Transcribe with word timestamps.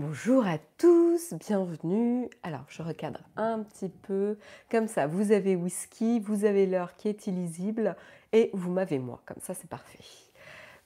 Bonjour 0.00 0.46
à 0.46 0.58
tous, 0.76 1.34
bienvenue. 1.34 2.30
Alors, 2.44 2.64
je 2.68 2.82
recadre 2.82 3.18
un 3.34 3.64
petit 3.64 3.88
peu. 3.88 4.38
Comme 4.70 4.86
ça, 4.86 5.08
vous 5.08 5.32
avez 5.32 5.56
whisky, 5.56 6.20
vous 6.20 6.44
avez 6.44 6.66
l'heure 6.66 6.94
qui 6.94 7.08
est 7.08 7.26
illisible 7.26 7.96
et 8.32 8.50
vous 8.52 8.70
m'avez 8.70 9.00
moi. 9.00 9.20
Comme 9.26 9.42
ça, 9.42 9.54
c'est 9.54 9.68
parfait. 9.68 9.98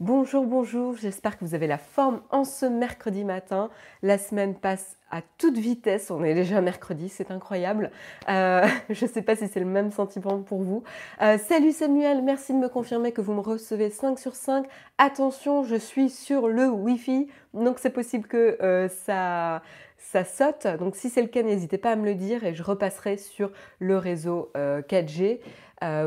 Bonjour, 0.05 0.47
bonjour, 0.47 0.97
j'espère 0.97 1.39
que 1.39 1.45
vous 1.45 1.55
avez 1.55 1.69
la 1.69 1.79
forme 1.79 2.23
en 2.31 2.43
ce 2.43 2.67
mercredi 2.67 3.23
matin. 3.23 3.71
La 4.03 4.19
semaine 4.19 4.57
passe 4.57 4.99
à 5.13 5.21
toute 5.39 5.57
vitesse, 5.57 6.11
on 6.11 6.25
est 6.25 6.35
déjà 6.35 6.61
mercredi, 6.61 7.09
c'est 7.09 7.31
incroyable. 7.31 7.93
Euh, 8.29 8.67
je 8.91 9.05
ne 9.05 9.09
sais 9.09 9.23
pas 9.23 9.37
si 9.37 9.47
c'est 9.47 9.61
le 9.61 9.67
même 9.67 9.93
sentiment 9.93 10.43
pour 10.43 10.61
vous. 10.61 10.83
Euh, 11.21 11.39
salut 11.39 11.71
Samuel, 11.71 12.21
merci 12.23 12.53
de 12.53 12.59
me 12.59 12.69
confirmer 12.69 13.13
que 13.13 13.21
vous 13.21 13.33
me 13.33 13.43
recevez 13.43 13.91
5 13.91 14.19
sur 14.19 14.35
5. 14.35 14.67
Attention, 14.99 15.63
je 15.63 15.77
suis 15.77 16.11
sur 16.11 16.49
le 16.49 16.69
Wi-Fi, 16.69 17.29
donc 17.55 17.79
c'est 17.79 17.91
possible 17.91 18.27
que 18.27 18.61
euh, 18.61 18.89
ça, 18.89 19.63
ça 19.99 20.25
saute. 20.25 20.67
Donc 20.81 20.97
si 20.97 21.11
c'est 21.11 21.23
le 21.23 21.29
cas, 21.29 21.45
n'hésitez 21.45 21.79
pas 21.79 21.93
à 21.93 21.95
me 21.97 22.07
le 22.07 22.17
dire 22.17 22.43
et 22.43 22.55
je 22.55 22.65
repasserai 22.65 23.19
sur 23.19 23.53
le 23.79 23.99
réseau 23.99 24.51
4G. 24.57 25.39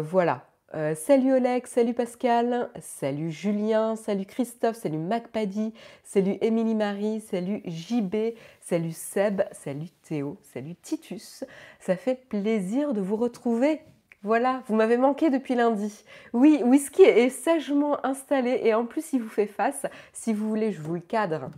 voilà, 0.01 0.43
euh, 0.75 0.93
salut 0.93 1.31
Oleg, 1.31 1.65
salut 1.67 1.93
Pascal, 1.93 2.69
salut 2.81 3.31
Julien, 3.31 3.95
salut 3.95 4.25
Christophe, 4.25 4.75
salut 4.75 4.97
MacPaddy, 4.97 5.73
salut 6.03 6.37
Émilie 6.41 6.75
Marie, 6.75 7.21
salut 7.21 7.61
JB, 7.65 8.35
salut 8.59 8.91
Seb, 8.91 9.43
salut 9.53 9.89
Théo, 10.01 10.37
salut 10.43 10.75
Titus. 10.75 11.45
Ça 11.79 11.95
fait 11.95 12.27
plaisir 12.27 12.93
de 12.93 12.99
vous 12.99 13.15
retrouver. 13.15 13.81
Voilà, 14.21 14.63
vous 14.67 14.75
m'avez 14.75 14.97
manqué 14.97 15.29
depuis 15.29 15.55
lundi. 15.55 16.03
Oui, 16.33 16.61
Whisky 16.65 17.03
est 17.03 17.29
sagement 17.29 18.05
installé 18.05 18.59
et 18.63 18.73
en 18.73 18.85
plus 18.85 19.13
il 19.13 19.21
vous 19.21 19.29
fait 19.29 19.47
face. 19.47 19.85
Si 20.11 20.33
vous 20.33 20.49
voulez, 20.49 20.73
je 20.73 20.81
vous 20.81 20.95
le 20.95 20.99
cadre. 20.99 21.51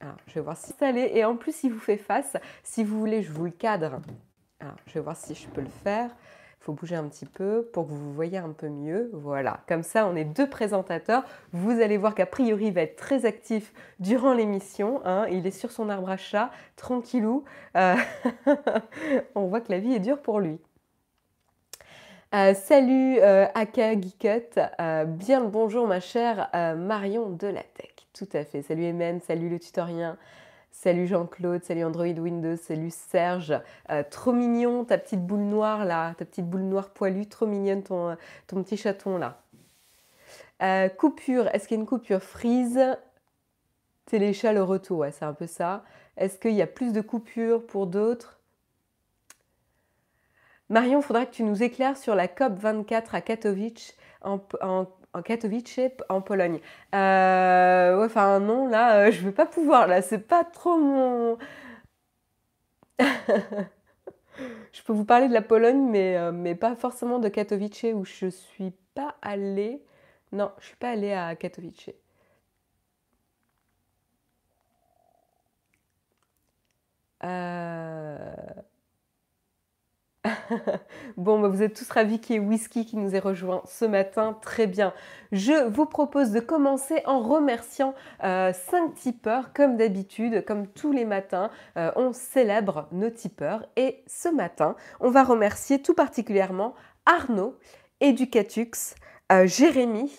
Alors, 0.00 0.16
je 0.26 0.34
vais 0.34 0.40
voir 0.40 0.56
si 0.56 0.72
et 0.82 1.24
en 1.24 1.36
plus 1.36 1.62
il 1.62 1.72
vous 1.72 1.78
fait 1.78 1.96
face. 1.96 2.36
Si 2.64 2.82
vous 2.82 2.98
voulez, 2.98 3.22
je 3.22 3.30
vous 3.30 3.44
le 3.44 3.50
cadre. 3.52 4.00
Alors, 4.58 4.76
je 4.86 4.94
vais 4.94 5.00
voir 5.00 5.16
si 5.16 5.34
je 5.34 5.46
peux 5.46 5.60
le 5.60 5.68
faire 5.84 6.10
faut 6.66 6.72
bouger 6.72 6.96
un 6.96 7.04
petit 7.04 7.26
peu 7.26 7.68
pour 7.72 7.86
que 7.86 7.92
vous 7.92 8.12
voyez 8.12 8.38
un 8.38 8.50
peu 8.50 8.68
mieux. 8.68 9.08
Voilà, 9.12 9.60
comme 9.68 9.84
ça 9.84 10.04
on 10.08 10.16
est 10.16 10.24
deux 10.24 10.50
présentateurs. 10.50 11.22
Vous 11.52 11.70
allez 11.70 11.96
voir 11.96 12.16
qu'a 12.16 12.26
priori 12.26 12.66
il 12.66 12.72
va 12.72 12.82
être 12.82 12.96
très 12.96 13.24
actif 13.24 13.72
durant 14.00 14.34
l'émission. 14.34 15.00
Hein. 15.04 15.26
Il 15.30 15.46
est 15.46 15.52
sur 15.52 15.70
son 15.70 15.88
arbre 15.88 16.10
à 16.10 16.16
chat, 16.16 16.50
tranquillou. 16.74 17.44
Euh, 17.76 17.94
on 19.36 19.46
voit 19.46 19.60
que 19.60 19.70
la 19.70 19.78
vie 19.78 19.94
est 19.94 20.00
dure 20.00 20.20
pour 20.20 20.40
lui. 20.40 20.58
Euh, 22.34 22.52
salut 22.54 23.18
euh, 23.20 23.46
Aka 23.54 23.92
Geekut, 23.92 24.58
bien 25.06 25.40
le 25.40 25.46
bonjour 25.46 25.86
ma 25.86 26.00
chère 26.00 26.50
Marion 26.76 27.30
de 27.30 27.46
la 27.46 27.62
Tech. 27.62 27.94
Tout 28.12 28.28
à 28.32 28.44
fait. 28.44 28.62
Salut 28.62 28.86
Emen, 28.86 29.20
salut 29.20 29.48
le 29.48 29.60
tutorien. 29.60 30.18
Salut 30.78 31.06
Jean-Claude, 31.06 31.64
salut 31.64 31.84
Android 31.84 32.04
Windows, 32.04 32.54
salut 32.54 32.90
Serge. 32.90 33.58
Euh, 33.88 34.02
trop 34.10 34.34
mignon 34.34 34.84
ta 34.84 34.98
petite 34.98 35.24
boule 35.24 35.40
noire 35.40 35.86
là, 35.86 36.14
ta 36.18 36.26
petite 36.26 36.44
boule 36.44 36.64
noire 36.64 36.90
poilue, 36.90 37.26
trop 37.26 37.46
mignonne 37.46 37.82
ton, 37.82 38.14
ton 38.46 38.62
petit 38.62 38.76
chaton 38.76 39.16
là. 39.16 39.40
Euh, 40.62 40.90
coupure, 40.90 41.48
est-ce 41.54 41.66
qu'il 41.66 41.78
y 41.78 41.80
a 41.80 41.80
une 41.80 41.88
coupure 41.88 42.22
freeze 42.22 42.78
Téléchat 44.04 44.52
le 44.52 44.62
retour, 44.62 44.98
ouais, 44.98 45.12
c'est 45.12 45.24
un 45.24 45.32
peu 45.32 45.46
ça. 45.46 45.82
Est-ce 46.18 46.38
qu'il 46.38 46.52
y 46.52 46.60
a 46.60 46.66
plus 46.66 46.92
de 46.92 47.00
coupures 47.00 47.66
pour 47.66 47.86
d'autres? 47.86 48.38
Marion, 50.68 51.00
faudra 51.00 51.24
que 51.24 51.32
tu 51.32 51.42
nous 51.42 51.62
éclaires 51.62 51.96
sur 51.96 52.14
la 52.14 52.28
COP 52.28 52.52
24 52.52 53.14
à 53.14 53.22
Katowice 53.22 53.96
en, 54.20 54.40
Katowice, 55.22 55.80
en 56.08 56.20
Pologne. 56.20 56.60
Euh, 56.94 58.04
enfin 58.04 58.40
non, 58.40 58.68
là, 58.68 59.06
euh, 59.06 59.10
je 59.10 59.22
vais 59.24 59.32
pas 59.32 59.46
pouvoir. 59.46 59.86
Là, 59.86 60.02
c'est 60.02 60.18
pas 60.18 60.44
trop 60.44 60.78
mon. 60.78 61.38
je 64.72 64.82
peux 64.84 64.92
vous 64.92 65.04
parler 65.04 65.28
de 65.28 65.32
la 65.34 65.42
Pologne, 65.42 65.88
mais, 65.90 66.16
euh, 66.16 66.32
mais 66.32 66.54
pas 66.54 66.76
forcément 66.76 67.18
de 67.18 67.28
Katowice 67.28 67.86
où 67.94 68.04
je 68.04 68.26
suis 68.28 68.72
pas 68.94 69.16
allée. 69.22 69.82
Non, 70.32 70.52
je 70.60 70.66
suis 70.66 70.76
pas 70.76 70.90
allée 70.90 71.12
à 71.12 71.34
Katowice. 71.36 71.90
Euh... 77.24 78.35
bon, 81.16 81.40
bah, 81.40 81.48
vous 81.48 81.62
êtes 81.62 81.74
tous 81.74 81.88
ravis 81.90 82.20
qu'il 82.20 82.36
y 82.36 82.38
ait 82.38 82.40
Whisky 82.40 82.84
qui 82.84 82.96
nous 82.96 83.14
ait 83.14 83.20
rejoint 83.20 83.62
ce 83.64 83.84
matin. 83.84 84.36
Très 84.40 84.66
bien. 84.66 84.92
Je 85.32 85.68
vous 85.68 85.86
propose 85.86 86.30
de 86.30 86.40
commencer 86.40 87.02
en 87.06 87.20
remerciant 87.20 87.94
euh, 88.24 88.52
5 88.52 88.94
tipeurs. 88.94 89.52
Comme 89.52 89.76
d'habitude, 89.76 90.44
comme 90.44 90.66
tous 90.66 90.92
les 90.92 91.04
matins, 91.04 91.50
euh, 91.76 91.90
on 91.96 92.12
célèbre 92.12 92.88
nos 92.92 93.10
tipeurs. 93.10 93.64
Et 93.76 94.02
ce 94.06 94.28
matin, 94.28 94.76
on 95.00 95.10
va 95.10 95.24
remercier 95.24 95.80
tout 95.80 95.94
particulièrement 95.94 96.74
Arnaud, 97.06 97.56
Educatux, 98.00 98.94
euh, 99.32 99.46
Jérémy, 99.46 100.12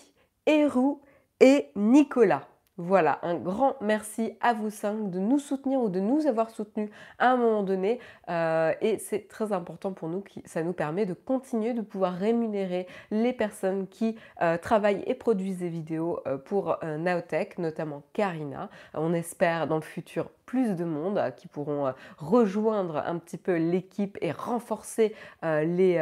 Hérou 0.46 1.02
et 1.40 1.70
Nicolas. 1.76 2.47
Voilà, 2.80 3.18
un 3.22 3.34
grand 3.34 3.74
merci 3.80 4.34
à 4.40 4.54
vous 4.54 4.70
cinq 4.70 5.10
de 5.10 5.18
nous 5.18 5.40
soutenir 5.40 5.80
ou 5.80 5.88
de 5.88 5.98
nous 5.98 6.28
avoir 6.28 6.48
soutenus 6.48 6.90
à 7.18 7.32
un 7.32 7.36
moment 7.36 7.64
donné. 7.64 7.98
Euh, 8.30 8.72
et 8.80 8.98
c'est 8.98 9.26
très 9.26 9.52
important 9.52 9.92
pour 9.92 10.08
nous, 10.08 10.22
ça 10.44 10.62
nous 10.62 10.72
permet 10.72 11.04
de 11.04 11.12
continuer 11.12 11.72
de 11.72 11.80
pouvoir 11.80 12.14
rémunérer 12.14 12.86
les 13.10 13.32
personnes 13.32 13.88
qui 13.88 14.14
euh, 14.42 14.58
travaillent 14.58 15.02
et 15.08 15.14
produisent 15.14 15.58
des 15.58 15.68
vidéos 15.68 16.20
euh, 16.28 16.38
pour 16.38 16.78
Naotech, 16.84 17.58
notamment 17.58 18.04
Karina. 18.12 18.70
On 18.94 19.12
espère 19.12 19.66
dans 19.66 19.76
le 19.76 19.82
futur 19.82 20.30
plus 20.48 20.74
de 20.74 20.84
monde 20.84 21.20
qui 21.36 21.46
pourront 21.46 21.92
rejoindre 22.16 23.02
un 23.06 23.18
petit 23.18 23.36
peu 23.36 23.56
l'équipe 23.56 24.16
et 24.22 24.32
renforcer 24.32 25.14
les 25.42 25.98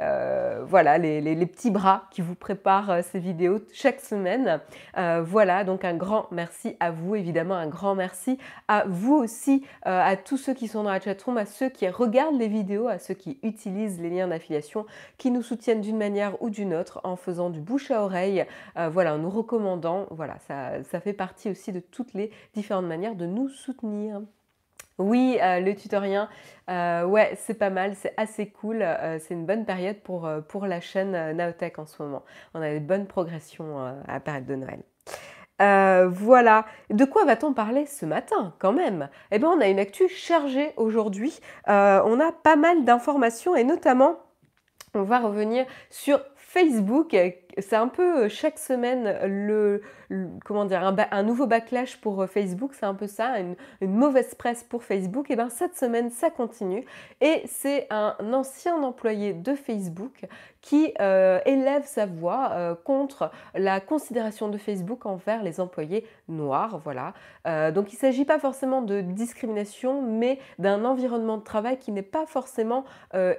euh, 0.00 0.64
voilà, 0.64 0.96
les, 0.96 1.46
petits 1.46 1.72
bras 1.72 2.04
qui 2.12 2.20
vous 2.20 2.36
préparent 2.36 2.90
euh, 2.90 3.00
ces 3.02 3.18
vidéos 3.18 3.58
chaque 3.72 4.00
semaine. 4.00 4.60
Euh, 4.96 5.24
voilà, 5.26 5.64
donc 5.64 5.84
un 5.84 5.94
grand 5.94 6.28
merci 6.30 6.76
à 6.78 6.92
vous, 6.92 7.16
évidemment, 7.16 7.54
un 7.54 7.66
grand 7.66 7.96
merci 7.96 8.38
à 8.68 8.84
vous 8.86 9.14
aussi, 9.14 9.64
à 9.82 10.16
tous 10.16 10.36
ceux 10.36 10.54
qui 10.54 10.68
sont 10.68 10.84
dans 10.84 10.90
la 10.90 11.00
chatroom, 11.00 11.36
à 11.36 11.46
ceux 11.46 11.68
qui 11.68 11.88
regardent 11.88 12.38
les 12.38 12.48
vidéos, 12.48 12.86
à 12.86 12.98
ceux 12.98 13.14
qui 13.14 13.38
utilisent 13.42 14.00
les 14.00 14.10
liens 14.10 14.28
d'affiliation, 14.28 14.86
qui 15.16 15.30
nous 15.30 15.42
soutiennent 15.42 15.80
d'une 15.80 15.96
manière 15.96 16.40
ou 16.42 16.50
d'une 16.50 16.74
autre 16.74 17.00
en 17.04 17.16
faisant 17.16 17.50
du 17.50 17.60
bouche 17.60 17.90
à 17.90 18.02
oreille, 18.02 18.44
voilà, 18.90 19.14
en 19.14 19.18
nous 19.18 19.30
recommandant. 19.30 20.06
Voilà, 20.10 20.36
ça 20.48 21.00
fait 21.00 21.12
partie 21.12 21.50
aussi 21.50 21.72
de 21.72 21.80
toutes 21.80 22.14
les 22.14 22.30
différentes 22.54 22.86
manières 22.86 23.14
de 23.14 23.26
nous 23.26 23.48
soutenir. 23.48 23.67
Oui, 24.98 25.38
euh, 25.40 25.60
le 25.60 25.76
tutorien, 25.76 26.28
euh, 26.68 27.04
ouais, 27.04 27.32
c'est 27.36 27.54
pas 27.54 27.70
mal, 27.70 27.94
c'est 27.94 28.14
assez 28.16 28.48
cool. 28.48 28.82
Euh, 28.82 29.18
c'est 29.20 29.34
une 29.34 29.46
bonne 29.46 29.64
période 29.64 30.00
pour, 30.00 30.28
pour 30.48 30.66
la 30.66 30.80
chaîne 30.80 31.12
Naotech 31.36 31.78
en 31.78 31.86
ce 31.86 32.02
moment. 32.02 32.24
On 32.54 32.62
a 32.62 32.74
de 32.74 32.78
bonnes 32.80 33.06
progressions 33.06 33.78
à 33.78 34.12
la 34.12 34.20
période 34.20 34.46
de 34.46 34.56
Noël. 34.56 34.82
voilà. 36.10 36.66
De 36.90 37.04
quoi 37.04 37.24
va-t-on 37.24 37.54
parler 37.54 37.86
ce 37.86 38.06
matin 38.06 38.54
quand 38.58 38.72
même? 38.72 39.08
Eh 39.30 39.38
bien, 39.38 39.50
on 39.50 39.60
a 39.60 39.68
une 39.68 39.78
actu 39.78 40.08
chargée 40.08 40.72
aujourd'hui. 40.76 41.38
on 41.68 42.20
a 42.20 42.32
pas 42.32 42.56
mal 42.56 42.84
d'informations 42.84 43.54
et 43.54 43.62
notamment, 43.62 44.16
on 44.94 45.02
va 45.02 45.20
revenir 45.20 45.64
sur 45.90 46.20
Facebook 46.34 47.14
c'est 47.60 47.76
un 47.76 47.88
peu 47.88 48.24
euh, 48.24 48.28
chaque 48.28 48.58
semaine 48.58 49.18
le, 49.24 49.82
comment 50.44 50.64
dire 50.64 50.82
un, 50.82 51.22
nouveau 51.22 51.46
backlash 51.46 52.00
pour 52.00 52.22
euh, 52.22 52.26
Facebook, 52.26 52.72
c'est 52.74 52.86
un 52.86 52.94
peu 52.94 53.06
ça, 53.06 53.38
une, 53.40 53.56
mauvaise 53.80 54.34
presse 54.34 54.64
pour 54.64 54.84
Facebook. 54.84 55.30
Et 55.30 55.36
bien 55.36 55.48
cette 55.48 55.76
semaine 55.76 56.10
ça 56.10 56.30
continue 56.30 56.84
et 57.20 57.42
c'est 57.46 57.86
un 57.90 58.14
ancien 58.32 58.82
employé 58.82 59.32
de 59.32 59.54
Facebook 59.54 60.26
qui 60.60 60.92
euh, 61.00 61.40
élève 61.46 61.84
sa 61.84 62.06
voix 62.06 62.76
contre 62.84 63.30
la 63.54 63.80
considération 63.80 64.48
de 64.48 64.58
Facebook 64.58 65.06
envers 65.06 65.42
les 65.42 65.60
employés 65.60 66.06
noirs. 66.28 66.78
Voilà. 66.78 67.14
donc 67.70 67.92
il 67.92 67.96
ne 67.96 68.00
s'agit 68.00 68.24
pas 68.24 68.38
forcément 68.38 68.82
de 68.82 69.00
discrimination, 69.00 70.02
mais 70.02 70.38
d'un 70.58 70.84
environnement 70.84 71.38
de 71.38 71.42
travail 71.42 71.78
qui 71.78 71.92
n'est 71.92 72.02
pas 72.02 72.26
forcément 72.26 72.84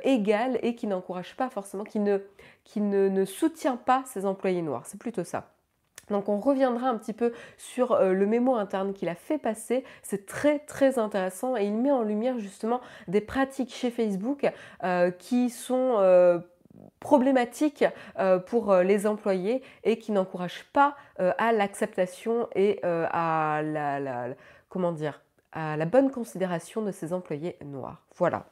égal 0.04 0.60
et 0.62 0.75
qui 0.75 0.88
n'encourage 0.88 1.36
pas 1.36 1.50
forcément, 1.50 1.83
qui 1.83 2.00
ne, 2.00 2.19
qui 2.63 2.81
ne 2.81 3.25
soutient 3.25 3.77
pas 3.77 4.04
ses 4.09 4.25
employés 4.25 4.61
noirs. 4.61 4.85
C'est 4.85 5.00
plutôt 5.00 5.23
ça. 5.23 5.50
Donc 6.09 6.29
on 6.29 6.39
reviendra 6.39 6.89
un 6.89 6.97
petit 6.97 7.13
peu 7.13 7.33
sur 7.57 7.91
euh, 7.91 8.13
le 8.13 8.25
mémo 8.25 8.56
interne 8.56 8.94
qu'il 8.94 9.09
a 9.09 9.15
fait 9.15 9.38
passer. 9.38 9.83
C'est 10.01 10.25
très 10.25 10.59
très 10.59 11.00
intéressant 11.00 11.56
et 11.56 11.65
il 11.65 11.75
met 11.75 11.91
en 11.91 12.01
lumière 12.01 12.39
justement 12.39 12.81
des 13.07 13.21
pratiques 13.21 13.73
chez 13.73 13.91
Facebook 13.91 14.51
euh, 14.83 15.11
qui 15.11 15.50
sont 15.50 15.95
euh, 16.00 16.39
problématiques 17.00 17.85
pour 18.47 18.73
les 18.75 19.06
employés 19.06 19.61
et 19.83 20.00
qui 20.00 20.12
n'encouragent 20.13 20.65
pas 20.71 20.95
à 21.17 21.51
l'acceptation 21.51 22.47
et 22.55 22.79
à 22.83 23.62
la, 23.63 24.27
comment 24.69 24.94
dire 24.94 25.21
à 25.51 25.75
la 25.75 25.85
bonne 25.85 26.09
considération 26.09 26.81
de 26.81 26.91
ces 26.91 27.12
employés 27.12 27.57
noirs. 27.65 28.01
Voilà. 28.15 28.45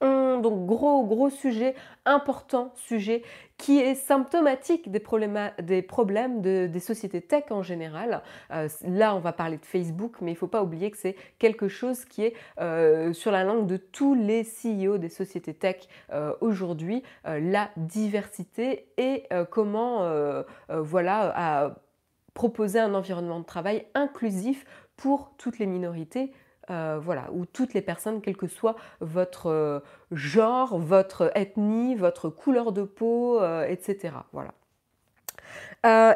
Donc 0.00 0.66
gros, 0.66 1.04
gros 1.04 1.30
sujet, 1.30 1.74
important 2.04 2.72
sujet 2.76 3.22
qui 3.56 3.80
est 3.80 3.94
symptomatique 3.94 4.90
des 4.90 5.00
problèmes, 5.00 5.50
des, 5.60 5.82
problèmes 5.82 6.40
des 6.40 6.80
sociétés 6.80 7.20
tech 7.20 7.44
en 7.50 7.62
général. 7.62 8.22
Euh, 8.52 8.68
là, 8.86 9.16
on 9.16 9.18
va 9.18 9.32
parler 9.32 9.56
de 9.56 9.64
Facebook, 9.64 10.16
mais 10.20 10.30
il 10.30 10.34
ne 10.34 10.38
faut 10.38 10.46
pas 10.46 10.62
oublier 10.62 10.90
que 10.90 10.96
c'est 10.96 11.16
quelque 11.38 11.68
chose 11.68 12.04
qui 12.04 12.24
est 12.24 12.34
euh, 12.60 13.12
sur 13.12 13.32
la 13.32 13.42
langue 13.42 13.66
de 13.66 13.76
tous 13.76 14.14
les 14.14 14.44
CEO 14.44 14.98
des 14.98 15.08
sociétés 15.08 15.54
tech 15.54 15.88
euh, 16.12 16.32
aujourd'hui, 16.40 17.02
la 17.24 17.70
diversité 17.76 18.86
et 18.96 19.24
comment 19.50 20.08
voilà, 20.68 21.74
proposer 22.34 22.78
un 22.78 22.94
environnement 22.94 23.40
de 23.40 23.44
travail 23.44 23.86
inclusif 23.94 24.64
pour 24.96 25.32
toutes 25.38 25.58
les 25.58 25.66
minorités 25.66 26.32
euh, 26.70 26.98
voilà, 27.02 27.26
ou 27.32 27.46
toutes 27.46 27.74
les 27.74 27.80
personnes, 27.80 28.20
quel 28.20 28.36
que 28.36 28.46
soit 28.46 28.76
votre 29.00 29.46
euh, 29.46 29.80
genre, 30.10 30.78
votre 30.78 31.30
ethnie, 31.34 31.94
votre 31.94 32.28
couleur 32.28 32.72
de 32.72 32.82
peau, 32.82 33.40
euh, 33.40 33.66
etc. 33.66 34.14
Voilà. 34.32 34.52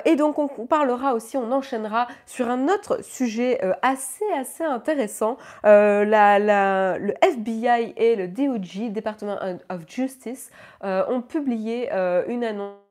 et 0.05 0.17
donc 0.17 0.39
on, 0.39 0.67
parlera 0.67 1.15
aussi, 1.15 1.37
on 1.37 1.51
enchaînera 1.53 2.07
sur 2.27 2.51
un 2.51 2.69
autre 2.69 3.03
sujet 3.03 3.61
assez 3.81 4.25
assez 4.37 4.65
intéressant. 4.65 5.39
le 5.65 7.15
FBI 7.23 7.95
et 7.97 8.17
le 8.17 8.29
DOJ, 8.29 8.93
Department 8.93 9.39
of 9.71 9.89
Justice, 9.89 10.51
ont 10.83 11.23
publié 11.23 11.91
une 12.29 12.45
annonce 12.45 12.82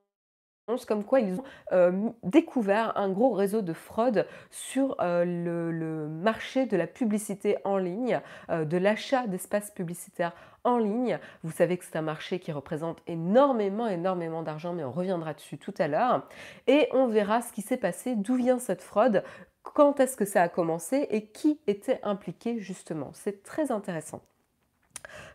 comme 0.85 1.03
quoi 1.03 1.19
ils 1.19 1.39
ont 1.39 1.43
euh, 1.71 2.09
découvert 2.23 2.97
un 2.97 3.09
gros 3.09 3.31
réseau 3.31 3.61
de 3.61 3.73
fraude 3.73 4.25
sur 4.49 4.95
euh, 5.01 5.25
le, 5.25 6.07
marché 6.07 6.65
de 6.65 6.77
la 6.77 6.87
publicité 6.87 7.57
en 7.63 7.77
ligne, 7.77 8.21
euh, 8.49 8.65
de 8.65 8.77
l'achat 8.77 9.27
d'espaces 9.27 9.71
publicitaires 9.71 10.33
en 10.63 10.77
ligne. 10.77 11.19
Vous 11.43 11.51
savez 11.51 11.77
que 11.77 11.85
c'est 11.85 11.97
un 11.97 12.01
marché 12.01 12.39
qui 12.39 12.51
représente 12.51 12.99
énormément, 13.07 13.87
énormément 13.87 14.43
d'argent, 14.43 14.73
mais 14.73 14.83
on 14.83 14.91
reviendra 14.91 15.33
dessus 15.33 15.57
tout 15.57 15.73
à 15.77 15.87
l'heure. 15.87 16.27
Et 16.67 16.87
on 16.93 17.07
verra 17.07 17.41
ce 17.41 17.51
qui 17.51 17.61
s'est 17.61 17.77
passé, 17.77 18.15
d'où 18.15 18.35
vient 18.35 18.59
cette 18.59 18.81
fraude, 18.81 19.23
quand 19.63 19.99
est-ce 19.99 20.17
que 20.17 20.25
ça 20.25 20.41
a 20.41 20.49
commencé 20.49 21.07
et 21.09 21.27
qui 21.27 21.59
était 21.67 21.99
impliqué 22.03 22.59
justement. 22.59 23.11
C'est 23.13 23.43
très 23.43 23.71
intéressant. 23.71 24.21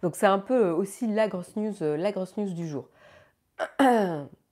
Donc 0.02 0.16
c'est 0.16 0.26
un 0.26 0.38
peu 0.38 0.70
aussi 0.70 1.06
la 1.06 1.28
grosse 1.28 1.56
news, 1.56 1.74
la 1.80 2.12
grosse 2.12 2.36
news 2.36 2.52
du 2.52 2.68
jour. 2.68 2.88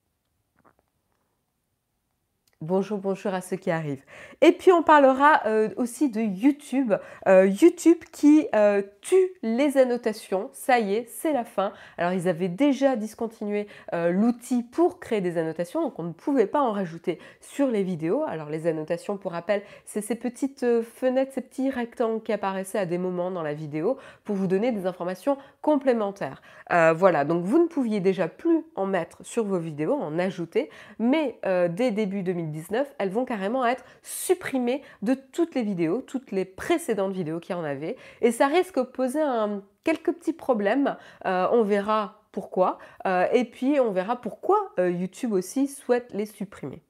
Bonjour, 2.65 2.97
bonjour 2.97 3.35
à 3.35 3.43
ceux 3.43 3.59
qui 3.59 3.71
arrivent. 3.71 4.05
Et 4.41 4.53
puis 4.53 4.73
on 4.73 4.83
parlera 4.83 5.43
euh, 5.45 5.69
aussi 5.77 6.09
de 6.09 6.23
YouTube. 6.23 6.95
Euh, 7.29 7.47
YouTube 7.47 7.99
qui 8.11 8.49
euh, 8.55 8.81
tue 9.03 9.33
les 9.43 9.77
annotations. 9.77 10.49
Ça 10.55 10.79
y 10.79 10.95
est, 10.95 11.07
c'est 11.11 11.35
la 11.35 11.45
fin. 11.45 11.75
Alors 11.99 12.15
ils 12.15 12.27
avaient 12.27 12.49
déjà 12.49 12.97
discontinué 12.97 13.67
l'outil 13.93 14.63
pour 14.63 14.99
créer 14.99 15.21
des 15.21 15.37
annotations, 15.37 15.83
donc 15.83 15.99
on 15.99 16.05
ne 16.05 16.13
pouvait 16.13 16.47
pas 16.47 16.61
en 16.61 16.73
rajouter 16.73 17.19
sur 17.41 17.67
les 17.67 17.83
vidéos. 17.83 18.23
Alors 18.27 18.49
les 18.49 18.67
annotations, 18.67 19.19
pour 19.19 19.33
rappel, 19.33 19.61
c'est 19.85 20.01
ces 20.01 20.15
petites 20.15 20.65
fenêtres, 20.83 21.33
ces 21.35 21.43
petits 21.43 21.69
rectangles 21.69 22.23
qui 22.23 22.33
apparaissaient 22.33 22.79
à 22.79 22.87
des 22.87 22.99
moments 22.99 23.31
dans 23.31 23.43
la 23.43 23.53
vidéo 23.53 23.99
pour 24.25 24.37
vous 24.37 24.47
donner 24.47 24.73
des 24.73 24.87
informations 24.87 25.37
complémentaires. 25.61 26.41
voilà, 26.71 27.27
donc 27.27 27.45
vous 27.45 27.59
ne 27.59 27.67
pouviez 27.67 28.01
déjà 28.01 28.27
plus 28.27 28.65
en 28.75 28.87
mettre 28.87 29.19
sur 29.23 29.45
vos 29.45 29.59
vidéos, 29.59 29.95
en 29.95 30.19
ajouter, 30.19 30.71
mais 30.99 31.39
dès 31.45 31.91
début 31.91 32.23
2010, 32.23 32.54
elles 32.99 33.11
vont 33.11 33.25
carrément 33.25 33.65
être 33.67 33.85
supprimées 34.03 34.83
de 35.03 35.15
toutes 35.15 35.55
les 35.55 35.62
vidéos, 35.62 36.03
toutes 36.03 36.31
les 36.31 36.45
précédentes 36.45 37.12
vidéos 37.12 37.41
qu'il 37.41 37.55
y 37.55 37.59
en 37.59 37.65
avait. 37.65 37.97
Et 38.21 38.33
ça 38.33 38.47
risque 38.47 38.77
de 38.77 38.83
poser 38.83 39.21
quelques 39.85 40.12
petits 40.12 40.33
problèmes. 40.33 40.97
Euh, 41.27 41.47
on 41.53 41.62
verra 41.62 42.23
pourquoi. 42.33 42.79
Euh, 43.06 43.27
et 43.33 43.45
puis 43.45 43.79
on 43.81 43.93
verra 43.93 44.17
pourquoi 44.17 44.73
euh, 44.79 44.91
YouTube 44.91 45.33
aussi 45.33 45.69
souhaite 45.69 46.12
les 46.12 46.27
supprimer 46.27 46.83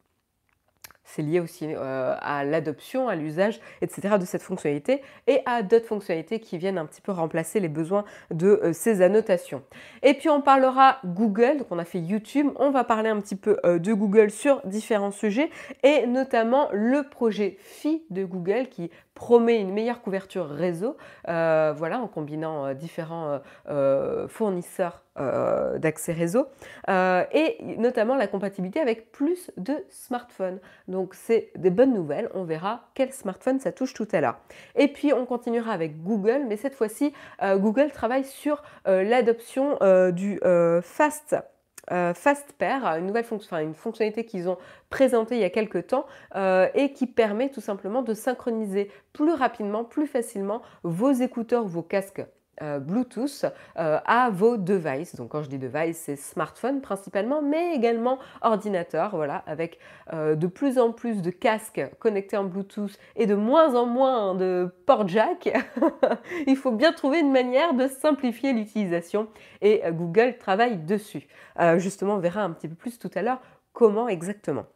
c'est 1.04 1.22
lié 1.22 1.40
aussi 1.40 1.66
euh, 1.68 2.16
à 2.20 2.44
l'adoption, 2.44 3.08
à 3.08 3.14
l'usage, 3.14 3.60
etc. 3.82 4.16
de 4.18 4.24
cette 4.24 4.42
fonctionnalité 4.42 5.02
et 5.26 5.40
à 5.46 5.62
d'autres 5.62 5.86
fonctionnalités 5.86 6.40
qui 6.40 6.58
viennent 6.58 6.78
un 6.78 6.86
petit 6.86 7.00
peu 7.00 7.12
remplacer 7.12 7.60
les 7.60 7.68
besoins 7.68 8.04
de 8.30 8.60
euh, 8.62 8.72
ces 8.72 9.02
annotations. 9.02 9.62
Et 10.02 10.14
puis 10.14 10.28
on 10.28 10.40
parlera 10.40 10.98
Google, 11.04 11.58
donc 11.58 11.66
on 11.70 11.78
a 11.78 11.84
fait 11.84 12.00
YouTube, 12.00 12.48
on 12.56 12.70
va 12.70 12.84
parler 12.84 13.10
un 13.10 13.20
petit 13.20 13.36
peu 13.36 13.58
euh, 13.64 13.78
de 13.78 13.92
Google 13.92 14.30
sur 14.30 14.60
différents 14.64 15.10
sujets 15.10 15.50
et 15.82 16.06
notamment 16.06 16.68
le 16.72 17.02
projet 17.02 17.56
Phi 17.60 18.02
de 18.10 18.24
Google 18.24 18.68
qui 18.68 18.90
promet 19.14 19.60
une 19.60 19.72
meilleure 19.72 20.02
couverture 20.02 20.48
réseau, 20.48 20.96
voilà, 21.26 22.00
en 22.00 22.08
combinant 22.08 22.74
différents 22.74 23.40
fournisseurs 24.28 25.02
d'accès 25.78 26.12
réseau 26.12 26.46
et 26.88 27.58
notamment 27.78 28.16
la 28.16 28.26
compatibilité 28.26 28.80
avec 28.80 29.12
plus 29.12 29.50
de 29.56 29.74
smartphones. 29.88 30.58
Donc 30.88 31.14
c'est 31.14 31.50
des 31.56 31.70
bonnes 31.70 31.94
nouvelles. 31.94 32.28
On 32.34 32.44
verra 32.44 32.88
quel 32.94 33.12
smartphone 33.12 33.60
ça 33.60 33.72
touche 33.72 33.94
tout 33.94 34.08
à 34.12 34.20
l'heure. 34.20 34.38
Et 34.76 34.88
puis 34.88 35.12
on 35.12 35.26
continuera 35.26 35.72
avec 35.72 36.02
Google, 36.02 36.44
mais 36.48 36.56
cette 36.56 36.74
fois-ci, 36.74 37.12
euh, 37.42 37.56
Google 37.56 37.90
travaille 37.90 38.24
sur 38.24 38.62
euh, 38.86 39.02
l'adoption 39.02 39.78
euh, 39.82 40.10
du 40.10 40.40
Fast. 40.82 41.36
Fast 41.88 42.52
Pair, 42.58 42.84
une 42.98 43.06
nouvelle 43.06 43.24
fonction, 43.24 43.56
une 43.58 43.74
fonctionnalité 43.74 44.24
qu'ils 44.24 44.48
ont 44.48 44.58
présentée 44.90 45.36
il 45.36 45.40
y 45.40 45.44
a 45.44 45.50
quelques 45.50 45.86
temps 45.86 46.06
et 46.34 46.92
qui 46.92 47.06
permet 47.06 47.50
tout 47.50 47.60
simplement 47.60 48.02
de 48.02 48.14
synchroniser 48.14 48.90
plus 49.12 49.32
rapidement, 49.32 49.84
plus 49.84 50.06
facilement 50.06 50.62
vos 50.82 51.12
écouteurs, 51.12 51.64
vos 51.66 51.82
casques 51.82 52.24
euh, 52.62 52.78
Bluetooth 52.78 53.44
euh, 53.78 53.98
à 54.04 54.30
vos 54.30 54.56
devices. 54.56 55.16
Donc 55.16 55.30
quand 55.30 55.42
je 55.42 55.48
dis 55.48 55.58
device, 55.58 55.98
c'est 55.98 56.16
smartphone 56.16 56.80
principalement, 56.80 57.42
mais 57.42 57.74
également 57.74 58.18
ordinateur, 58.42 59.16
voilà, 59.16 59.42
avec 59.46 59.78
euh, 60.12 60.34
de 60.34 60.46
plus 60.46 60.78
en 60.78 60.92
plus 60.92 61.22
de 61.22 61.30
casques 61.30 61.82
connectés 61.98 62.36
en 62.36 62.44
Bluetooth 62.44 62.98
et 63.16 63.26
de 63.26 63.34
moins 63.34 63.74
en 63.74 63.86
moins 63.86 64.34
de 64.34 64.72
port 64.86 65.08
jack. 65.08 65.52
Il 66.46 66.56
faut 66.56 66.72
bien 66.72 66.92
trouver 66.92 67.20
une 67.20 67.32
manière 67.32 67.74
de 67.74 67.88
simplifier 67.88 68.52
l'utilisation 68.52 69.28
et 69.60 69.82
Google 69.90 70.36
travaille 70.38 70.78
dessus. 70.78 71.26
justement, 71.76 72.14
on 72.14 72.18
verra 72.18 72.42
un 72.42 72.50
petit 72.50 72.68
peu 72.68 72.74
plus 72.74 72.98
tout 72.98 73.10
à 73.14 73.22
l'heure 73.22 73.40
comment 73.72 74.08
exactement. 74.08 74.66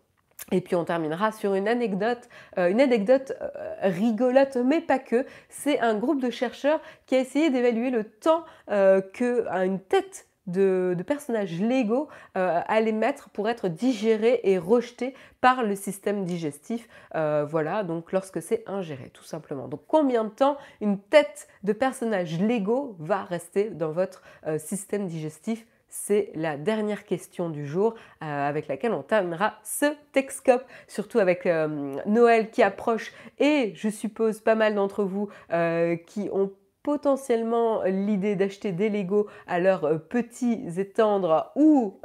Et 0.50 0.60
puis 0.60 0.74
on 0.76 0.84
terminera 0.84 1.32
sur 1.32 1.54
une 1.54 1.68
anecdote, 1.68 2.28
euh, 2.58 2.70
une 2.70 2.80
anecdote 2.80 3.32
euh, 3.40 3.74
rigolote, 3.82 4.56
mais 4.56 4.80
pas 4.80 4.98
que. 4.98 5.26
C'est 5.48 5.80
un 5.80 5.94
groupe 5.94 6.22
de 6.22 6.30
chercheurs 6.30 6.80
qui 7.06 7.16
a 7.16 7.20
essayé 7.20 7.50
d'évaluer 7.50 7.90
le 7.90 8.04
temps 8.04 8.44
euh, 8.70 9.00
qu'une 9.00 9.80
tête 9.88 10.26
de, 10.46 10.94
de, 10.96 11.02
personnages 11.02 11.60
Lego 11.60 12.08
allait 12.34 12.92
mettre 12.92 13.28
pour 13.28 13.50
être 13.50 13.68
digérée 13.68 14.40
et 14.44 14.56
rejetée 14.56 15.12
par 15.42 15.62
le 15.62 15.74
système 15.74 16.24
digestif. 16.24 16.88
voilà, 17.12 17.82
donc 17.82 18.12
lorsque 18.12 18.40
c'est 18.40 18.64
ingéré, 18.66 19.10
tout 19.12 19.24
simplement. 19.24 19.68
Donc 19.68 19.82
combien 19.86 20.24
de 20.24 20.30
temps 20.30 20.56
une 20.80 20.98
tête 20.98 21.48
de 21.64 21.74
personnage 21.74 22.40
Lego 22.40 22.96
va 22.98 23.24
rester 23.24 23.68
dans 23.68 23.90
votre 23.90 24.22
système 24.56 25.06
digestif 25.06 25.66
c'est 25.88 26.30
la 26.34 26.56
dernière 26.56 27.04
question 27.04 27.50
du 27.50 27.66
jour 27.66 27.94
euh, 28.22 28.48
avec 28.48 28.68
laquelle 28.68 28.92
on 28.92 29.02
terminera 29.02 29.54
ce 29.62 29.86
Texcope, 30.12 30.64
surtout 30.86 31.18
avec 31.18 31.46
euh, 31.46 31.96
Noël 32.06 32.50
qui 32.50 32.62
approche 32.62 33.12
et 33.38 33.72
je 33.74 33.88
suppose 33.88 34.40
pas 34.40 34.54
mal 34.54 34.74
d'entre 34.74 35.04
vous 35.04 35.28
euh, 35.52 35.96
qui 35.96 36.28
ont 36.32 36.52
potentiellement 36.82 37.82
l'idée 37.84 38.36
d'acheter 38.36 38.72
des 38.72 38.88
Lego 38.88 39.26
à 39.46 39.58
leurs 39.58 40.02
petits 40.08 40.62
et 40.78 40.88
tendres 40.88 41.52
ou 41.56 41.98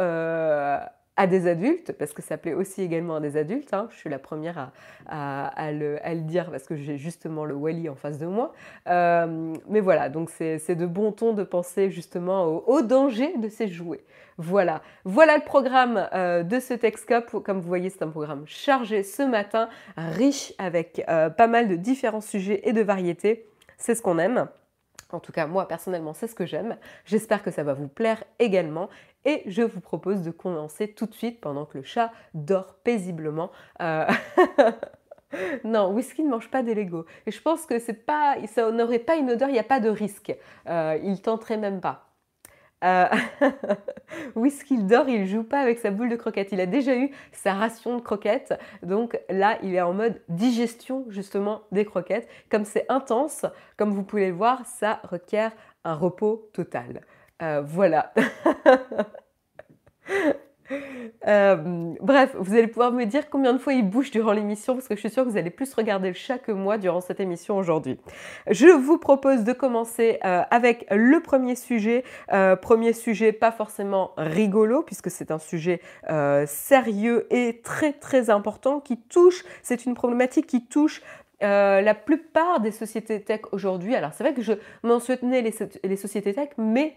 à 1.16 1.28
des 1.28 1.48
adultes, 1.48 1.92
parce 1.92 2.12
que 2.12 2.24
ça 2.24 2.38
plaît 2.38 2.54
aussi 2.54 2.82
également 2.82 3.18
à 3.18 3.20
des 3.20 3.38
adultes. 3.38 3.74
Hein. 3.74 3.88
Je 3.92 3.98
suis 3.98 4.10
la 4.10 4.18
première 4.18 4.72
à, 5.08 5.72
le, 5.72 6.00
dire 6.22 6.50
parce 6.50 6.64
que 6.64 6.76
j'ai 6.76 6.98
justement 6.98 7.46
le 7.46 7.54
Wally 7.54 7.88
en 7.88 7.96
face 7.96 8.18
de 8.18 8.26
moi. 8.26 8.54
Euh, 8.88 9.54
mais 9.68 9.80
voilà, 9.80 10.10
donc 10.10 10.30
c'est 10.32 10.76
de 10.76 10.86
bon 10.86 11.12
ton 11.12 11.34
de 11.34 11.44
penser 11.44 11.92
justement 11.92 12.46
au, 12.46 12.82
danger 12.82 13.38
de 13.38 13.48
ces 13.48 13.68
jouets. 13.68 14.04
Voilà, 14.38 14.82
voilà 15.06 15.38
le 15.38 15.44
programme 15.44 16.10
euh, 16.14 16.42
de 16.42 16.60
ce 16.60 16.74
Texcope. 16.74 17.44
Comme 17.44 17.60
vous 17.60 17.68
voyez, 17.68 17.92
c'est 17.92 18.02
un 18.02 18.10
programme 18.10 18.44
chargé 18.48 19.04
ce 19.04 19.22
matin, 19.22 19.70
riche 19.96 20.54
avec 20.58 21.04
euh, 21.10 21.30
pas 21.30 21.48
mal 21.48 21.68
de 21.68 21.76
différents 21.76 22.22
sujets 22.22 22.62
et 22.64 22.74
de 22.74 22.82
variétés. 22.82 23.46
C'est 23.78 23.94
ce 23.94 24.02
qu'on 24.02 24.18
aime. 24.18 24.48
En 25.12 25.20
tout 25.20 25.32
cas, 25.32 25.46
moi 25.46 25.68
personnellement, 25.68 26.14
c'est 26.14 26.28
ce 26.28 26.34
que 26.34 26.48
j'aime. 26.48 26.76
J'espère 27.06 27.44
que 27.44 27.52
ça 27.52 27.64
va 27.64 27.74
vous 27.74 27.88
plaire 27.88 28.24
également. 28.40 28.90
Et 29.26 29.44
je 29.46 29.62
vous 29.62 29.80
propose 29.80 30.22
de 30.22 30.32
commencer 30.32 30.90
tout 30.90 31.06
de 31.06 31.14
suite 31.14 31.40
pendant 31.40 31.66
que 31.66 31.78
le 31.78 31.84
chat 31.84 32.12
dort 32.34 32.76
paisiblement. 32.84 33.52
Euh, 33.82 34.06
non, 35.64 35.92
whisky 35.92 36.24
ne 36.24 36.30
mange 36.30 36.50
pas 36.50 36.64
des 36.64 36.76
Lego. 36.76 37.06
Et 37.26 37.32
je 37.32 37.42
pense 37.42 37.66
que 37.66 37.80
c'est 37.80 38.06
pas, 38.06 38.36
ça 38.48 38.72
n'aurait 38.72 39.00
pas 39.00 39.16
une 39.16 39.32
odeur, 39.32 39.50
il 39.50 39.54
n'y 39.54 39.60
a 39.60 39.64
pas 39.64 39.80
de 39.80 39.90
risque. 39.90 40.36
Euh, 40.68 41.00
il 41.04 41.22
tenterait 41.22 41.58
même 41.58 41.82
pas. 41.82 42.10
Euh... 42.84 43.08
Whisky 44.36 44.78
dort, 44.78 45.08
il 45.08 45.26
joue 45.28 45.44
pas 45.44 45.60
avec 45.60 45.80
sa 45.80 45.92
boule 45.92 46.10
de 46.10 46.16
croquettes. 46.16 46.52
Il 46.52 46.60
a 46.60 46.66
déjà 46.66 46.96
eu 46.96 47.12
sa 47.32 47.54
ration 47.54 47.98
de 47.98 48.02
croquettes. 48.02 48.54
Donc 48.82 49.20
là, 49.30 49.58
il 49.64 49.74
est 49.76 49.82
en 49.82 49.94
mode 49.94 50.22
digestion 50.28 51.06
justement 51.10 51.62
des 51.72 51.86
croquettes. 51.86 52.28
Comme 52.50 52.66
c'est 52.66 52.86
intense, 52.90 53.46
comme 53.78 53.92
vous 53.92 54.04
pouvez 54.04 54.28
le 54.28 54.34
voir, 54.34 54.66
ça 54.66 55.00
requiert 55.04 55.52
un 55.86 55.96
repos 55.96 56.50
total. 56.54 57.02
Voilà. 57.66 58.14
Euh, 61.28 61.94
bref, 62.02 62.36
vous 62.38 62.54
allez 62.54 62.68
pouvoir 62.68 62.92
me 62.92 63.06
dire 63.06 63.30
combien 63.30 63.54
de 63.54 63.58
fois 63.58 63.74
il 63.74 63.88
bouge 63.88 64.12
durant 64.12 64.34
l'émission 64.34 64.74
parce 64.74 64.88
que 64.88 64.96
je 64.96 65.00
suis 65.00 65.10
sûre 65.10 65.24
que 65.24 65.30
vous 65.30 65.38
allez 65.38 65.50
plus 65.50 65.74
regarder 65.74 66.10
le 66.10 66.14
chat 66.14 66.38
que 66.38 66.52
moi 66.52 66.78
durant 66.78 67.02
cette 67.02 67.20
émission 67.20 67.58
aujourd'hui. 67.58 68.00
Je 68.50 68.68
vous 68.68 68.98
propose 68.98 69.44
de 69.44 69.54
commencer 69.54 70.20
euh, 70.26 70.42
avec 70.52 70.86
le 70.92 71.22
premier 71.22 71.56
sujet. 71.56 72.04
Euh, 72.32 72.56
premier 72.56 72.94
sujet 72.94 73.32
pas 73.32 73.52
forcément 73.52 74.12
rigolo 74.18 74.84
puisque 74.84 75.10
c'est 75.10 75.32
un 75.32 75.40
sujet 75.40 75.82
sérieux 76.46 77.28
et 77.30 77.62
très 77.64 77.94
très 77.94 78.30
important 78.30 78.80
qui 78.80 78.98
touche, 78.98 79.44
c'est 79.62 79.86
une 79.86 79.94
problématique 79.94 80.48
qui 80.48 80.66
touche 80.66 81.02
la 81.42 81.94
plupart 81.94 82.62
des 82.62 82.72
sociétés 82.72 83.22
tech 83.22 83.42
aujourd'hui. 83.52 83.96
Alors 83.96 84.14
c'est 84.14 84.24
vrai 84.24 84.34
que 84.34 84.42
je 84.42 84.54
mentionnais 84.82 85.42
les, 85.42 85.54
les 85.84 85.98
sociétés 85.98 86.34
tech, 86.34 86.50
mais 86.58 86.96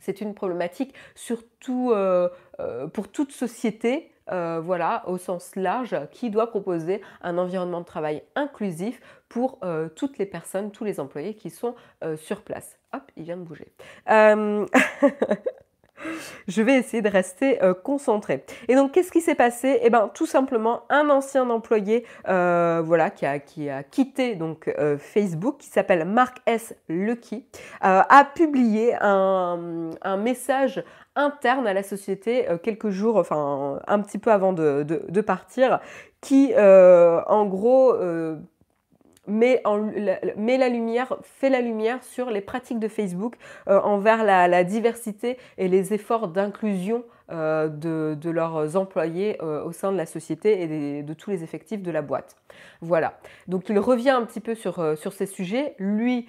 c'est 0.00 0.20
une 0.20 0.34
problématique 0.34 0.94
surtout 1.14 1.92
euh, 1.92 2.28
euh, 2.58 2.86
pour 2.88 3.08
toute 3.08 3.32
société, 3.32 4.10
euh, 4.32 4.60
voilà, 4.62 5.04
au 5.06 5.18
sens 5.18 5.54
large, 5.56 5.96
qui 6.10 6.30
doit 6.30 6.48
proposer 6.48 7.00
un 7.22 7.38
environnement 7.38 7.80
de 7.80 7.86
travail 7.86 8.22
inclusif 8.34 9.00
pour 9.28 9.60
toutes 9.94 10.18
les 10.18 10.26
personnes, 10.26 10.72
tous 10.72 10.82
les 10.82 10.98
employés 10.98 11.34
qui 11.34 11.50
sont 11.50 11.76
sur 12.16 12.42
place. 12.42 12.76
Hop, 12.92 13.02
il 13.16 13.22
vient 13.22 13.36
de 13.36 13.44
bouger. 13.44 13.72
je 16.48 16.62
vais 16.62 16.76
essayer 16.76 17.02
de 17.02 17.08
rester 17.08 17.62
euh, 17.62 17.74
concentré. 17.74 18.44
Et 18.68 18.74
donc, 18.74 18.92
qu'est-ce 18.92 19.12
qui 19.12 19.20
s'est 19.20 19.34
passé? 19.34 19.78
Eh 19.82 19.90
bien, 19.90 20.10
tout 20.12 20.26
simplement, 20.26 20.82
un 20.88 21.08
ancien 21.10 21.48
employé, 21.50 22.04
euh, 22.28 22.82
voilà, 22.84 23.10
qui 23.10 23.26
a, 23.26 23.38
qui 23.38 23.68
a, 23.68 23.82
quitté 23.82 24.34
donc 24.34 24.68
euh, 24.78 24.98
Facebook, 24.98 25.58
qui 25.58 25.68
s'appelle 25.68 26.04
Mark 26.04 26.38
S. 26.46 26.74
Lucky, 26.88 27.44
a 27.80 28.24
publié 28.34 28.94
un, 29.00 29.90
message 30.18 30.82
interne 31.16 31.66
à 31.66 31.72
la 31.72 31.82
société 31.82 32.46
quelques 32.62 32.90
jours, 32.90 33.16
enfin 33.16 33.80
un 33.86 34.00
petit 34.00 34.18
peu 34.18 34.30
avant 34.30 34.52
de 34.52 35.20
partir, 35.20 35.80
qui, 36.20 36.52
en 36.56 37.46
gros, 37.46 37.94
met, 39.30 39.62
la, 39.64 40.68
lumière, 40.68 41.16
fait 41.22 41.48
la 41.48 41.60
lumière 41.60 42.02
sur 42.02 42.30
les 42.30 42.40
pratiques 42.40 42.78
de 42.78 42.88
Facebook 42.88 43.36
euh, 43.68 43.80
envers 43.80 44.24
la, 44.24 44.64
diversité 44.64 45.38
et 45.58 45.68
les 45.68 45.94
efforts 45.94 46.28
d'inclusion 46.28 47.04
euh, 47.30 47.68
de, 47.68 48.30
leurs 48.30 48.76
employés 48.76 49.38
euh, 49.42 49.64
au 49.64 49.72
sein 49.72 49.92
de 49.92 49.96
la 49.96 50.06
société 50.06 50.62
et 50.62 51.02
de 51.02 51.14
tous 51.14 51.30
les 51.30 51.44
effectifs 51.44 51.82
de 51.82 51.90
la 51.90 52.02
boîte. 52.02 52.36
Voilà. 52.80 53.18
Donc 53.46 53.68
il 53.68 53.78
revient 53.78 54.10
un 54.10 54.24
petit 54.24 54.40
peu 54.40 54.54
sur, 54.54 54.96
sur 54.98 55.12
ces 55.12 55.26
sujets, 55.26 55.74
lui 55.78 56.28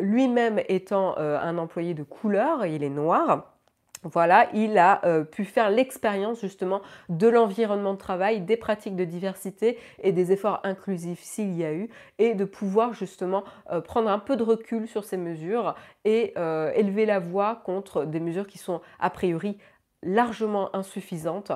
lui-même 0.00 0.60
étant 0.68 1.18
un 1.18 1.58
employé 1.58 1.92
de 1.92 2.04
couleur, 2.04 2.64
il 2.66 2.84
est 2.84 2.88
noir 2.88 3.57
voilà, 4.02 4.48
il 4.54 4.78
a 4.78 5.04
euh, 5.04 5.24
pu 5.24 5.44
faire 5.44 5.70
l'expérience 5.70 6.40
justement 6.40 6.82
de 7.08 7.28
l'environnement 7.28 7.94
de 7.94 7.98
travail, 7.98 8.40
des 8.40 8.56
pratiques 8.56 8.96
de 8.96 9.04
diversité 9.04 9.78
et 10.02 10.12
des 10.12 10.32
efforts 10.32 10.60
inclusifs 10.64 11.20
s'il 11.20 11.54
y 11.54 11.64
a 11.64 11.72
eu, 11.72 11.88
et 12.18 12.34
de 12.34 12.44
pouvoir 12.44 12.94
justement 12.94 13.44
euh, 13.70 13.80
prendre 13.80 14.08
un 14.08 14.18
peu 14.18 14.36
de 14.36 14.42
recul 14.42 14.86
sur 14.86 15.04
ces 15.04 15.16
mesures 15.16 15.74
et 16.04 16.32
euh, 16.36 16.70
élever 16.74 17.06
la 17.06 17.18
voix 17.18 17.62
contre 17.64 18.04
des 18.04 18.20
mesures 18.20 18.46
qui 18.46 18.58
sont 18.58 18.80
a 19.00 19.10
priori 19.10 19.58
largement 20.04 20.74
insuffisantes 20.76 21.50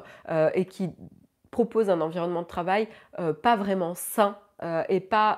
et 0.54 0.64
qui 0.64 0.90
proposent 1.52 1.90
un 1.90 2.00
environnement 2.00 2.42
de 2.42 2.48
travail 2.48 2.88
pas 3.40 3.54
vraiment 3.54 3.94
sain 3.94 4.36
euh, 4.62 4.82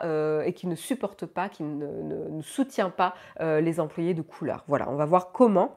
euh, 0.04 0.42
et 0.42 0.52
qui 0.52 0.66
ne 0.66 0.74
supporte 0.74 1.26
pas, 1.26 1.48
qui 1.48 1.62
ne, 1.62 2.42
soutient 2.42 2.90
pas 2.90 3.14
euh, 3.40 3.60
les 3.60 3.80
employés 3.80 4.14
de 4.14 4.22
couleur. 4.22 4.64
Voilà, 4.68 4.88
on 4.90 4.96
va 4.96 5.04
voir 5.04 5.32
comment. 5.32 5.76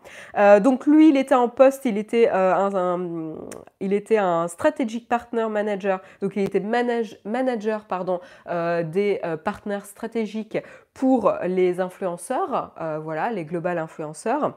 donc 0.62 0.86
lui, 0.86 1.10
il 1.10 1.18
était 1.18 1.36
en 1.36 1.50
poste, 1.50 1.86
il 1.86 1.98
était, 1.98 2.30
un, 2.30 3.36
il 3.80 3.94
était 3.94 4.18
un 4.18 4.48
strategic 4.48 5.08
partner 5.08 5.48
manager, 5.50 6.02
donc 6.22 6.36
il 6.36 6.44
était 6.44 6.60
manage, 6.60 7.18
manager 7.26 7.86
pardon, 7.86 8.20
des 8.48 9.22
partenaires 9.44 9.86
stratégiques 9.86 10.58
pour 10.94 11.34
les 11.44 11.80
influenceurs, 11.80 12.74
voilà, 13.02 13.32
les 13.32 13.46
global 13.46 13.78
influenceurs. 13.78 14.54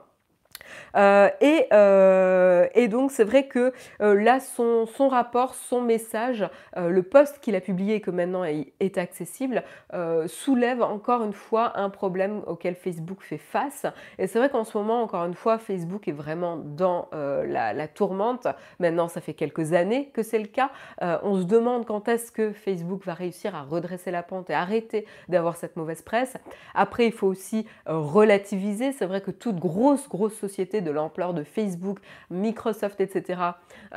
Euh, 0.97 1.29
euh, 1.73 2.67
et, 2.75 2.89
donc 2.89 3.11
c'est 3.11 3.25
vrai 3.25 3.47
que 3.47 3.73
euh, 4.01 4.21
là, 4.21 4.41
son, 4.41 4.87
rapport, 5.09 5.55
son 5.55 5.81
message, 5.81 6.49
le 6.77 7.03
post 7.03 7.39
qu'il 7.41 7.57
a 7.57 7.61
publié 7.61 7.97
et 7.97 8.01
que 8.01 8.11
maintenant 8.11 8.45
est, 8.45 8.99
accessible, 8.99 9.63
soulève 10.27 10.83
encore 10.83 11.23
une 11.23 11.33
fois 11.33 11.79
un 11.79 11.91
problème 11.91 12.43
auquel 12.47 12.75
Facebook 12.75 13.23
fait 13.23 13.39
face. 13.39 13.87
Et 14.19 14.27
c'est 14.27 14.39
vrai 14.39 14.51
qu'en 14.51 14.65
ce 14.65 14.77
moment, 14.77 15.03
encore 15.03 15.25
une 15.25 15.35
fois, 15.35 15.59
Facebook 15.59 16.09
est 16.09 16.13
vraiment 16.13 16.57
dans 16.57 17.09
la, 17.13 17.89
tourmente. 17.89 18.47
Maintenant, 18.79 19.09
ça 19.09 19.21
fait 19.21 19.35
quelques 19.35 19.73
années 19.73 20.11
que 20.13 20.23
c'est 20.23 20.39
le 20.39 20.47
cas. 20.47 20.71
on 21.01 21.39
se 21.39 21.45
demande 21.45 21.87
quand 21.87 22.09
est-ce 22.09 22.33
que 22.33 22.53
Facebook 22.53 23.05
va 23.05 23.15
réussir 23.15 23.55
à 23.55 23.63
redresser 23.63 24.11
la 24.11 24.23
pente 24.23 24.51
et 24.51 24.55
arrêter 24.55 25.07
d'avoir 25.29 25.57
cette 25.57 25.77
mauvaise 25.77 26.03
presse. 26.03 26.37
Après, 26.75 27.07
il 27.07 27.13
faut 27.13 27.29
aussi 27.29 27.67
relativiser. 27.87 28.93
C'est 28.93 29.07
vrai 29.07 29.21
que 29.21 29.31
toute 29.31 29.57
grosse, 29.57 30.09
grosse 30.09 30.35
société 30.35 30.60
de 30.67 30.91
l'ampleur 30.91 31.35
de 31.35 31.43
Facebook, 31.43 31.99
Microsoft, 32.31 33.01
etc., 33.01 33.41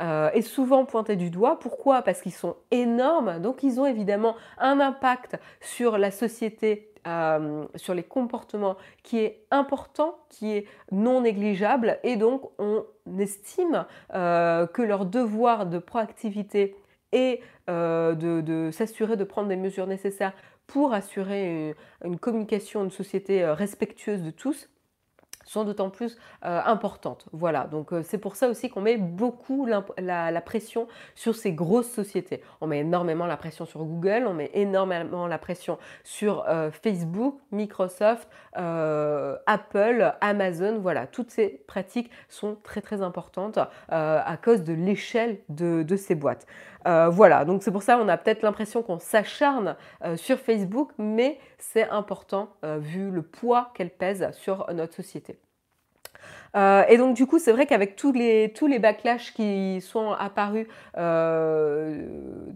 euh, 0.00 0.30
est 0.30 0.42
souvent 0.42 0.84
pointé 0.84 1.16
du 1.16 1.30
doigt. 1.30 1.58
Pourquoi? 1.60 2.02
Parce 2.02 2.22
qu'ils 2.22 2.32
sont 2.32 2.56
énormes, 2.70 3.40
donc 3.40 3.62
ils 3.62 3.80
ont 3.80 3.86
évidemment 3.86 4.34
un 4.58 4.80
impact 4.80 5.38
sur 5.60 5.98
la 5.98 6.10
société 6.10 6.90
euh, 7.06 7.66
sur 7.76 7.92
les 7.92 8.02
comportements 8.02 8.76
qui 9.02 9.18
est 9.18 9.44
important, 9.50 10.16
qui 10.30 10.52
est 10.52 10.66
non 10.90 11.20
négligeable, 11.20 11.98
et 12.02 12.16
donc 12.16 12.50
on 12.58 12.82
estime 13.18 13.84
euh, 14.14 14.66
que 14.66 14.80
leur 14.80 15.04
devoir 15.04 15.66
de 15.66 15.78
proactivité 15.78 16.76
est 17.12 17.42
de, 17.68 18.70
s'assurer 18.72 19.16
de 19.16 19.24
prendre 19.24 19.48
des 19.48 19.56
mesures 19.56 19.86
nécessaires 19.86 20.32
pour 20.66 20.94
assurer 20.94 21.74
une 22.02 22.18
communication, 22.18 22.84
une 22.84 22.90
société 22.90 23.44
respectueuse 23.44 24.22
de 24.22 24.30
tous, 24.30 24.68
sont 25.44 25.64
d'autant 25.64 25.90
plus 25.90 26.16
euh, 26.44 26.60
importantes. 26.64 27.26
Voilà, 27.32 27.64
donc 27.64 27.92
euh, 27.92 28.02
c'est 28.02 28.18
pour 28.18 28.36
ça 28.36 28.48
aussi 28.48 28.70
qu'on 28.70 28.80
met 28.80 28.96
beaucoup 28.96 29.66
la, 29.66 30.40
pression 30.42 30.88
sur 31.14 31.34
ces 31.34 31.52
grosses 31.52 31.90
sociétés. 31.90 32.42
On 32.60 32.66
met 32.66 32.80
énormément 32.80 33.26
la 33.26 33.36
pression 33.36 33.64
sur 33.64 33.84
Google, 33.84 34.24
on 34.26 34.34
met 34.34 34.50
énormément 34.54 35.26
la 35.26 35.38
pression 35.38 35.78
sur 36.02 36.44
euh, 36.48 36.70
Facebook, 36.70 37.38
Microsoft, 37.50 38.28
Apple, 38.54 40.14
Amazon. 40.20 40.78
Voilà, 40.78 41.06
toutes 41.06 41.30
ces 41.30 41.62
pratiques 41.66 42.10
sont 42.28 42.56
très 42.62 42.80
très 42.80 43.02
importantes 43.02 43.58
à 43.88 44.36
cause 44.42 44.62
de 44.62 44.72
l'échelle 44.72 45.38
de, 45.48 45.82
de, 45.82 45.96
ces 45.96 46.14
boîtes. 46.14 46.46
Voilà, 46.84 47.44
donc 47.44 47.62
c'est 47.62 47.72
pour 47.72 47.82
ça 47.82 47.96
qu'on 47.96 48.08
a 48.08 48.16
peut-être 48.16 48.42
l'impression 48.42 48.82
qu'on 48.82 48.98
s'acharne 48.98 49.76
sur 50.16 50.38
Facebook, 50.38 50.90
mais 50.98 51.38
c'est 51.58 51.88
important 51.88 52.56
vu 52.62 53.10
le 53.10 53.22
poids 53.22 53.70
qu'elle 53.74 53.90
pèse 53.90 54.30
sur 54.32 54.66
notre 54.72 54.94
société. 54.94 55.38
Euh, 56.56 56.84
et 56.88 56.98
donc 56.98 57.16
du 57.16 57.26
coup, 57.26 57.38
c'est 57.38 57.52
vrai 57.52 57.66
qu'avec 57.66 57.96
tous 57.96 58.12
les, 58.12 58.52
tous 58.54 58.66
les 58.66 58.78
backlash 58.78 59.34
qui 59.34 59.80
sont 59.80 60.12
apparus, 60.12 60.66
euh, 60.96 62.06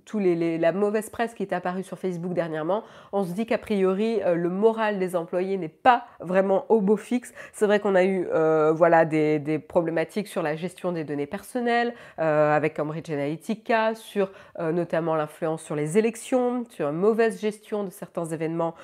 tous 0.05 0.19
les, 0.19 0.59
la 0.59 0.73
mauvaise 0.73 1.11
presse 1.11 1.35
qui 1.35 1.43
est 1.43 1.53
apparue 1.53 1.83
sur 1.83 1.99
Facebook 1.99 2.33
dernièrement, 2.33 2.85
on 3.13 3.25
se 3.25 3.33
dit 3.33 3.47
qu'a 3.47 3.59
priori, 3.59 4.21
euh, 4.25 4.35
le 4.35 4.49
moral 4.51 4.99
des 4.99 5.17
employés 5.17 5.57
n'est 5.59 5.69
pas 5.69 6.05
vraiment 6.21 6.67
au 6.69 6.81
beau 6.81 6.97
fixe. 6.97 7.33
C'est 7.53 7.67
vrai 7.67 7.81
qu'on 7.81 7.95
a 7.95 8.05
eu 8.05 8.29
voilà, 8.73 9.05
des, 9.05 9.39
des, 9.39 9.59
problématiques 9.59 10.29
sur 10.29 10.43
la 10.43 10.57
gestion 10.57 10.93
des 10.93 11.05
données 11.05 11.27
personnelles, 11.27 11.95
avec 12.17 12.77
Cambridge 12.77 13.11
Analytica, 13.11 13.95
sur 13.95 14.31
notamment 14.59 15.15
l'influence 15.15 15.63
sur 15.63 15.75
les 15.75 15.99
élections, 15.99 16.65
sur 16.69 16.89
une 16.89 16.97
mauvaise 16.97 17.41
gestion 17.41 17.85
de 17.85 17.91
certains 17.91 18.27
événements 18.27 18.75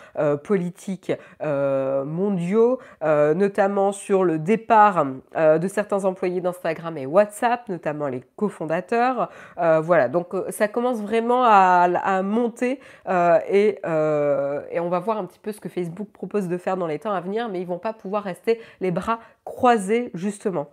politiques 0.42 1.12
mondiaux, 1.40 2.78
notamment 3.02 3.92
sur 3.92 4.25
le 4.25 4.38
départ 4.38 5.03
euh, 5.37 5.58
de 5.58 5.68
certains 5.68 6.04
employés 6.04 6.40
d'Instagram 6.40 6.96
et 6.96 7.06
WhatsApp, 7.06 7.68
notamment 7.68 8.08
les 8.08 8.23
cofondateurs. 8.37 9.30
Euh, 9.58 9.80
voilà, 9.80 10.08
donc 10.08 10.34
euh, 10.34 10.50
ça 10.50 10.68
commence 10.68 11.00
vraiment 11.00 11.44
à, 11.44 12.23
monter 12.23 12.80
et, 13.06 13.78
on 13.84 14.88
va 14.88 14.99
voir 14.99 15.18
un 15.18 15.25
petit 15.25 15.38
peu 15.38 15.52
ce 15.52 15.61
que 15.61 15.68
Facebook 15.68 16.08
propose 16.12 16.49
de 16.49 16.58
faire 16.58 16.76
dans 16.76 16.87
les 16.87 16.99
temps 16.99 17.12
à 17.12 17.20
venir, 17.20 17.49
mais 17.49 17.61
ils 17.61 17.66
vont 17.66 17.78
pas 17.78 17.92
pouvoir 17.92 18.23
rester 18.23 18.61
les 18.80 18.90
bras 18.90 19.18
croisés 19.44 20.11
justement. 20.14 20.68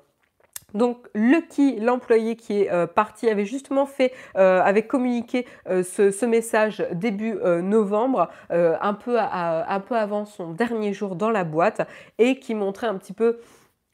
Donc 0.73 1.07
Lucky, 1.13 1.79
l'employé 1.79 2.35
qui 2.35 2.61
est 2.61 2.87
parti, 2.87 3.29
avait 3.29 3.45
justement 3.45 3.85
fait, 3.85 4.13
avait 4.35 4.85
communiqué 4.85 5.45
ce, 5.65 6.25
message 6.25 6.85
début 6.93 7.37
novembre, 7.61 8.29
un, 8.49 8.93
peu 8.93 9.17
un 9.19 9.79
peu 9.79 9.95
avant 9.95 10.25
son 10.25 10.51
dernier 10.51 10.93
jour 10.93 11.15
dans 11.15 11.31
la 11.31 11.43
boîte, 11.43 11.87
et 12.19 12.39
qui 12.39 12.55
montrait 12.55 12.87
un 12.87 12.95
petit 12.95 13.13
peu 13.13 13.39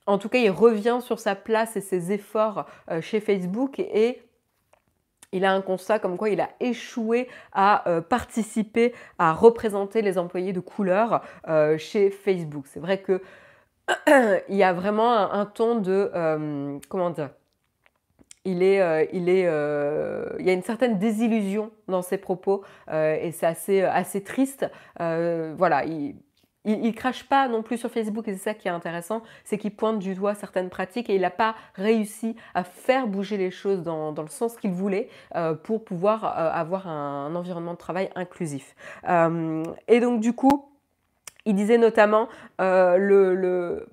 en 0.07 0.17
tout 0.17 0.29
cas, 0.29 0.39
il 0.39 0.49
revient 0.49 0.99
sur 1.01 1.19
sa 1.19 1.35
place 1.35 1.75
et 1.75 1.81
ses 1.81 2.11
efforts 2.13 2.65
euh, 2.89 3.01
chez 3.01 3.19
Facebook 3.19 3.79
et 3.79 4.23
il 5.33 5.43
a 5.43 5.51
un 5.51 5.61
constat 5.61 5.99
comme 5.99 6.17
quoi 6.17 6.29
il 6.29 6.39
a 6.39 6.49
échoué 6.61 7.27
à 7.51 7.87
euh, 7.89 7.99
participer, 7.99 8.95
à 9.19 9.33
représenter 9.33 10.01
les 10.01 10.17
employés 10.17 10.53
de 10.53 10.61
couleur 10.61 11.21
euh, 11.49 11.77
chez 11.77 12.09
Facebook. 12.09 12.65
C'est 12.67 12.79
vrai 12.79 13.01
que 13.01 13.21
il 14.49 14.55
y 14.55 14.63
a 14.63 14.71
vraiment 14.71 15.13
un, 15.31 15.45
ton 15.45 15.75
de 15.75 16.09
comment 16.89 17.09
dire 17.09 17.29
il, 18.43 18.63
est, 18.63 19.09
il, 19.13 19.27
est, 19.29 19.41
il 19.41 20.45
y 20.45 20.49
a 20.49 20.53
une 20.53 20.63
certaine 20.63 20.99
désillusion 20.99 21.71
dans 21.87 22.01
ses 22.01 22.17
propos 22.17 22.63
et 22.91 23.31
c'est 23.33 23.45
assez, 23.45 23.83
assez 23.83 24.23
triste. 24.23 24.69
voilà, 24.97 25.85
il, 25.85 26.15
il, 26.67 26.93
crache 26.93 27.23
pas 27.23 27.47
non 27.47 27.63
plus 27.63 27.77
sur 27.77 27.89
Facebook 27.89 28.27
et 28.27 28.33
c'est 28.33 28.43
ça 28.43 28.53
qui 28.53 28.67
est 28.67 28.71
intéressant, 28.71 29.23
c'est 29.43 29.57
qu'il 29.57 29.75
pointe 29.75 29.99
du 29.99 30.13
doigt 30.13 30.35
certaines 30.35 30.69
pratiques 30.69 31.09
et 31.09 31.15
il 31.15 31.21
n'a 31.21 31.29
pas 31.29 31.55
réussi 31.75 32.35
à 32.53 32.63
faire 32.63 33.07
bouger 33.07 33.37
les 33.37 33.51
choses 33.51 33.83
dans, 33.83 34.11
le 34.11 34.27
sens 34.27 34.55
qu'il 34.57 34.71
voulait 34.71 35.09
pour 35.63 35.83
pouvoir 35.83 36.25
avoir 36.25 36.87
un, 36.87 37.33
environnement 37.35 37.73
de 37.73 37.77
travail 37.77 38.09
inclusif. 38.15 38.75
et 39.07 39.99
donc 39.99 40.19
du 40.19 40.33
coup, 40.33 40.69
il 41.45 41.55
disait 41.55 41.77
notamment 41.77 42.27
le 42.59 43.87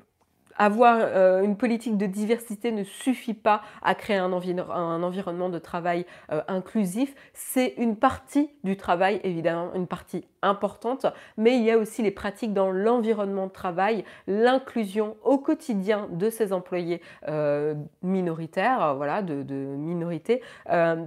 avoir 0.57 0.99
euh, 1.01 1.43
une 1.43 1.57
politique 1.57 1.97
de 1.97 2.07
diversité 2.07 2.73
ne 2.73 2.85
suffit 2.85 3.35
pas 3.35 3.63
à 3.83 3.95
créer 3.95 4.17
un, 4.17 4.33
environnement 4.33 5.49
de 5.49 5.59
travail 5.59 6.07
euh, 6.31 6.43
inclusif. 6.49 7.15
C'est 7.33 7.75
une 7.77 7.97
partie 7.97 8.51
du 8.63 8.77
travail, 8.77 9.21
évidemment, 9.25 9.73
une 9.75 9.87
partie 9.87 10.27
importante, 10.43 11.07
mais 11.37 11.57
il 11.57 11.65
y 11.65 11.71
a 11.71 11.79
aussi 11.79 12.03
les 12.03 12.11
pratiques 12.11 12.53
dans 12.53 12.71
l'environnement 12.71 13.47
de 13.47 13.53
travail, 13.53 14.05
l'inclusion 14.27 15.17
au 15.25 15.39
quotidien 15.39 16.09
de 16.11 16.31
ces 16.31 16.53
employés 16.53 17.01
euh, 17.29 17.75
minoritaires, 18.03 18.95
voilà, 18.95 19.23
de, 19.23 19.43
de 19.43 19.55
minorités, 19.55 20.43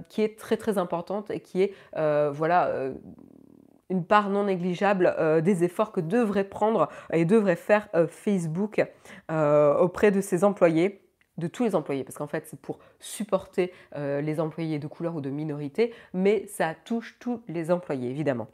qui 0.08 0.22
est 0.22 0.38
très 0.38 0.56
très 0.56 0.78
importante 0.78 1.30
et 1.30 1.40
qui 1.40 1.62
est 1.62 1.72
voilà 1.94 2.70
une 3.90 4.04
part 4.04 4.30
non 4.30 4.44
négligeable 4.44 5.14
euh, 5.18 5.40
des 5.40 5.64
efforts 5.64 5.92
que 5.92 6.00
devrait 6.00 6.44
prendre 6.44 6.88
et 7.12 7.24
devrait 7.24 7.56
faire 7.56 7.88
euh, 7.94 8.06
Facebook 8.06 8.84
euh, 9.30 9.76
auprès 9.76 10.10
de 10.10 10.20
ses 10.20 10.44
employés 10.44 11.02
de 11.38 11.46
tous 11.46 11.62
les 11.62 11.76
employés, 11.76 12.02
parce 12.02 12.18
qu'en 12.18 12.26
fait 12.26 12.48
c'est 12.48 12.60
pour 12.60 12.80
supporter 12.98 13.72
les 13.94 14.40
employés 14.40 14.80
de 14.80 14.88
couleur 14.88 15.14
ou 15.14 15.20
de 15.20 15.30
minorité, 15.30 15.94
mais 16.12 16.44
ça 16.48 16.74
touche 16.74 17.16
tous 17.20 17.42
les 17.46 17.70
employés 17.70 18.10
évidemment. 18.10 18.48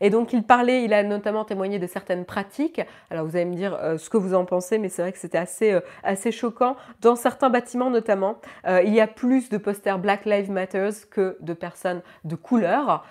Et 0.00 0.10
donc 0.10 0.32
il 0.32 0.42
parlait, 0.42 0.84
il 0.84 0.92
a 0.92 1.02
notamment 1.02 1.44
témoigné 1.44 1.78
de 1.78 1.86
certaines 1.86 2.24
pratiques. 2.24 2.80
Alors 3.10 3.26
vous 3.26 3.36
allez 3.36 3.44
me 3.44 3.54
dire 3.54 3.76
euh, 3.80 3.98
ce 3.98 4.10
que 4.10 4.16
vous 4.16 4.34
en 4.34 4.44
pensez, 4.44 4.78
mais 4.78 4.88
c'est 4.88 5.02
vrai 5.02 5.12
que 5.12 5.18
c'était 5.18 5.38
assez, 5.38 5.72
euh, 5.72 5.80
assez 6.02 6.32
choquant. 6.32 6.76
Dans 7.00 7.16
certains 7.16 7.50
bâtiments 7.50 7.90
notamment, 7.90 8.38
euh, 8.66 8.82
il 8.84 8.94
y 8.94 9.00
a 9.00 9.06
plus 9.06 9.48
de 9.48 9.58
posters 9.58 9.98
Black 9.98 10.24
Lives 10.24 10.50
Matter 10.50 10.90
que 11.10 11.36
de 11.40 11.52
personnes 11.52 12.02
de 12.24 12.36
couleur. 12.36 13.04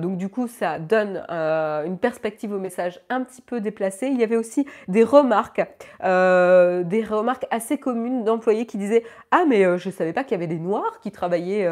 donc 0.00 0.16
du 0.16 0.28
coup, 0.28 0.48
ça 0.48 0.78
donne 0.78 1.24
une 1.28 1.98
perspective 1.98 2.52
au 2.52 2.58
message 2.58 3.00
un 3.08 3.22
petit 3.22 3.42
peu 3.42 3.60
déplacée. 3.60 4.06
Il 4.06 4.18
y 4.18 4.24
avait 4.24 4.36
aussi 4.36 4.66
des 4.88 5.04
remarques, 5.04 5.60
des 6.00 7.04
remarques 7.08 7.46
assez 7.50 7.78
communes 7.78 8.24
d'employés 8.24 8.66
qui 8.66 8.78
disaient 8.78 9.04
ah 9.30 9.44
mais 9.46 9.78
je 9.78 9.88
ne 9.88 9.92
savais 9.92 10.12
pas 10.12 10.24
qu'il 10.24 10.32
y 10.32 10.34
avait 10.34 10.46
des 10.46 10.58
noirs 10.58 11.00
qui 11.00 11.10
travaillaient 11.10 11.68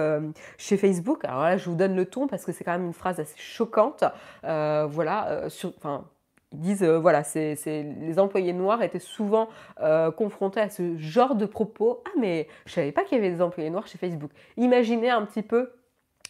chez 0.57 0.76
Facebook. 0.76 1.25
Alors 1.25 1.42
là, 1.42 1.57
je 1.57 1.68
vous 1.68 1.76
donne 1.76 1.97
le 1.97 2.07
ton 2.07 2.26
parce 2.26 2.45
que 2.45 2.52
c'est 2.52 2.64
quand 2.64 2.73
même 2.73 2.87
une 2.87 2.92
phrase 2.92 3.21
assez 3.21 3.37
choquante. 3.37 4.04
Euh, 4.44 4.87
voilà, 4.88 5.28
euh, 5.28 5.49
enfin, 5.76 6.04
ils 6.52 6.61
disent, 6.61 6.82
euh, 6.82 6.99
voilà, 6.99 7.23
les 7.35 8.18
employés 8.18 8.52
noirs 8.52 8.82
étaient 8.82 8.99
souvent 8.99 9.49
confrontés 10.16 10.61
à 10.61 10.68
ce 10.68 10.97
genre 10.97 11.35
de 11.35 11.47
propos. 11.47 12.02
Ah, 12.06 12.11
mais 12.18 12.49
je 12.66 12.73
savais 12.73 12.92
pas 12.92 13.04
qu'il 13.04 13.18
y 13.18 13.20
avait 13.20 13.30
des 13.30 13.42
employés 13.42 13.70
noirs 13.70 13.87
chez 13.87 13.99
Facebook. 13.99 14.30
Imaginez 14.56 15.11
un 15.11 15.23
petit 15.23 15.42
peu, 15.42 15.73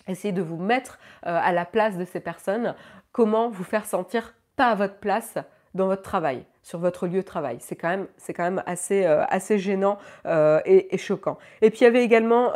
essayez 0.07 0.33
de 0.33 0.43
vous 0.43 0.57
mettre 0.57 0.99
à 1.23 1.53
la 1.53 1.65
place 1.65 1.97
de 1.97 2.05
ces 2.05 2.21
personnes, 2.21 2.75
comment 3.13 3.49
vous 3.49 3.65
faire 3.65 3.87
sentir 3.87 4.35
pas 4.57 4.71
à 4.71 4.75
votre 4.75 4.97
place 4.97 5.39
dans 5.75 5.87
votre 5.87 6.03
travail, 6.03 6.45
sur 6.63 6.79
votre 6.79 7.07
lieu 7.07 7.21
de 7.21 7.27
travail? 7.27 7.59
C'est 7.61 7.77
quand 7.77 7.89
même, 7.89 8.07
quand 8.35 8.43
même 8.43 8.63
assez, 8.67 9.05
assez 9.05 9.59
gênant 9.59 9.99
et, 10.27 10.99
choquant. 10.99 11.39
Et 11.63 11.71
puis 11.71 11.81
il 11.81 11.85
y 11.85 11.87
avait 11.87 12.05
également 12.05 12.53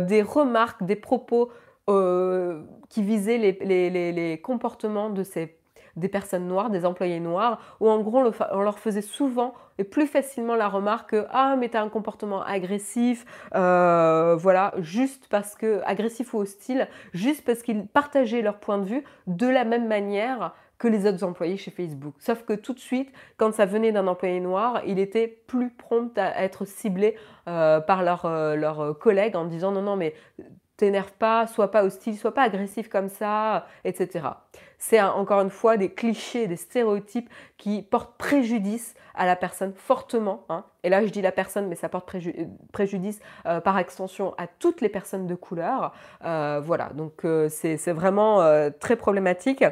des 0.00 0.22
remarques, 0.22 0.82
des 0.82 0.96
propos 0.96 1.50
qui 1.86 3.02
visaient 3.02 3.38
les, 3.38 4.40
comportements 4.42 5.10
de 5.10 5.22
ces, 5.22 5.56
des 5.96 6.08
personnes 6.08 6.46
noires, 6.46 6.70
des 6.70 6.84
employés 6.84 7.20
noirs, 7.20 7.76
où 7.80 7.88
en 7.88 8.00
gros 8.00 8.22
on 8.52 8.62
leur 8.62 8.78
faisait 8.78 9.02
souvent 9.02 9.54
et 9.78 9.84
plus 9.84 10.06
facilement 10.06 10.54
la 10.54 10.68
remarque 10.68 11.10
que 11.10 11.26
ah 11.30 11.56
mais 11.58 11.68
t'as 11.68 11.82
un 11.82 11.88
comportement 11.88 12.42
agressif, 12.42 13.24
euh, 13.54 14.36
voilà, 14.36 14.72
juste 14.78 15.26
parce 15.28 15.54
que 15.54 15.82
agressif 15.84 16.34
ou 16.34 16.38
hostile, 16.38 16.88
juste 17.12 17.44
parce 17.44 17.62
qu'ils 17.62 17.86
partageaient 17.86 18.42
leur 18.42 18.58
point 18.58 18.78
de 18.78 18.84
vue 18.84 19.04
de 19.26 19.46
la 19.46 19.64
même 19.64 19.88
manière 19.88 20.54
que 20.78 20.88
les 20.88 21.06
autres 21.06 21.24
employés 21.24 21.56
chez 21.56 21.70
Facebook. 21.70 22.14
Sauf 22.18 22.42
que 22.42 22.52
tout 22.52 22.72
de 22.72 22.80
suite, 22.80 23.12
quand 23.36 23.54
ça 23.54 23.64
venait 23.64 23.92
d'un 23.92 24.06
employé 24.06 24.40
noir, 24.40 24.82
il 24.86 24.98
était 24.98 25.28
plus 25.28 25.70
prompt 25.70 26.16
à 26.18 26.42
être 26.42 26.64
ciblé 26.64 27.16
euh, 27.48 27.80
par 27.80 28.02
leurs 28.02 28.26
euh, 28.26 28.92
collègues 28.92 29.36
en 29.36 29.44
disant 29.44 29.72
non 29.72 29.82
non 29.82 29.96
mais 29.96 30.14
t'énerve 30.76 31.12
pas, 31.12 31.46
sois 31.46 31.70
pas 31.70 31.84
hostile, 31.84 32.16
sois 32.16 32.34
pas 32.34 32.42
agressif 32.42 32.88
comme 32.88 33.08
ça, 33.08 33.66
etc. 33.84 34.28
C'est 34.78 35.00
encore 35.00 35.40
une 35.40 35.50
fois 35.50 35.76
des 35.76 35.90
clichés, 35.90 36.46
des 36.46 36.56
stéréotypes 36.56 37.30
qui 37.56 37.82
portent 37.82 38.16
préjudice 38.18 38.94
à 39.14 39.24
la 39.26 39.36
personne 39.36 39.72
fortement. 39.74 40.44
Hein. 40.48 40.64
Et 40.82 40.88
là, 40.88 41.04
je 41.04 41.10
dis 41.10 41.22
la 41.22 41.32
personne, 41.32 41.68
mais 41.68 41.76
ça 41.76 41.88
porte 41.88 42.10
préjudice 42.72 43.20
euh, 43.46 43.60
par 43.60 43.78
extension 43.78 44.34
à 44.36 44.46
toutes 44.46 44.80
les 44.80 44.88
personnes 44.88 45.26
de 45.26 45.34
couleur. 45.34 45.94
Euh, 46.24 46.60
voilà, 46.62 46.90
donc 46.94 47.24
euh, 47.24 47.48
c'est 47.48 47.92
vraiment 47.92 48.42
très 48.80 48.96
problématique. 48.96 49.64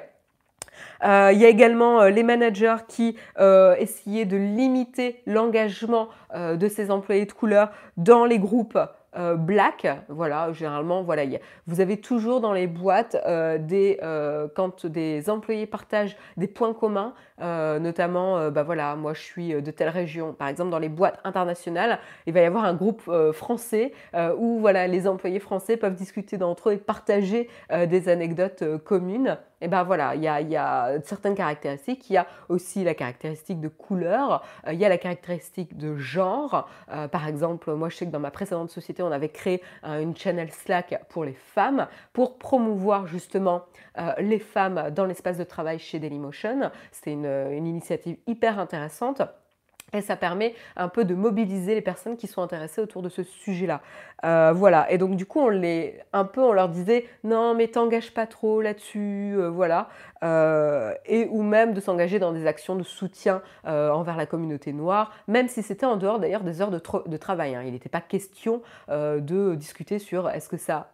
il 1.02 1.38
y 1.38 1.44
a 1.44 1.48
également 1.48 2.04
les 2.04 2.22
managers 2.22 2.76
qui 2.88 3.16
essayaient 3.36 4.24
de 4.24 4.36
limiter 4.36 5.20
l'engagement 5.26 6.08
de 6.34 6.68
ces 6.68 6.90
employés 6.90 7.26
de 7.26 7.32
couleur 7.32 7.70
dans 7.96 8.24
les 8.24 8.38
groupes 8.38 8.78
euh, 9.14 9.36
black, 9.36 9.86
voilà, 10.08 10.52
généralement, 10.52 11.02
voilà, 11.02 11.24
vous 11.66 11.80
avez 11.80 11.98
toujours 11.98 12.40
dans 12.40 12.54
les 12.54 12.66
boîtes 12.66 13.16
euh, 13.26 13.58
des, 13.58 13.98
euh, 14.02 14.48
quand 14.54 14.86
des 14.86 15.28
employés 15.28 15.66
partagent 15.66 16.16
des 16.38 16.46
points 16.46 16.72
communs, 16.72 17.12
notamment, 17.38 18.50
bah 18.50 18.62
voilà, 18.62 18.94
moi 18.94 19.14
je 19.14 19.20
suis 19.20 19.60
de 19.60 19.70
telle 19.72 19.88
région, 19.88 20.32
par 20.32 20.46
exemple 20.46 20.70
dans 20.70 20.78
les 20.78 20.88
boîtes 20.88 21.18
internationales, 21.24 21.98
il 22.26 22.32
va 22.32 22.40
y 22.40 22.44
avoir 22.44 22.64
un 22.64 22.74
groupe 22.74 23.10
français 23.32 23.92
où 24.38 24.60
voilà, 24.60 24.86
les 24.86 25.08
employés 25.08 25.40
français 25.40 25.76
peuvent 25.76 25.96
discuter 25.96 26.36
d'entre 26.36 26.70
eux 26.70 26.74
et 26.74 26.76
partager 26.76 27.48
des 27.88 28.08
anecdotes 28.08 28.62
communes 28.84 29.38
et 29.62 29.68
ben 29.68 29.84
voilà, 29.84 30.16
il 30.16 30.22
y 30.22 30.26
a, 30.26 31.00
certaines 31.04 31.36
caractéristiques. 31.36 32.10
Il 32.10 32.14
y 32.14 32.16
a 32.16 32.26
aussi 32.48 32.82
la 32.82 32.94
caractéristique 32.94 33.60
de 33.60 33.68
couleur, 33.68 34.42
euh, 34.66 34.72
il 34.72 34.80
y 34.80 34.84
a 34.84 34.88
la 34.88 34.98
caractéristique 34.98 35.76
de 35.76 35.96
genre. 35.96 36.68
Euh, 36.90 37.06
par 37.06 37.28
exemple, 37.28 37.72
moi 37.74 37.88
je 37.88 37.96
sais 37.96 38.06
que 38.06 38.10
dans 38.10 38.20
ma 38.20 38.32
précédente 38.32 38.70
société, 38.70 39.04
on 39.04 39.12
avait 39.12 39.28
créé 39.28 39.62
une 39.84 40.16
channel 40.16 40.50
Slack 40.50 41.04
pour 41.08 41.24
les 41.24 41.34
femmes 41.34 41.86
pour 42.12 42.38
promouvoir 42.38 43.06
justement 43.06 43.62
euh, 43.98 44.12
les 44.18 44.40
femmes 44.40 44.90
dans 44.90 45.04
l'espace 45.04 45.38
de 45.38 45.44
travail 45.44 45.78
chez 45.78 46.00
Dailymotion. 46.00 46.72
C'était 46.90 47.12
une 47.12 47.66
initiative 47.66 48.16
hyper 48.26 48.58
intéressante. 48.58 49.22
Et 49.94 50.00
ça 50.00 50.16
permet 50.16 50.54
un 50.76 50.88
peu 50.88 51.04
de 51.04 51.14
mobiliser 51.14 51.74
les 51.74 51.82
personnes 51.82 52.16
qui 52.16 52.26
sont 52.26 52.40
intéressées 52.40 52.80
autour 52.80 53.02
de 53.02 53.10
ce 53.10 53.22
sujet-là. 53.22 53.82
Euh, 54.24 54.52
voilà. 54.54 54.90
Et 54.90 54.96
donc 54.96 55.16
du 55.16 55.26
coup, 55.26 55.40
on 55.40 55.48
les, 55.48 56.00
un 56.12 56.24
peu, 56.24 56.40
on 56.40 56.52
leur 56.52 56.68
disait 56.70 57.06
non, 57.24 57.54
mais 57.54 57.68
t'engages 57.68 58.14
pas 58.14 58.26
trop 58.26 58.62
là-dessus, 58.62 59.34
euh, 59.36 59.50
voilà. 59.50 59.88
Euh, 60.24 60.94
et 61.04 61.26
ou 61.30 61.42
même 61.42 61.74
de 61.74 61.80
s'engager 61.80 62.18
dans 62.18 62.32
des 62.32 62.46
actions 62.46 62.76
de 62.76 62.84
soutien 62.84 63.42
envers 63.64 64.16
la 64.16 64.26
communauté 64.26 64.72
noire, 64.72 65.12
même 65.28 65.48
si 65.48 65.62
c'était 65.62 65.86
en 65.86 65.96
dehors 65.96 66.18
d'ailleurs 66.18 66.42
des 66.42 66.60
heures 66.62 66.70
de, 66.70 67.16
travail. 67.16 67.54
Hein. 67.54 67.62
Il 67.66 67.72
n'était 67.72 67.88
pas 67.88 68.00
question 68.00 68.62
de 68.88 69.54
discuter 69.54 69.98
sur 69.98 70.28
est-ce 70.30 70.48
que 70.48 70.56
ça 70.56 70.90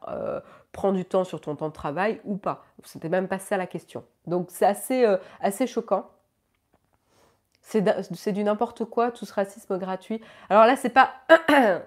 prend 0.72 0.92
du 0.92 1.04
temps 1.04 1.24
sur 1.24 1.40
ton 1.40 1.56
temps 1.56 1.68
de 1.68 1.74
travail 1.74 2.20
ou 2.24 2.36
pas. 2.36 2.64
C'était 2.84 3.08
même 3.08 3.28
pas 3.28 3.38
ça 3.38 3.56
la 3.56 3.66
question. 3.66 4.04
Donc 4.26 4.48
c'est 4.50 4.66
assez, 4.66 5.04
assez 5.40 5.66
choquant. 5.66 6.08
C'est 7.68 8.32
du 8.32 8.44
n'importe 8.44 8.86
quoi, 8.86 9.10
tout 9.10 9.26
ce 9.26 9.32
racisme 9.34 9.76
gratuit. 9.78 10.22
Alors 10.48 10.64
là, 10.64 10.74
c'est 10.74 10.88
pas. 10.88 11.12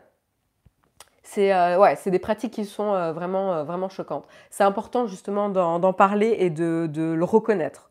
c'est 1.24 1.52
euh, 1.54 1.80
ouais, 1.80 1.98
des 2.06 2.20
pratiques 2.20 2.54
qui 2.54 2.65
sont 2.65 2.94
euh, 2.94 3.12
vraiment, 3.13 3.54
euh, 3.54 3.63
vraiment 3.63 3.89
choquantes. 3.89 4.28
C'est 4.52 4.63
important 4.63 5.08
justement 5.08 5.50
d'en 5.50 5.94
parler 5.94 6.36
et 6.38 6.52
de, 6.52 6.88
de 6.88 7.13
le 7.13 7.26
reconnaître. 7.26 7.89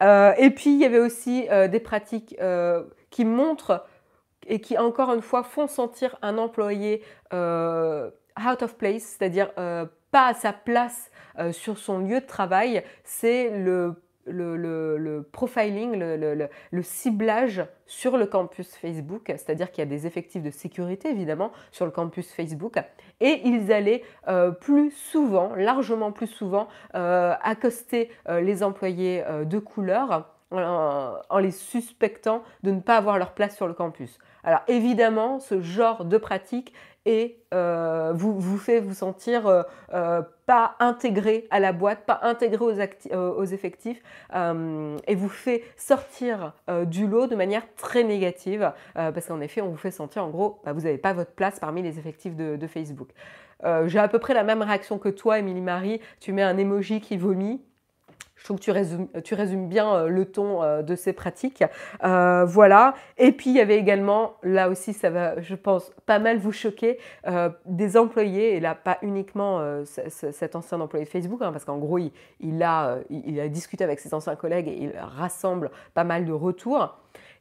et 0.00 0.50
puis, 0.50 0.74
il 0.74 0.78
y 0.78 0.84
avait 0.84 1.00
aussi 1.00 1.48
des 1.70 1.80
pratiques 1.80 2.36
qui 3.10 3.24
montrent 3.24 3.84
et 4.46 4.60
qui, 4.60 4.78
encore 4.78 5.12
une 5.12 5.22
fois, 5.22 5.42
font 5.42 5.66
sentir 5.66 6.16
un 6.22 6.38
employé 6.38 7.02
out 7.32 8.62
of 8.62 8.76
place, 8.76 9.02
c'est-à-dire 9.02 9.52
pas 9.54 10.28
à 10.28 10.34
sa 10.34 10.52
place 10.52 11.10
sur 11.52 11.78
son 11.78 11.98
lieu 11.98 12.20
de 12.20 12.26
travail. 12.26 12.84
C'est 13.04 13.50
le 13.50 14.05
le, 14.26 15.28
profiling, 15.32 15.96
le, 15.96 16.82
ciblage 16.82 17.64
sur 17.86 18.16
le 18.16 18.26
campus 18.26 18.74
Facebook, 18.76 19.24
c'est-à-dire 19.26 19.70
qu'il 19.70 19.82
y 19.82 19.86
a 19.86 19.90
des 19.90 20.06
effectifs 20.06 20.42
de 20.42 20.50
sécurité 20.50 21.10
évidemment 21.10 21.52
sur 21.70 21.84
le 21.84 21.90
campus 21.90 22.32
Facebook, 22.32 22.78
et 23.20 23.40
ils 23.44 23.72
allaient 23.72 24.02
euh, 24.28 24.50
plus 24.50 24.90
souvent, 24.90 25.54
largement 25.54 26.12
plus 26.12 26.26
souvent, 26.26 26.68
euh, 26.94 27.34
accoster 27.42 28.10
euh, 28.28 28.40
les 28.40 28.62
employés 28.62 29.24
de 29.44 29.58
couleur 29.58 30.32
en 30.52 31.38
les 31.38 31.50
suspectant 31.50 32.42
de 32.62 32.70
ne 32.70 32.80
pas 32.80 32.96
avoir 32.96 33.18
leur 33.18 33.34
place 33.34 33.56
sur 33.56 33.66
le 33.66 33.74
campus. 33.74 34.18
Alors 34.44 34.60
évidemment, 34.68 35.40
ce 35.40 35.60
genre 35.60 36.04
de 36.04 36.18
pratique 36.18 36.72
et 37.06 37.38
euh, 37.54 38.12
vous, 38.14 38.38
vous 38.38 38.58
fait 38.58 38.80
vous 38.80 38.92
sentir 38.92 39.46
euh, 39.46 39.62
euh, 39.94 40.22
pas 40.44 40.74
intégré 40.80 41.46
à 41.50 41.60
la 41.60 41.72
boîte, 41.72 42.04
pas 42.04 42.18
intégré 42.22 42.64
aux, 42.64 43.44
effectifs 43.44 44.02
et 44.34 45.14
vous 45.14 45.28
fait 45.28 45.62
sortir 45.76 46.52
du 46.84 47.06
lot 47.06 47.26
de 47.26 47.34
manière 47.34 47.62
très 47.76 48.04
négative 48.04 48.72
parce 48.94 49.26
qu'en 49.26 49.40
effet, 49.40 49.60
on 49.60 49.70
vous 49.70 49.76
fait 49.76 49.90
sentir 49.90 50.24
en 50.24 50.30
gros, 50.30 50.60
bah, 50.64 50.72
vous 50.72 50.82
n'avez 50.82 50.98
pas 50.98 51.12
votre 51.12 51.32
place 51.32 51.58
parmi 51.58 51.82
les 51.82 51.98
effectifs 51.98 52.36
de, 52.36 52.56
de 52.56 52.66
Facebook. 52.66 53.08
J'ai 53.86 53.98
à 53.98 54.06
peu 54.06 54.20
près 54.20 54.34
la 54.34 54.44
même 54.44 54.62
réaction 54.62 54.98
que 54.98 55.08
toi, 55.08 55.38
Émilie 55.38 55.60
Marie. 55.60 56.00
Tu 56.20 56.32
mets 56.32 56.42
un 56.42 56.58
emoji 56.58 57.00
qui 57.00 57.16
vomit. 57.16 57.60
Trouve 58.46 58.60
que 58.60 58.62
tu 58.62 58.70
résumes, 58.70 59.08
tu 59.24 59.34
résumes 59.34 59.68
bien 59.68 59.92
euh, 59.92 60.06
le 60.06 60.24
ton 60.24 60.62
euh, 60.62 60.82
de 60.82 60.94
ces 60.94 61.12
pratiques. 61.12 61.64
Euh, 62.04 62.44
voilà. 62.44 62.94
Et 63.18 63.32
puis, 63.32 63.50
il 63.50 63.56
y 63.56 63.60
avait 63.60 63.76
également, 63.76 64.34
là 64.44 64.68
aussi, 64.68 64.92
ça 64.92 65.10
va, 65.10 65.40
je 65.40 65.56
pense, 65.56 65.90
pas 66.06 66.20
mal 66.20 66.38
vous 66.38 66.52
choquer, 66.52 67.00
des 67.64 67.96
employés, 67.96 68.54
et 68.54 68.60
là, 68.60 68.76
pas 68.76 68.98
uniquement 69.02 69.82
cet 69.84 70.54
ancien 70.54 70.80
employé 70.80 71.04
de 71.06 71.10
Facebook, 71.10 71.42
hein, 71.42 71.50
parce 71.50 71.64
qu'en 71.64 71.78
gros, 71.78 71.98
il, 71.98 72.62
a, 72.62 72.98
il 73.10 73.40
a 73.40 73.48
discuté 73.48 73.82
avec 73.82 73.98
ses 73.98 74.14
anciens 74.14 74.36
collègues 74.36 74.68
et 74.68 74.76
il 74.80 74.92
rassemble 74.96 75.72
pas 75.94 76.04
mal 76.04 76.24
de 76.24 76.32
retours. 76.32 76.96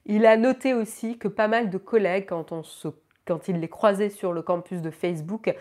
Il 0.07 0.25
a 0.25 0.37
noté 0.37 0.73
aussi 0.73 1.19
que 1.19 1.27
pas 1.27 1.47
mal 1.47 1.69
de 1.69 1.77
collègues, 1.77 2.25
quand 2.29 2.51
on 2.51 2.63
quand 3.27 3.47
il 3.47 3.59
les 3.59 3.69
croisait 3.69 4.09
sur 4.09 4.33
le 4.33 4.41
campus 4.41 4.81
de 4.81 4.89
Facebook, 4.89 5.55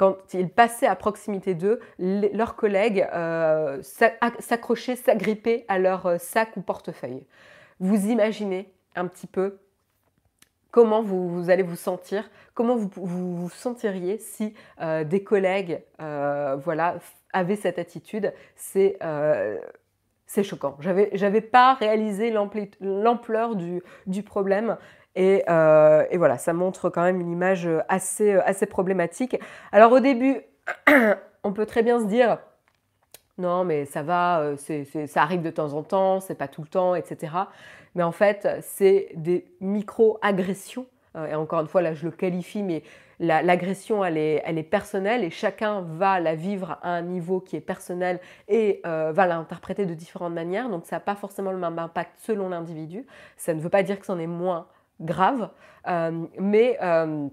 quand 0.00 0.16
ils 0.32 0.48
passaient 0.48 0.86
à 0.86 0.96
proximité 0.96 1.52
d'eux, 1.52 1.78
leurs 1.98 2.56
collègues 2.56 3.06
euh, 3.12 3.82
s'accrochaient, 3.82 4.96
s'agrippaient 4.96 5.66
à 5.68 5.78
leur 5.78 6.06
euh, 6.06 6.16
sac 6.16 6.56
ou 6.56 6.62
portefeuille. 6.62 7.26
Vous 7.80 8.06
imaginez 8.06 8.72
un 8.96 9.06
petit 9.06 9.26
peu 9.26 9.58
comment 10.70 11.02
vous, 11.02 11.50
allez 11.50 11.62
vous 11.62 11.76
sentir, 11.76 12.30
comment 12.54 12.76
vous 12.76 12.90
vous, 12.94 13.50
sentiriez 13.50 14.16
si 14.16 14.54
euh, 14.80 15.04
des 15.04 15.22
collègues 15.22 15.82
voilà, 15.98 16.96
avaient 17.34 17.56
cette 17.56 17.78
attitude. 17.78 18.32
C'est 18.56 18.96
choquant. 20.42 20.78
J'avais, 20.80 21.10
j'avais 21.12 21.42
pas 21.42 21.74
réalisé 21.74 22.32
l'ampleur 22.80 23.54
du, 23.54 23.82
du, 24.06 24.22
problème. 24.22 24.78
Euh, 25.18 26.04
et, 26.10 26.18
voilà, 26.18 26.38
ça 26.38 26.52
montre 26.52 26.88
quand 26.90 27.02
même 27.02 27.20
une 27.20 27.30
image 27.30 27.68
assez, 27.88 28.32
assez 28.32 28.66
problématique. 28.66 29.38
Alors 29.72 29.92
au 29.92 30.00
début, 30.00 30.40
on 31.44 31.52
peut 31.52 31.66
très 31.66 31.82
bien 31.82 32.00
se 32.00 32.06
dire, 32.06 32.38
non 33.38 33.64
mais 33.64 33.86
ça 33.86 34.02
va, 34.02 34.40
euh, 34.40 34.56
ça 35.06 35.22
arrive 35.22 35.42
de 35.42 35.50
temps 35.50 35.72
en 35.74 35.82
temps, 35.82 36.20
c'est 36.20 36.34
pas 36.34 36.48
tout 36.48 36.62
le 36.62 36.68
temps, 36.68 36.94
etc. 36.94 37.32
Mais 37.94 38.02
en 38.02 38.12
fait, 38.12 38.48
c'est 38.62 39.08
des 39.16 39.46
micro-agressions. 39.60 40.86
Euh, 41.16 41.26
et 41.26 41.34
encore 41.34 41.60
une 41.60 41.66
fois, 41.66 41.82
là 41.82 41.92
je 41.92 42.04
le 42.04 42.12
qualifie, 42.12 42.62
mais 42.62 42.84
l'agression, 43.18 44.04
elle, 44.04 44.16
est, 44.16 44.42
elle 44.46 44.56
est 44.58 44.62
personnelle 44.62 45.24
et 45.24 45.30
chacun 45.30 45.82
va 45.82 46.20
la 46.20 46.34
vivre 46.36 46.78
à 46.82 46.90
un 46.90 47.02
niveau 47.02 47.40
qui 47.40 47.56
est 47.56 47.60
personnel 47.60 48.18
et 48.48 48.80
va 48.84 49.26
l'interpréter 49.26 49.84
de 49.84 49.92
différentes 49.92 50.32
manières. 50.32 50.70
Donc 50.70 50.86
ça 50.86 50.96
n'a 50.96 51.00
pas 51.00 51.16
forcément 51.16 51.50
le 51.50 51.58
même 51.58 51.78
impact 51.78 52.12
selon 52.16 52.48
l'individu. 52.48 53.04
Ça 53.36 53.52
ne 53.52 53.60
veut 53.60 53.68
pas 53.68 53.82
dire 53.82 54.00
que 54.00 54.06
c'en 54.06 54.18
est 54.18 54.26
moins 54.26 54.68
grave, 55.00 55.50
euh, 55.88 56.26
mais 56.38 56.78
euh, 56.82 57.28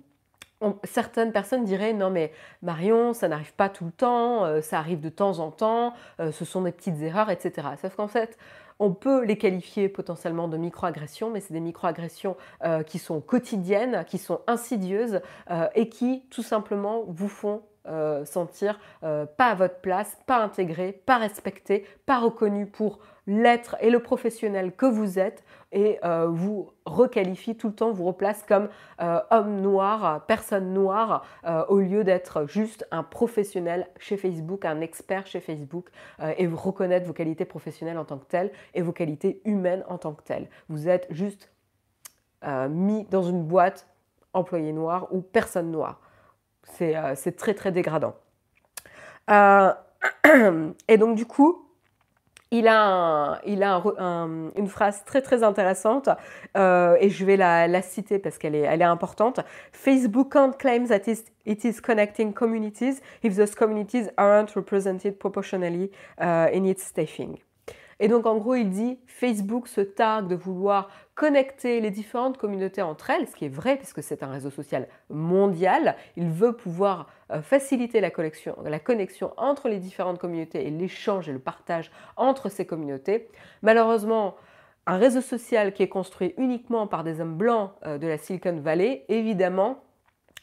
certaines 0.84 1.32
personnes 1.32 1.63
diraient 1.65 1.93
non 1.93 2.10
mais 2.10 2.32
Marion, 2.62 3.13
ça 3.13 3.27
n'arrive 3.27 3.53
pas 3.53 3.69
tout 3.69 3.86
le 3.86 3.91
temps, 3.91 4.45
euh, 4.45 4.62
ça 4.62 4.80
arrive 4.80 5.01
de 5.01 5.10
temps 5.10 5.39
en 5.39 5.51
temps, 5.51 5.93
ce 6.19 6.45
sont 6.45 6.62
des 6.62 6.71
petites 6.71 7.01
erreurs, 7.01 7.30
etc. 7.30 7.67
Sauf 7.82 7.95
qu'en 7.95 8.08
fait, 8.08 8.38
on 8.80 8.93
peut 8.93 9.23
les 9.23 9.38
qualifier 9.38 9.89
potentiellement 9.89 10.47
de 10.47 10.58
microagressions, 10.58 11.32
mais 11.32 11.39
c'est 11.39 11.53
des 11.53 11.60
microagressions 11.60 12.38
qui 12.86 12.99
sont 12.99 13.21
quotidiennes, 13.21 14.06
qui 14.06 14.19
sont 14.19 14.41
insidieuses 14.45 15.21
et 15.73 15.89
qui 15.89 16.25
tout 16.30 16.43
simplement 16.43 17.03
vous 17.08 17.27
font 17.27 17.63
sentir 18.25 18.80
pas 19.01 19.25
à 19.39 19.56
votre 19.56 19.80
place, 19.80 20.15
pas 20.27 20.43
intégré, 20.43 20.91
pas 20.91 21.17
respecté, 21.17 21.88
pas 22.06 22.19
reconnu 22.19 22.67
pour 22.67 22.99
l'être 23.28 23.76
et 23.82 23.90
le 23.90 24.00
professionnel 24.00 24.72
que 24.72 24.86
vous 24.86 25.20
êtes 25.20 25.44
et 25.74 26.00
euh, 26.06 26.28
vous 26.30 26.72
requalifie 26.86 27.58
tout 27.58 27.68
le 27.68 27.74
temps, 27.74 27.92
vous 27.92 28.06
replace 28.06 28.44
comme 28.44 28.70
euh, 29.02 29.20
homme 29.32 29.60
noir, 29.60 30.26
personne 30.26 30.74
noire, 30.74 31.26
euh, 31.46 31.66
au 31.66 31.80
lieu 31.80 32.06
d'être 32.06 32.48
juste 32.48 32.88
un 32.90 33.04
professionnel 33.04 33.90
chez 34.00 34.16
Facebook, 34.16 34.63
un 34.63 34.80
expert 34.80 35.28
chez 35.28 35.42
Facebook, 35.42 35.90
et 36.38 36.48
vous 36.48 36.56
reconnaître 36.56 37.06
vos 37.06 37.13
qualités 37.13 37.44
professionnelles 37.46 37.98
en 37.98 38.06
tant 38.06 38.18
que 38.18 38.26
telles 38.26 38.52
et 38.74 38.82
vos 38.82 38.94
qualités 38.94 39.42
humaines 39.44 39.84
en 39.90 39.98
tant 39.98 40.13
que 40.13 40.24
telles. 40.24 40.48
Vous 40.70 40.88
êtes 40.88 41.06
juste 41.10 41.52
mis 42.70 43.06
dans 43.06 43.24
une 43.24 43.44
boîte 43.44 43.88
employé 44.34 44.72
noir 44.72 45.08
ou 45.12 45.22
personne 45.22 45.72
noire. 45.72 46.00
C'est 46.63 47.36
très 47.36 47.54
très 47.54 47.74
dégradant. 47.74 48.16
et 50.88 50.98
donc 50.98 51.16
du 51.16 51.26
coup, 51.26 51.66
il 52.51 52.67
a, 52.67 53.41
une 53.45 54.67
phrase 54.67 55.03
très 55.05 55.21
très 55.21 55.43
intéressante 55.43 56.10
euh, 56.55 56.95
et 56.99 57.10
je 57.10 57.25
vais 57.25 57.38
la, 57.38 57.81
citer 57.81 58.19
parce 58.19 58.38
qu'elle 58.38 58.55
est, 58.55 58.83
importante. 58.83 59.39
Facebook 59.71 60.31
can't 60.33 60.57
claim 60.57 60.88
that 60.88 61.10
it 61.45 61.65
is 61.65 61.81
connecting 61.81 62.33
communities 62.33 63.01
if 63.23 63.36
those 63.36 63.55
communities 63.55 64.10
aren't 64.17 64.55
represented 64.55 65.19
proportionally 65.19 65.91
uh, 66.21 66.47
in 66.53 66.65
its 66.65 66.83
staffing. 66.83 67.38
Et 67.99 68.07
donc 68.07 68.25
en 68.25 68.38
gros, 68.38 68.55
il 68.55 68.69
dit 68.69 68.99
Facebook 69.07 69.67
se 69.67 69.81
targue 69.81 70.27
de 70.27 70.36
vouloir 70.36 70.89
connecter 71.15 71.81
les 71.81 71.89
différentes 71.89 72.38
communautés 72.38 72.83
entre 72.83 73.10
elles, 73.10 73.27
ce 73.27 73.36
qui 73.36 73.45
est 73.45 73.49
vrai 73.49 73.75
puisque 73.75 74.03
c'est 74.03 74.21
un 74.21 74.27
réseau 74.27 74.51
social 74.51 74.88
mondial. 75.10 75.95
Il 76.15 76.29
veut 76.29 76.53
pouvoir 76.53 77.10
euh, 77.31 77.41
faciliter 77.41 77.99
la, 77.99 78.12
la 78.65 78.79
connexion 78.79 79.33
entre 79.38 79.67
les 79.67 79.79
différentes 79.79 80.19
communautés 80.19 80.67
et 80.67 80.69
l'échange 80.69 81.27
et 81.27 81.33
le 81.33 81.39
partage 81.39 81.91
entre 82.15 82.49
ces 82.49 82.65
communautés. 82.65 83.29
Malheureusement, 83.63 84.36
un 84.86 84.97
réseau 84.97 85.21
social 85.21 85.73
qui 85.73 85.83
est 85.83 85.89
construit 85.89 86.33
uniquement 86.38 86.88
par 86.88 87.03
des 87.03 87.19
hommes 87.19 87.36
blancs 87.36 87.71
euh, 87.86 87.97
de 87.97 88.07
la 88.07 88.17
Silicon 88.17 88.57
Valley, 88.57 89.05
évidemment, 89.10 89.83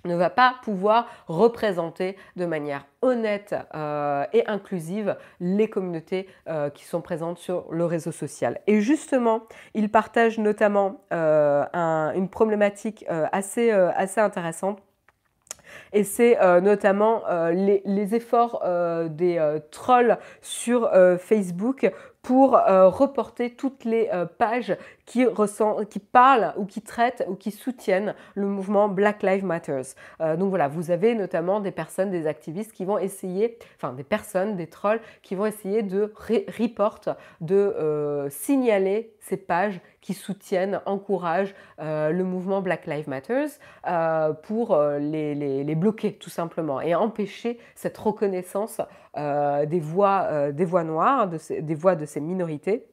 ne 0.04 0.14
va 0.14 0.30
pas 0.30 0.56
pouvoir 0.62 1.08
représenter 1.26 2.16
de 2.36 2.46
manière 2.46 2.86
honnête 3.02 3.54
euh, 3.74 4.24
et 4.32 4.46
inclusive 4.46 5.16
les 5.40 5.68
communautés 5.68 6.28
euh, 6.48 6.70
qui 6.70 6.84
sont 6.84 7.00
présentes 7.00 7.38
sur 7.38 7.66
le 7.70 7.84
réseau 7.84 8.12
social. 8.12 8.60
Et 8.66 8.80
justement, 8.80 9.42
il 9.74 9.90
partage 9.90 10.38
notamment 10.38 11.02
euh, 11.12 11.64
une 12.14 12.28
problématique 12.28 13.04
assez, 13.32 13.70
intéressante 14.16 14.82
et 15.92 16.04
c'est 16.04 16.38
notamment 16.60 17.22
les, 17.50 18.14
efforts 18.14 18.62
des 19.10 19.58
trolls 19.70 20.18
sur 20.40 20.90
Facebook 21.18 21.90
pour 22.24 22.56
euh, 22.56 22.88
reporter 22.88 23.50
toutes 23.50 23.84
les 23.84 24.08
euh, 24.12 24.24
pages 24.24 24.76
qui, 25.04 25.26
qui, 25.90 25.98
parlent 25.98 26.54
ou 26.56 26.64
qui 26.64 26.80
traitent 26.80 27.22
ou 27.28 27.34
qui 27.34 27.50
soutiennent 27.50 28.14
le 28.34 28.46
mouvement 28.46 28.88
Black 28.88 29.22
Lives 29.22 29.44
Matter. 29.44 29.82
Euh, 30.22 30.34
donc 30.34 30.48
voilà, 30.48 30.66
vous 30.66 30.90
avez 30.90 31.14
notamment 31.14 31.60
des 31.60 31.70
personnes, 31.70 32.10
des 32.10 32.26
activistes 32.26 32.72
qui 32.72 32.86
vont 32.86 32.98
essayer, 32.98 33.58
enfin 33.76 33.92
des 33.92 34.04
personnes, 34.04 34.56
des 34.56 34.66
trolls 34.66 35.00
qui 35.22 35.34
vont 35.34 35.44
essayer 35.44 35.82
de 35.82 36.12
report, 36.58 37.00
de 37.42 38.26
signaler 38.30 39.13
ces 39.28 39.36
pages 39.36 39.80
qui 40.00 40.14
soutiennent, 40.14 40.80
encouragent 40.86 41.54
le 41.78 42.22
mouvement 42.22 42.60
Black 42.60 42.86
Lives 42.86 43.08
Matter 43.08 43.46
pour 44.42 44.78
les, 44.98 45.34
les, 45.34 45.74
bloquer 45.74 46.12
tout 46.12 46.30
simplement 46.30 46.80
et 46.80 46.94
empêcher 46.94 47.58
cette 47.74 47.96
reconnaissance 47.96 48.80
des 49.16 49.80
voix, 49.80 50.52
des 50.52 50.64
voix 50.64 50.84
noires, 50.84 51.28
de 51.28 51.38
des 51.60 51.74
voix 51.74 51.96
de 51.96 52.04
ces 52.04 52.20
minorités. 52.20 52.86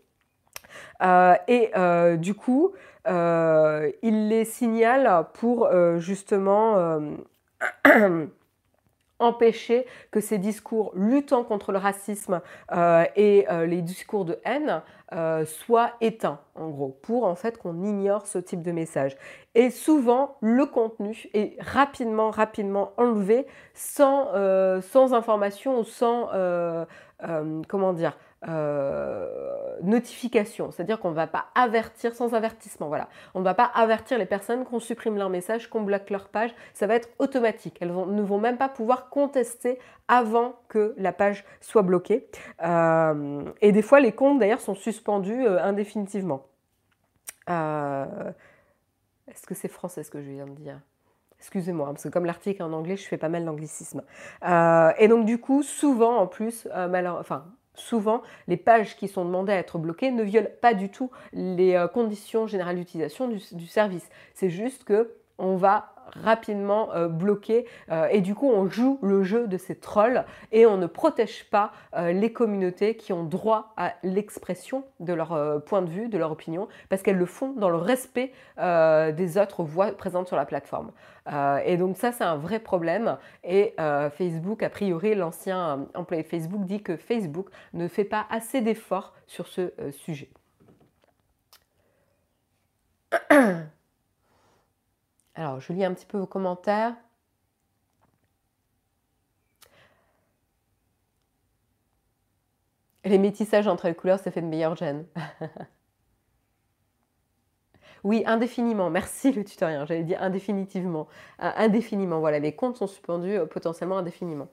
Euh, 1.02 1.36
et 1.48 1.72
euh, 1.76 2.17
du 2.17 2.34
coup, 2.34 2.74
euh, 3.08 3.91
il 4.02 4.28
les 4.28 4.46
signale 4.46 5.28
pour 5.34 5.70
justement 5.98 7.00
empêcher 9.22 9.86
que 10.12 10.20
ces 10.20 10.38
discours 10.38 10.92
luttant 10.96 11.44
contre 11.44 11.72
le 11.72 11.78
racisme 11.78 12.42
et 13.16 13.46
les 13.68 13.82
discours 13.82 14.26
de 14.26 14.40
haine 14.44 14.82
soient 15.46 15.92
éteints, 16.02 16.40
en 16.56 16.70
gros, 16.70 16.98
pour 17.02 17.26
en 17.26 17.36
fait 17.36 17.58
qu'on 17.58 17.84
ignore 17.84 18.28
ce 18.28 18.38
type 18.38 18.62
de 18.62 18.72
message. 18.72 19.16
Et 19.56 19.70
souvent, 19.70 20.38
le 20.42 20.66
contenu 20.66 21.28
est 21.34 21.62
rapidement, 21.62 22.32
rapidement 22.32 22.94
enlevé 22.98 23.46
sans, 23.74 24.28
sans 24.82 25.14
information 25.14 25.80
ou 25.80 25.84
sans, 25.84 26.30
comment 27.68 27.94
dire, 27.94 28.18
notification, 29.84 30.72
c'est-à-dire 30.72 31.00
qu'on 31.00 31.12
ne 31.12 31.16
va 31.16 31.28
pas 31.28 31.48
avertir 31.56 32.14
sans 32.16 32.34
avertissement. 32.34 32.88
Voilà, 32.88 33.08
on 33.34 33.40
ne 33.40 33.44
va 33.44 33.54
pas 33.54 33.66
avertir 33.66 34.18
les 34.18 34.26
personnes 34.26 34.64
qu'on 34.64 34.80
supprime 34.80 35.18
leur 35.18 35.30
message, 35.30 35.70
qu'on 35.70 35.82
bloque 35.82 36.10
leur 36.10 36.28
page. 36.30 36.54
Ça 36.74 36.88
va 36.88 36.96
être 36.96 37.10
automatique. 37.20 37.78
Elles 37.82 37.94
ne 37.94 38.22
vont 38.22 38.40
même 38.40 38.58
pas 38.58 38.70
pouvoir 38.70 39.10
contester 39.10 39.80
avant 40.08 40.56
que 40.70 40.94
la 40.98 41.14
page 41.14 41.46
soit 41.60 41.84
bloquée. 41.84 42.28
et 42.64 43.72
des 43.72 43.82
fois, 43.82 44.00
les 44.00 44.12
comptes 44.12 44.40
d'ailleurs 44.40 44.62
sont 44.62 44.76
suspendus 44.76 45.48
indéfinitivement. 45.48 46.48
Est-ce 49.32 49.48
que 49.48 49.56
c'est 49.56 49.68
français 49.68 50.04
ce 50.04 50.12
que 50.12 50.22
je 50.22 50.30
viens 50.30 50.46
de 50.46 50.52
dire? 50.52 50.80
Excusez-moi, 51.42 51.88
hein, 51.88 51.94
parce 51.94 52.04
que 52.04 52.10
comme 52.10 52.26
l'article 52.26 52.62
est 52.62 52.66
en 52.66 52.72
anglais, 52.72 52.98
je 52.98 53.08
fais 53.08 53.18
pas 53.18 53.30
mal 53.30 53.44
d'anglicisme. 53.46 54.04
Euh, 54.48 54.92
et 55.00 55.08
donc 55.08 55.26
du 55.26 55.40
coup, 55.40 55.64
souvent 55.64 56.18
en 56.18 56.28
plus, 56.28 56.68
euh, 56.72 57.18
enfin 57.20 57.46
souvent, 57.76 58.22
les 58.48 58.58
pages 58.58 58.96
qui 58.96 59.08
sont 59.08 59.26
demandées 59.26 59.54
à 59.54 59.58
être 59.58 59.78
bloquées 59.78 60.12
ne 60.12 60.24
violent 60.24 60.50
pas 60.62 60.74
du 60.74 60.90
tout 60.90 61.12
les 61.34 61.76
euh, 61.76 61.88
conditions 61.88 62.48
générales 62.48 62.76
d'utilisation 62.76 63.28
du, 63.28 63.42
du, 63.52 63.68
service. 63.68 64.10
C'est 64.34 64.50
juste 64.50 64.84
que 64.84 65.14
on 65.38 65.56
va 65.56 65.94
rapidement 66.15 66.93
euh, 66.93 67.08
bloqué 67.08 67.65
euh, 67.91 68.08
et 68.08 68.21
du 68.21 68.36
coup 68.36 68.50
on 68.50 68.69
joue 68.69 69.00
le 69.02 69.24
jeu 69.24 69.47
de 69.47 69.58
ces 69.58 69.76
trolls 69.76 70.26
et 70.52 70.65
on 70.65 70.78
ne 70.78 70.88
protège 70.88 71.45
pas 71.50 71.71
euh, 71.95 72.12
les 72.12 72.32
communautés 72.32 72.95
qui 72.95 73.13
ont 73.13 73.24
droit 73.24 73.74
à 73.78 73.93
l'expression 74.04 74.84
de 75.00 75.13
leur 75.13 75.63
point 75.63 75.82
de 75.82 75.89
vue, 75.89 76.08
de 76.08 76.17
leur 76.17 76.32
opinion 76.32 76.67
parce 76.89 77.02
qu'elles 77.02 77.17
le 77.17 77.26
font 77.26 77.54
dans 77.54 77.69
le 77.69 77.78
respect 77.78 78.32
des 78.58 79.38
autres 79.38 79.63
voix 79.63 79.91
présentes 79.91 80.28
sur 80.28 80.36
la 80.36 80.45
plateforme. 80.45 80.91
et 81.65 81.78
donc 81.78 81.97
ça 81.97 82.12
c'est 82.12 82.24
un 82.24 82.36
vrai 82.36 82.60
problème 82.60 83.17
et 83.43 83.76
Facebook, 84.17 84.63
a 84.63 84.69
priori 84.69 85.15
l'ancien 85.15 85.88
employé 85.95 86.24
Facebook 86.24 86.65
dit 86.65 86.84
que 86.84 86.97
Facebook 86.97 87.47
ne 87.74 87.88
fait 87.88 88.04
pas 88.04 88.26
assez 88.30 88.62
d'efforts 88.62 89.13
sur 89.28 89.47
ce 89.47 89.71
sujet. 89.91 90.30
Alors, 95.36 95.60
je 95.60 95.74
lis 95.74 95.86
un 95.86 95.94
petit 95.94 96.06
peu 96.06 96.17
vos 96.17 96.28
commentaires. 96.28 96.96
Les 103.04 103.17
métissages 103.17 103.67
entre 103.67 103.88
les 103.88 103.96
couleurs, 103.96 104.20
ça 104.20 104.30
fait 104.30 104.41
de 104.41 104.48
meilleurs 104.48 104.76
gènes. 104.76 105.06
oui, 108.04 108.24
indéfiniment. 108.28 108.89
Merci 108.89 109.32
le 109.32 109.44
tutoriel. 109.44 109.86
J'avais 109.88 110.04
dit 110.04 110.15
indéfinitivement. 110.15 111.08
Euh, 111.41 111.50
indéfiniment. 111.56 112.20
Voilà, 112.20 112.39
les 112.39 112.56
comptes 112.56 112.78
sont 112.78 112.88
suspendus 112.88 113.38
euh, 113.38 113.46
potentiellement 113.46 113.98
indéfiniment. 113.98 114.50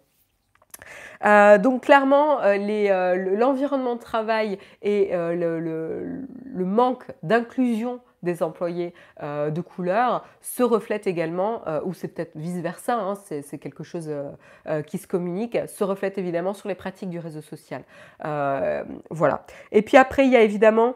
Euh, 1.26 1.58
donc 1.58 1.82
clairement, 1.82 2.40
l'environnement 2.40 3.96
de 3.96 4.00
travail 4.00 4.58
et 4.80 5.10
le, 5.12 6.64
manque 6.64 7.10
d'inclusion 7.22 8.00
des 8.22 8.42
employés 8.42 8.94
euh, 9.22 9.50
de 9.50 9.60
couleur 9.60 10.24
se 10.40 10.62
reflète 10.62 11.06
également, 11.06 11.62
euh, 11.66 11.80
ou 11.84 11.94
c'est 11.94 12.08
peut-être 12.08 12.36
vice-versa, 12.36 12.94
hein, 12.94 13.14
c'est 13.14 13.58
quelque 13.58 13.84
chose 13.84 14.10
euh, 14.10 14.82
qui 14.82 14.98
se 14.98 15.06
communique, 15.06 15.58
se 15.68 15.84
reflète 15.84 16.18
évidemment 16.18 16.54
sur 16.54 16.68
les 16.68 16.74
pratiques 16.74 17.10
du 17.10 17.18
réseau 17.18 17.42
social. 17.42 17.82
voilà. 19.10 19.44
Et 19.72 19.82
puis 19.82 19.96
après, 19.96 20.26
il 20.26 20.32
y 20.32 20.36
a 20.36 20.42
évidemment... 20.42 20.94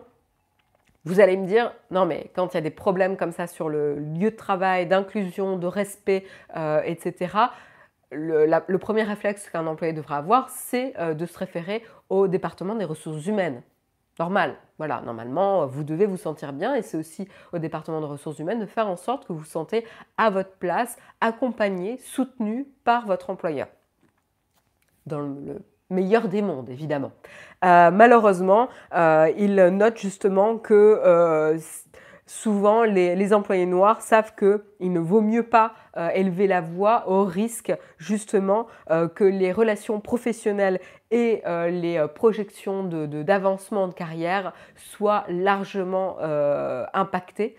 Vous 1.05 1.19
allez 1.19 1.37
me 1.37 1.49
dire, 1.49 1.75
non 1.91 2.07
mais 2.07 2.31
quand 2.33 2.55
il 2.55 2.55
y 2.55 2.59
a 2.59 2.61
des 2.61 2.71
problèmes 2.71 3.17
comme 3.17 3.33
ça 3.33 3.49
sur 3.49 3.69
le 3.69 3.97
lieu 3.97 4.31
de 4.31 4.37
travail, 4.37 4.87
d'inclusion, 4.87 5.59
de 5.59 5.67
respect, 5.67 6.25
etc., 6.85 7.37
le, 8.13 8.47
le, 8.47 8.79
premier 8.79 9.03
réflexe 9.03 9.51
qu'un 9.51 9.67
employé 9.67 9.93
devra 9.93 10.19
avoir, 10.19 10.49
c'est 10.49 10.95
de 11.15 11.27
se 11.27 11.37
référer 11.37 11.83
au 12.09 12.29
département 12.29 12.77
des 12.77 12.85
ressources 12.85 13.27
humaines 13.27 13.63
normal. 14.19 14.57
Voilà, 14.79 15.01
normalement, 15.03 15.67
vous 15.67 15.85
devez 15.85 16.07
vous 16.07 16.17
sentir 16.17 16.53
bien 16.53 16.75
et 16.75 16.83
c'est 16.83 16.97
aussi 16.97 17.29
au 17.53 17.59
département 17.59 18.01
de 18.01 18.07
ressources 18.07 18.39
humaines 18.39 18.61
de 18.61 18.67
faire 18.67 18.89
en 18.89 18.97
sorte 18.97 19.27
que 19.27 19.33
vous 19.33 19.41
vous 19.41 19.45
sentez 19.45 19.87
à 20.17 20.31
votre 20.31 20.53
place, 20.57 20.97
accompagné, 21.21 21.99
soutenu 21.99 22.67
par 22.85 23.07
votre 23.07 23.31
employeur. 23.31 23.69
Dans 25.07 25.21
le 25.21 25.63
meilleur 25.93 26.29
des 26.29 26.43
mondes, 26.43 26.69
évidemment. 26.71 27.13
Euh, 27.65 27.91
malheureusement, 27.91 28.69
euh, 28.95 29.31
il 29.37 29.55
note 29.55 29.99
justement 29.99 30.59
que 30.59 31.01
euh, 31.05 31.59
souvent 32.33 32.85
les, 32.85 33.35
employés 33.35 33.67
noirs 33.67 34.01
savent 34.01 34.35
qu'il 34.35 34.93
ne 34.93 35.01
vaut 35.01 35.21
mieux 35.21 35.43
pas 35.43 35.75
euh, 35.99 36.09
élever 36.15 36.47
la 36.47 36.63
voix 36.63 37.05
au 37.07 37.25
risque 37.25 37.73
justement 37.99 38.69
euh, 38.91 39.07
que 39.07 39.23
les 39.23 39.53
relations 39.53 40.01
professionnelles 40.01 40.81
et 41.11 41.43
euh, 41.47 41.69
les 41.69 42.05
projections 42.15 42.85
d'avancement 42.85 43.87
de, 43.87 43.93
carrière 43.93 44.55
soient 44.77 45.25
largement 45.29 46.17
impactées. 46.95 47.55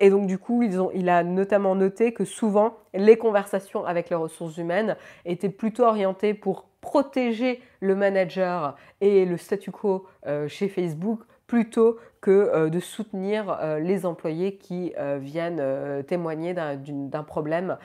et 0.00 0.10
donc 0.10 0.26
du 0.26 0.38
coup, 0.38 0.62
ils 0.62 0.80
il 0.94 1.08
a 1.10 1.22
notamment 1.22 1.74
noté 1.74 2.14
que 2.14 2.24
souvent 2.24 2.78
les 2.94 3.18
conversations 3.18 3.84
avec 3.84 4.08
les 4.08 4.16
ressources 4.16 4.56
humaines 4.56 4.96
étaient 5.26 5.50
plutôt 5.50 5.84
orientées 5.84 6.32
pour 6.32 6.64
protéger 6.80 7.60
le 7.80 7.94
manager 7.94 8.76
et 9.02 9.26
le 9.26 9.36
statu 9.36 9.70
quo 9.70 10.06
chez 10.48 10.68
Facebook 10.68 11.20
plutôt 11.50 11.98
que 12.20 12.30
euh, 12.30 12.70
de 12.70 12.78
soutenir 12.78 13.58
euh, 13.60 13.80
les 13.80 14.06
employés 14.06 14.54
qui 14.54 14.92
euh, 14.96 15.18
viennent 15.20 15.60
témoigner 16.04 16.54
d'un 16.54 17.24
problème 17.24 17.76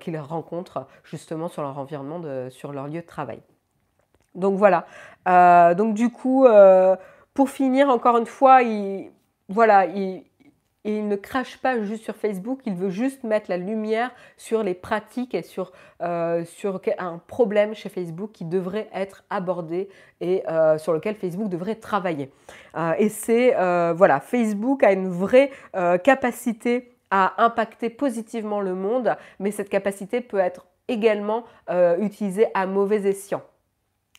qu'ils 0.00 0.18
rencontrent 0.18 0.88
justement 1.04 1.46
sur 1.46 1.62
leur 1.62 1.78
environnement, 1.78 2.20
sur 2.50 2.72
leur 2.72 2.88
lieu 2.88 3.00
de 3.02 3.06
travail. 3.06 3.40
Donc 4.34 4.58
voilà. 4.58 4.84
donc 5.74 5.94
du 5.94 6.10
coup, 6.10 6.44
pour 7.34 7.50
finir, 7.50 7.88
encore 7.88 8.18
une 8.18 8.26
fois, 8.26 8.62
il, 8.62 9.10
voilà, 9.48 9.86
il, 9.86 10.24
il 10.86 11.08
ne 11.08 11.16
crache 11.16 11.58
pas 11.58 11.82
juste 11.82 12.04
sur 12.04 12.14
Facebook, 12.14 12.60
il 12.64 12.74
veut 12.74 12.90
juste 12.90 13.24
mettre 13.24 13.50
la 13.50 13.56
lumière 13.56 14.12
sur 14.36 14.62
les 14.62 14.74
pratiques 14.74 15.34
et 15.34 15.42
sur, 15.42 15.72
euh, 16.02 16.44
un 16.98 17.18
problème 17.26 17.74
chez 17.74 17.88
Facebook 17.88 18.30
qui 18.32 18.44
devrait 18.44 18.88
être 18.94 19.24
abordé 19.28 19.88
et 20.20 20.42
euh, 20.48 20.78
sur 20.78 20.92
lequel 20.92 21.16
Facebook 21.16 21.48
devrait 21.48 21.74
travailler. 21.74 22.30
Euh, 22.76 22.92
et 22.98 23.08
c'est, 23.08 23.54
voilà, 23.94 24.20
Facebook 24.20 24.82
a 24.84 24.92
une 24.92 25.08
vraie 25.08 25.50
capacité 26.04 26.92
à 27.10 27.42
impacter 27.42 27.90
positivement 27.90 28.60
le 28.60 28.74
monde, 28.74 29.16
mais 29.38 29.50
cette 29.50 29.68
capacité 29.68 30.20
peut 30.20 30.38
être 30.38 30.66
également 30.88 31.44
utilisée 31.98 32.46
à 32.54 32.66
mauvais 32.66 33.08
escient. 33.08 33.42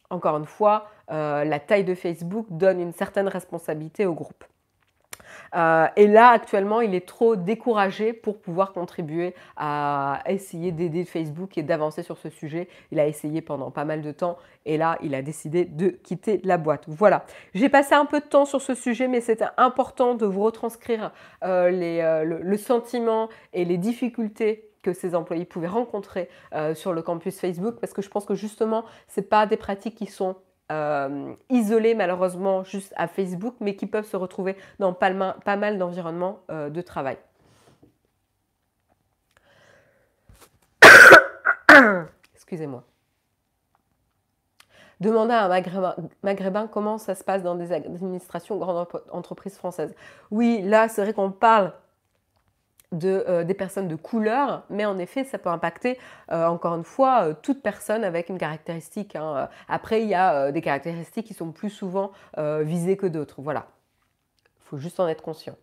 Encore 0.10 0.38
une 0.38 0.45
fois, 0.45 0.88
la 1.10 1.60
taille 1.60 1.84
de 1.84 1.95
Facebook 1.95 2.47
donne 2.49 2.80
une 2.80 2.93
certaine 2.93 3.27
responsabilité 3.27 4.06
au 4.06 4.13
groupe. 4.13 4.43
Euh, 5.55 5.88
et 5.95 6.07
là, 6.07 6.29
actuellement, 6.29 6.81
il 6.81 6.95
est 6.95 7.07
trop 7.07 7.36
découragé 7.36 8.13
pour 8.13 8.39
pouvoir 8.39 8.73
contribuer 8.73 9.33
à 9.55 10.21
essayer 10.27 10.71
d'aider 10.71 11.05
Facebook 11.05 11.57
et 11.57 11.63
d'avancer 11.63 12.03
sur 12.03 12.17
ce 12.17 12.29
sujet. 12.29 12.67
Il 12.91 12.99
a 12.99 13.07
essayé 13.07 13.41
pendant 13.41 13.71
pas 13.71 13.86
mal 13.86 14.01
de 14.01 14.12
temps 14.12 14.38
et 14.65 14.77
là, 14.77 14.97
il 15.01 15.15
a 15.15 15.21
décidé 15.21 15.65
de 15.65 15.89
quitter 15.89 16.41
la 16.43 16.57
boîte. 16.57 16.86
Voilà. 16.88 17.25
J'ai 17.53 17.69
passé 17.69 17.95
un 17.95 18.05
peu 18.05 18.19
de 18.19 18.25
temps 18.25 18.45
sur 18.45 18.62
ce 18.62 18.73
sujet, 18.73 19.07
mais 19.07 19.21
c'était 19.21 19.45
important 19.57 20.15
de 20.15 20.25
vous 20.25 20.43
retranscrire 20.43 21.12
euh, 21.43 21.71
euh, 21.71 22.23
le, 22.23 22.57
sentiment 22.57 23.29
et 23.53 23.65
les 23.65 23.77
difficultés 23.77 24.69
que 24.81 24.93
ces 24.93 25.15
employés 25.15 25.45
pouvaient 25.45 25.67
rencontrer 25.67 26.29
sur 26.73 26.93
le 26.93 27.01
campus 27.01 27.39
Facebook 27.39 27.75
parce 27.81 27.93
que 27.93 28.01
je 28.01 28.10
pense 28.10 28.25
que 28.25 28.36
justement, 28.36 28.86
ce 29.07 29.21
pas 29.21 29.45
des 29.45 29.57
pratiques 29.57 29.95
qui 29.95 30.05
sont 30.05 30.38
euh, 30.71 31.34
isolés 31.49 31.95
malheureusement 31.95 32.63
juste 32.63 32.93
à 32.97 33.08
Facebook, 33.08 33.56
mais 33.60 33.75
qui 33.75 33.86
peuvent 33.86 34.06
se 34.06 34.17
retrouver 34.17 34.58
dans 34.80 34.93
pas, 34.93 35.12
mal 35.12 35.77
d'environnements 35.77 36.39
euh, 36.49 36.69
de 36.69 36.82
travail. 36.82 37.17
Excusez-moi. 42.36 42.84
Demandez 44.99 45.34
à 45.34 45.45
un 45.45 45.95
maghrébin, 46.23 46.67
comment 46.67 46.97
ça 46.97 47.13
se 47.13 47.23
passe 47.23 47.43
dans 47.43 47.56
des 47.56 47.71
administrations 47.71 48.58
grandes 48.58 48.88
entreprises 49.12 49.56
françaises. 49.56 49.93
Oui, 50.32 50.62
là, 50.63 50.88
c'est 50.88 51.03
vrai 51.03 51.13
qu'on 51.13 51.32
parle 51.32 51.71
de, 52.91 53.26
euh, 53.28 53.43
des 53.43 53.54
personnes 53.54 53.88
de 53.88 53.95
couleur, 53.95 54.63
mais 54.69 54.86
en 54.86 54.97
effet, 54.97 55.23
ça 55.23 55.38
peut 55.38 55.50
impacter, 55.50 55.97
euh, 56.32 56.47
encore 56.47 56.76
une 56.76 56.84
fois, 56.84 57.23
euh, 57.23 57.34
toute 57.41 57.62
personne 57.62 58.04
avec 58.04 58.30
une 58.30 58.38
caractéristique. 58.38 59.15
Hein. 59.15 59.50
Après, 59.67 60.02
il 60.02 60.08
y 60.08 60.15
a 60.15 60.52
des 60.52 60.62
caractéristiques 60.62 61.28
qui 61.28 61.34
sont 61.34 61.52
plus 61.52 61.69
souvent 61.69 62.12
visées 62.38 62.97
que 62.97 63.08
d'autres. 63.08 63.41
Voilà. 63.41 63.67
Il 64.60 64.63
faut 64.69 64.78
juste 64.78 65.00
en 65.00 65.08
être 65.08 65.21
conscient. 65.21 65.56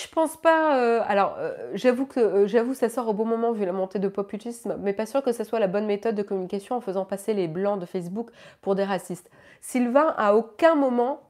Je 0.00 0.06
pense 0.06 0.36
pas. 0.36 0.78
Euh, 0.78 1.00
alors, 1.08 1.36
euh, 1.38 1.54
j'avoue 1.74 2.06
que 2.06 2.20
euh, 2.20 2.46
j'avoue 2.46 2.74
ça 2.74 2.88
sort 2.88 3.08
au 3.08 3.14
bon 3.14 3.24
moment 3.24 3.50
vu 3.52 3.64
la 3.64 3.72
montée 3.72 3.98
de 3.98 4.06
populisme, 4.08 4.76
mais 4.80 4.92
pas 4.92 5.06
sûr 5.06 5.22
que 5.22 5.32
ce 5.32 5.42
soit 5.42 5.58
la 5.58 5.66
bonne 5.66 5.86
méthode 5.86 6.14
de 6.14 6.22
communication 6.22 6.76
en 6.76 6.80
faisant 6.80 7.04
passer 7.04 7.34
les 7.34 7.48
blancs 7.48 7.80
de 7.80 7.86
Facebook 7.86 8.30
pour 8.60 8.76
des 8.76 8.84
racistes. 8.84 9.28
Sylvain, 9.60 10.14
à 10.16 10.34
aucun 10.34 10.76
moment, 10.76 11.27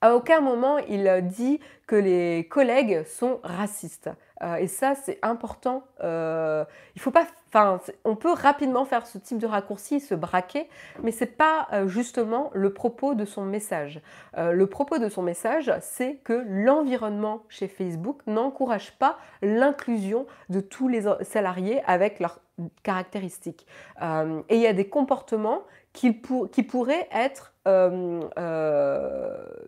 À 0.00 0.14
aucun 0.14 0.40
moment 0.40 0.78
il 0.78 1.10
dit 1.28 1.60
que 1.86 1.96
les 1.96 2.46
collègues 2.48 3.04
sont 3.04 3.40
racistes. 3.42 4.10
Euh, 4.42 4.56
et 4.56 4.68
ça, 4.68 4.94
c'est 4.94 5.18
important. 5.22 5.84
Euh, 6.02 6.64
il 6.94 7.00
faut 7.00 7.10
pas, 7.10 7.26
enfin, 7.48 7.80
on 8.04 8.14
peut 8.14 8.32
rapidement 8.32 8.84
faire 8.84 9.06
ce 9.06 9.18
type 9.18 9.38
de 9.38 9.46
raccourci, 9.46 10.00
se 10.00 10.14
braquer, 10.14 10.68
mais 11.02 11.10
c'est 11.10 11.26
pas 11.26 11.66
euh, 11.72 11.88
justement 11.88 12.50
le 12.54 12.72
propos 12.72 13.14
de 13.14 13.24
son 13.24 13.44
message. 13.44 14.00
le 14.36 14.66
propos 14.66 14.98
de 14.98 15.08
son 15.08 15.22
message, 15.22 15.72
c'est 15.80 16.16
que 16.22 16.44
l'environnement 16.46 17.42
chez 17.48 17.66
Facebook 17.66 18.20
n'encourage 18.26 18.92
pas 18.98 19.18
l'inclusion 19.42 20.26
de 20.48 20.60
tous 20.60 20.86
les 20.86 21.02
salariés 21.22 21.82
avec 21.86 22.20
leurs 22.20 22.40
caractéristiques. 22.82 23.66
et 24.00 24.56
il 24.56 24.60
y 24.60 24.66
a 24.66 24.72
des 24.72 24.88
comportements 24.88 25.62
qui, 25.98 26.62
pourraient 26.62 27.08
être 27.12 27.54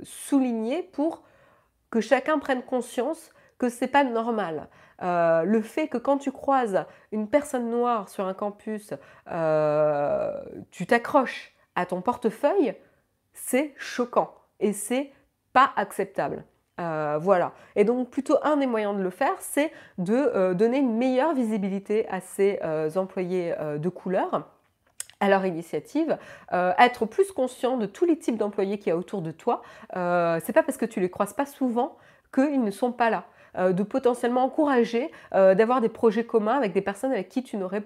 soulignés 0.03 0.83
pour 0.83 1.25
que 1.91 2.01
chacun 2.01 2.39
prenne 2.39 2.63
conscience 2.63 3.33
que 3.59 3.69
c'est 3.69 3.89
pas 3.89 4.05
normal. 4.05 4.69
Euh, 5.03 5.45
le 5.45 5.61
fait 5.61 5.89
que 5.89 5.99
quand 5.99 6.19
tu 6.19 6.33
croises 6.33 6.85
une 7.13 7.29
personne 7.29 7.71
noire 7.71 8.09
sur 8.09 8.27
un 8.27 8.35
campus, 8.35 8.95
euh, 9.31 10.33
tu 10.71 10.87
t'accroches 10.87 11.53
à 11.75 11.87
ton 11.87 12.01
portefeuille, 12.01 12.75
c'est 13.33 13.75
choquant 13.77 14.35
et 14.61 14.73
c'est 14.73 15.13
pas 15.53 15.73
acceptable. 15.77 16.45
Euh, 16.81 17.19
voilà. 17.21 17.53
Et 17.77 17.85
donc 17.85 18.11
plutôt 18.11 18.37
un 18.43 18.57
des 18.57 18.67
moyens 18.67 18.97
de 18.97 19.03
le 19.03 19.11
faire, 19.11 19.35
c'est 19.41 19.73
de 19.99 20.55
donner 20.55 20.79
une 20.79 20.97
meilleure 20.97 21.35
visibilité 21.35 22.09
à 22.09 22.21
ces 22.21 22.59
employés 22.97 23.55
de 23.79 23.89
couleur 23.89 24.49
à 25.21 25.29
leur 25.29 25.45
initiative, 25.45 26.19
être 26.51 27.07
plus 27.07 27.31
conscient 27.31 27.77
de 27.77 27.87
tous 27.87 28.05
les 28.05 28.19
types 28.19 28.37
d'employés 28.37 28.79
qu'il 28.79 28.89
y 28.89 28.93
a 28.93 28.97
autour 28.97 29.23
de 29.23 29.31
toi. 29.31 29.63
c'est 29.93 30.53
pas 30.53 30.63
parce 30.63 30.79
que 30.79 30.87
tu 30.87 31.01
les 31.01 31.11
croises 31.11 31.35
pas 31.35 31.47
souvent 31.47 31.97
qu'ils 32.33 32.63
ne 32.63 32.71
sont 32.71 32.93
pas 32.93 33.11
là. 33.11 33.25
Euh, 33.59 33.73
de 33.73 33.83
potentiellement 33.83 34.45
encourager 34.45 35.11
euh, 35.35 35.57
d'avoir 35.57 35.81
des 35.81 35.89
projets 35.89 36.23
communs 36.23 36.57
avec 36.57 36.73
des 36.73 36.83
personnes 36.83 37.11
avec 37.11 37.29
qui 37.29 37.43
tu 37.43 37.57
n'aurais 37.57 37.83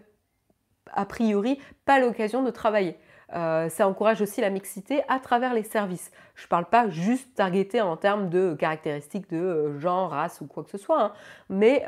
a 0.93 1.07
priori 1.07 1.59
pas 1.87 1.99
l'occasion 1.99 2.43
de 2.43 2.51
travailler. 2.51 2.99
Euh, 3.35 3.69
ça 3.69 3.89
encourage 3.89 4.21
aussi 4.21 4.41
la 4.41 4.51
mixité 4.51 5.03
à 5.09 5.19
travers 5.19 5.55
les 5.55 5.63
services. 5.63 6.11
Je 6.35 6.45
ne 6.45 6.49
parle 6.49 6.67
pas 6.67 6.89
juste 6.89 7.35
targeter 7.35 7.81
en 7.81 7.97
termes 7.97 8.31
de 8.31 8.55
caractéristiques 8.55 9.29
de 9.31 9.79
genre, 9.79 10.11
race 10.11 10.41
ou 10.41 10.47
quoi 10.47 10.65
que 10.65 10.71
ce 10.71 10.79
soit, 10.79 11.03
hein. 11.03 11.13
mais, 11.49 11.85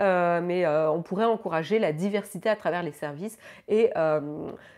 on 0.88 1.02
pourrait 1.02 1.24
encourager 1.24 1.78
la 1.78 1.92
diversité 1.92 2.48
à 2.48 2.56
travers 2.56 2.82
les 2.82 2.92
services 2.92 3.38
et, 3.68 3.90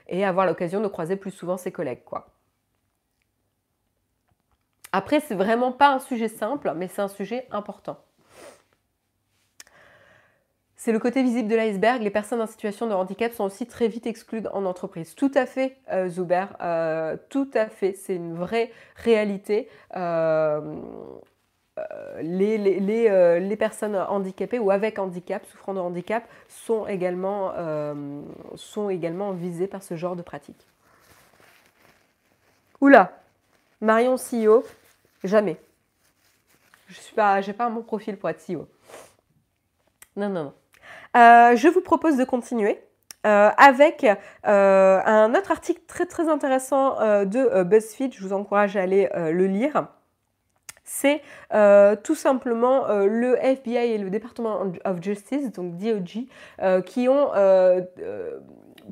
et 0.08 0.24
avoir 0.24 0.46
l'occasion 0.46 0.80
de 0.80 0.88
croiser 0.88 1.16
plus 1.16 1.30
souvent 1.30 1.56
ses 1.56 1.72
collègues. 1.72 2.04
Quoi. 2.04 2.28
Après, 4.92 5.20
c'est 5.20 5.34
vraiment 5.34 5.72
pas 5.72 5.92
un 5.94 5.98
sujet 5.98 6.28
simple, 6.28 6.72
mais 6.76 6.88
c'est 6.88 7.02
un 7.02 7.08
sujet 7.08 7.46
important. 7.50 7.98
C'est 10.80 10.92
le 10.92 11.00
côté 11.00 11.24
visible 11.24 11.48
de 11.48 11.56
l'iceberg. 11.56 12.00
Les 12.02 12.10
personnes 12.10 12.40
en 12.40 12.46
situation 12.46 12.86
de 12.86 12.94
handicap 12.94 13.32
sont 13.32 13.42
aussi 13.42 13.66
très 13.66 13.88
vite 13.88 14.06
exclues 14.06 14.44
en 14.52 14.64
entreprise. 14.64 15.16
Tout 15.16 15.32
à 15.34 15.44
fait, 15.44 15.76
euh, 15.90 16.08
Zuber. 16.08 16.46
Euh, 16.60 17.16
tout 17.30 17.50
à 17.54 17.66
fait. 17.66 17.94
C'est 17.94 18.14
une 18.14 18.36
vraie 18.36 18.70
réalité. 18.94 19.68
Euh, 19.96 20.76
les, 22.20 23.56
personnes 23.56 23.96
handicapées 23.96 24.60
ou 24.60 24.70
avec 24.70 25.00
handicap, 25.00 25.44
souffrant 25.46 25.74
de 25.74 25.80
handicap, 25.80 26.22
sont 26.46 26.86
également, 26.86 27.52
visées 29.32 29.66
par 29.66 29.82
ce 29.82 29.96
genre 29.96 30.14
de 30.14 30.22
pratique. 30.22 30.64
Oula, 32.80 33.20
Marion 33.80 34.14
CEO, 34.14 34.62
jamais. 35.24 35.60
Je 36.86 37.00
n'ai 37.00 37.14
pas, 37.16 37.42
pas 37.42 37.68
mon 37.68 37.82
profil 37.82 38.16
pour 38.16 38.28
être 38.30 38.40
CEO. 38.46 38.68
Non, 40.14 40.28
non, 40.28 40.44
non. 40.44 40.54
Euh, 41.18 41.56
je 41.56 41.68
vous 41.68 41.80
propose 41.80 42.16
de 42.16 42.24
continuer. 42.24 42.80
Euh, 43.26 43.50
avec 43.56 44.06
euh, 44.46 45.00
un 45.04 45.34
autre 45.34 45.50
article 45.50 45.80
très 45.88 46.06
très 46.06 46.28
intéressant 46.28 47.24
de 47.24 47.64
BuzzFeed, 47.64 48.14
je 48.14 48.22
vous 48.22 48.32
encourage 48.32 48.76
à 48.76 48.82
aller 48.82 49.08
le 49.14 49.46
lire. 49.46 49.88
C'est 50.84 51.20
tout 52.04 52.14
simplement 52.14 52.86
le 52.88 53.36
FBI 53.44 53.92
et 53.92 53.98
le 53.98 54.08
Department 54.08 54.72
of 54.84 55.02
Justice, 55.02 55.50
donc 55.52 55.76
DOJ, 55.76 56.26
qui 56.86 57.08
ont 57.08 57.30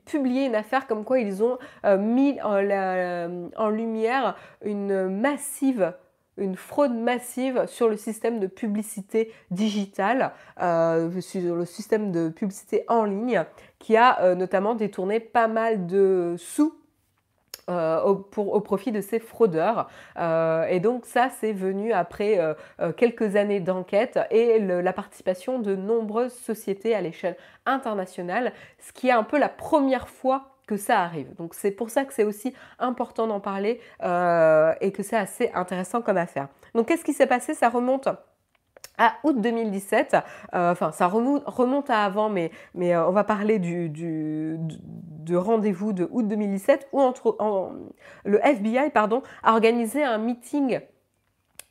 publié 0.04 0.44
une 0.44 0.56
affaire 0.56 0.88
comme 0.88 1.04
quoi 1.04 1.20
ils 1.20 1.42
ont 1.44 1.58
mis 1.84 2.38
en 2.42 3.68
lumière 3.70 4.36
une 4.62 5.08
massive 5.08 5.94
une 6.38 6.56
fraude 6.56 6.94
massive 6.94 7.66
sur 7.66 7.88
le 7.88 7.96
système 7.96 8.40
de 8.40 8.46
publicité 8.46 9.32
digitale, 9.50 10.32
euh, 10.60 11.20
sur 11.20 11.56
le 11.56 11.64
système 11.64 12.12
de 12.12 12.28
publicité 12.28 12.84
en 12.88 13.04
ligne, 13.04 13.44
qui 13.78 13.96
a 13.96 14.20
euh, 14.20 14.34
notamment 14.34 14.74
détourné 14.74 15.20
pas 15.20 15.48
mal 15.48 15.86
de 15.86 16.34
sous 16.38 16.74
euh, 17.68 18.00
au, 18.02 18.60
profit 18.60 18.92
de 18.92 19.00
ces 19.00 19.18
fraudeurs. 19.18 19.88
et 20.16 20.78
donc 20.78 21.04
ça, 21.04 21.30
c'est 21.40 21.52
venu 21.52 21.92
après 21.92 22.38
quelques 22.96 23.34
années 23.34 23.58
d'enquête 23.58 24.20
et 24.30 24.60
la 24.60 24.92
participation 24.92 25.58
de 25.58 25.74
nombreuses 25.74 26.34
sociétés 26.34 26.94
à 26.94 27.00
l'échelle 27.00 27.36
internationale, 27.64 28.52
ce 28.78 28.92
qui 28.92 29.08
est 29.08 29.12
un 29.12 29.24
peu 29.24 29.36
la 29.36 29.48
première 29.48 30.08
fois 30.08 30.55
que 30.66 30.76
ça 30.76 31.00
arrive. 31.00 31.34
Donc 31.36 31.54
c'est 31.54 31.70
pour 31.70 31.90
ça 31.90 32.04
que 32.04 32.12
c'est 32.12 32.24
aussi 32.24 32.52
important 32.78 33.26
d'en 33.26 33.40
parler 33.40 33.80
euh, 34.02 34.74
et 34.80 34.92
que 34.92 35.02
c'est 35.02 35.16
assez 35.16 35.50
intéressant 35.54 36.02
comme 36.02 36.16
affaire. 36.16 36.48
Donc 36.74 36.88
qu'est-ce 36.88 37.04
qui 37.04 37.12
s'est 37.12 37.26
passé? 37.26 37.54
Ça 37.54 37.68
remonte 37.68 38.08
à 38.98 39.14
août 39.24 39.38
2017, 39.38 40.16
euh, 40.54 40.72
enfin 40.72 40.90
ça 40.90 41.06
remonte, 41.06 41.90
à 41.90 42.04
avant, 42.04 42.30
mais, 42.30 42.50
mais 42.74 42.94
euh, 42.94 43.06
on 43.06 43.12
va 43.12 43.24
parler 43.24 43.58
du, 43.58 43.90
du, 43.90 45.36
rendez-vous 45.36 45.92
de 45.92 46.08
août 46.10 46.26
2017 46.26 46.88
où 46.92 47.00
entre, 47.00 47.36
le 48.24 48.38
FBI 48.42 48.90
pardon, 48.90 49.22
a 49.42 49.52
organisé 49.52 50.02
un 50.02 50.16
meeting 50.16 50.80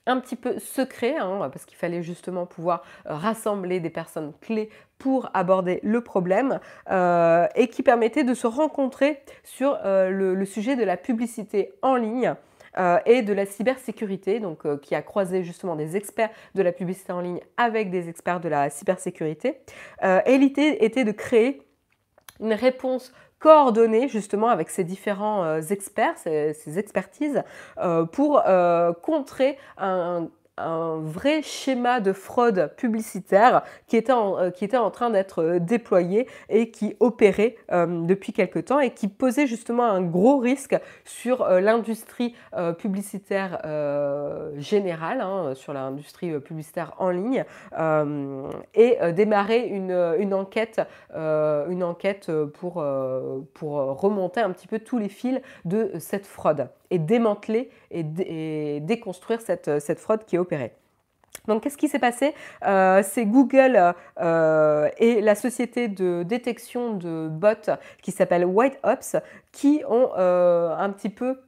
un 0.06 0.20
petit 0.20 0.36
peu 0.36 0.60
secret, 0.60 1.18
hein, 1.18 1.50
parce 1.52 1.66
qu'il 1.66 1.78
fallait 1.78 2.04
justement 2.04 2.46
pouvoir 2.46 2.84
rassembler 3.06 3.80
des 3.80 3.90
personnes 3.90 4.34
clés 4.40 4.70
pour 4.98 5.30
aborder 5.34 5.80
le 5.84 6.02
problème, 6.02 6.60
euh, 6.90 7.48
et 7.56 7.68
qui 7.68 7.84
permettait 7.84 8.24
de 8.24 8.34
se 8.34 8.48
rencontrer 8.48 9.22
sur 9.44 9.78
euh, 9.86 10.10
le, 10.10 10.46
sujet 10.46 10.76
de 10.76 10.84
la 10.84 10.98
publicité 10.98 11.74
en 11.82 11.96
ligne. 11.96 12.34
et 13.06 13.22
de 13.22 13.32
la 13.32 13.46
cybersécurité, 13.46 14.42
donc 14.42 14.68
qui 14.82 14.96
a 14.96 15.02
croisé 15.02 15.44
justement 15.44 15.78
des 15.78 15.96
experts 15.96 16.30
de 16.56 16.62
la 16.62 16.74
publicité 16.74 17.14
en 17.14 17.22
ligne 17.22 17.40
avec 17.56 17.90
des 17.90 18.10
experts 18.10 18.42
de 18.42 18.50
la 18.50 18.70
cybersécurité. 18.70 19.62
et 20.04 20.38
l'idée 20.38 20.80
était 20.82 21.06
de 21.06 21.14
créer 21.14 21.62
une 22.42 22.52
réponse 22.52 23.14
coordonner 23.40 24.08
justement 24.08 24.50
avec 24.50 24.70
ces 24.70 24.84
différents 24.84 25.44
euh, 25.44 25.62
experts, 25.62 26.18
ces, 26.18 26.80
expertises, 26.80 27.44
euh, 27.78 28.06
pour 28.06 28.42
euh, 28.48 28.92
contrer 28.94 29.58
un 29.78 30.30
vrai 30.58 31.42
schéma 31.42 32.00
de 32.00 32.14
fraude 32.14 32.72
publicitaire 32.78 33.64
qui 33.88 33.98
était 33.98 34.14
en, 34.14 34.38
euh, 34.38 34.50
qui 34.52 34.64
était 34.64 34.78
en 34.78 34.90
train 34.90 35.10
d'être 35.10 35.42
euh, 35.42 35.60
déployé 35.60 36.28
et 36.50 36.72
qui 36.72 36.96
opérait 37.00 37.58
euh, 37.72 37.86
depuis 38.06 38.32
quelque 38.32 38.60
temps 38.60 38.80
et 38.80 38.92
qui 38.92 39.08
posait 39.08 39.48
justement 39.48 39.84
un 39.84 40.02
gros 40.02 40.38
risque 40.38 40.76
sur 41.04 41.48
l'industrie 41.48 42.36
publicitaire 42.78 43.62
générale, 44.58 45.22
hein, 45.22 45.54
sur 45.56 45.74
l'industrie 45.74 46.40
publicitaire 46.40 46.94
en 47.00 47.10
ligne, 47.10 47.44
et 48.74 48.98
démarrer 49.14 49.68
une, 49.68 49.92
une 50.20 50.34
enquête, 50.34 50.82
une 51.14 51.84
enquête 51.84 52.32
pour, 52.60 52.86
pour 53.54 53.72
remonter 53.72 54.42
un 54.42 54.52
petit 54.52 54.68
peu 54.68 54.80
tous 54.80 54.98
les 54.98 55.10
fils 55.10 55.40
de 55.66 55.92
cette 56.00 56.26
fraude 56.26 56.68
et 56.92 57.00
démanteler 57.00 57.70
et, 57.92 58.80
déconstruire 58.82 59.42
cette, 59.42 59.80
cette, 59.80 60.00
fraude 60.00 60.26
qui 60.26 60.36
est 60.36 60.40
opérée. 60.40 60.74
Donc, 61.48 61.64
qu'est-ce 61.64 61.78
qui 61.78 61.88
s'est 61.88 62.00
passé? 62.00 62.34
Euh, 62.66 63.02
C'est 63.04 63.26
Google 63.26 63.94
euh, 64.20 64.90
et 64.98 65.22
la 65.22 65.36
société 65.36 65.88
de 65.88 66.24
détection 66.24 66.94
de 66.94 67.28
bots 67.30 67.78
qui 68.02 68.12
s'appelle 68.12 68.46
White 68.46 68.80
Ops 68.84 69.18
qui 69.52 69.84
ont 69.88 70.10
euh, 70.18 70.76
un 70.76 70.90
petit 70.90 71.10
peu 71.10 71.40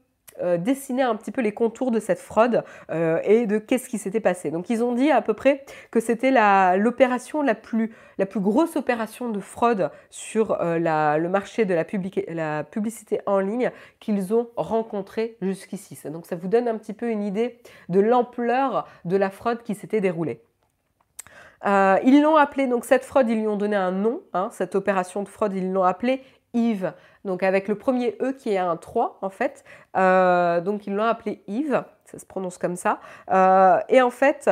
euh, 0.41 0.58
dessiner 0.58 1.02
un 1.02 1.15
petit 1.15 1.32
peu 1.32 1.41
les 1.41 1.52
contours 1.52 1.89
de 1.89 2.00
cette 2.00 2.19
fraude 2.19 2.63
euh, 2.91 3.19
et 3.23 3.47
de 3.47 3.58
qu'est-ce 3.58 3.89
qui 3.89 3.97
s'était 3.97 4.19
passé. 4.19 4.52
Donc 4.52 4.69
ils 4.69 4.84
ont 4.84 4.93
dit 4.93 5.10
à 5.10 5.21
peu 5.21 5.34
près 5.34 5.65
que 5.89 6.00
c'était 6.00 6.32
l'opération 6.78 7.41
la, 7.41 7.56
plus, 7.56 7.93
la 8.17 8.26
plus 8.26 8.39
grosse 8.39 8.76
opération 8.76 9.30
de 9.30 9.39
fraude 9.39 9.89
sur 10.10 10.62
euh, 10.62 10.78
le 11.17 11.30
marché 11.30 11.65
de 11.65 11.73
la, 11.73 11.86
la 12.28 12.63
publicité 12.63 13.19
en 13.26 13.39
ligne 13.39 13.71
qu'ils 14.00 14.34
ont 14.34 14.50
rencontré 14.56 15.38
jusqu'ici. 15.41 15.97
Donc 16.10 16.26
ça 16.26 16.36
vous 16.36 16.47
donne 16.47 16.67
un 16.67 16.78
petit 16.78 16.93
peu 16.93 17.10
une 17.10 17.23
idée 17.23 17.60
de 17.89 18.00
l'ampleur 18.00 18.88
de 19.06 19.17
la 19.17 19.32
fraude 19.32 19.63
qui 19.63 19.73
s'était 19.73 20.02
déroulée. 20.02 20.42
ils 21.65 22.21
l'ont 22.21 22.35
appelé, 22.35 22.67
donc 22.67 22.85
cette 22.85 23.04
fraude, 23.04 23.27
ils 23.29 23.40
lui 23.40 23.48
ont 23.48 23.58
donné 23.58 23.75
un 23.75 23.92
nom, 23.92 24.21
hein, 24.33 24.50
cette 24.52 24.75
opération 24.75 25.23
de 25.23 25.29
fraude, 25.29 25.54
ils 25.56 25.71
l'ont 25.71 25.83
appelée 25.83 26.21
Yves. 26.54 26.93
Donc 27.25 27.43
avec 27.43 27.67
le 27.67 27.75
premier 27.75 28.17
E 28.21 28.31
qui 28.33 28.52
est 28.54 28.58
un 28.58 28.77
3 28.77 29.19
en 29.21 29.29
fait. 29.29 29.63
Euh, 29.95 30.62
donc 30.62 30.87
ils 30.87 30.93
l'ont 30.93 31.04
appelé 31.04 31.43
Yves. 31.48 31.83
ça 32.06 32.19
se 32.19 32.25
prononce 32.25 32.58
comme 32.58 32.75
ça. 32.75 33.00
et 33.89 34.02
en 34.02 34.12
fait, 34.12 34.50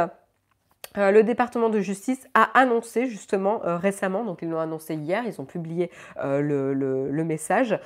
euh, 0.98 1.12
le 1.12 1.24
département 1.24 1.70
de 1.70 1.80
justice 1.80 2.28
a 2.34 2.50
annoncé 2.58 3.08
justement 3.08 3.62
euh, 3.66 3.78
récemment, 3.78 4.24
donc 4.24 4.40
ils 4.42 4.50
l'ont 4.50 4.60
annoncé 4.60 4.96
hier, 4.96 5.24
ils 5.26 5.40
ont 5.42 5.46
publié 5.46 5.92
euh, 6.24 6.42
le, 6.42 7.24
message, 7.26 7.80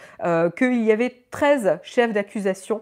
qu'il 0.58 0.84
y 0.84 0.92
avait 0.92 1.16
13 1.32 1.80
chefs 1.82 2.12
d'accusation 2.12 2.82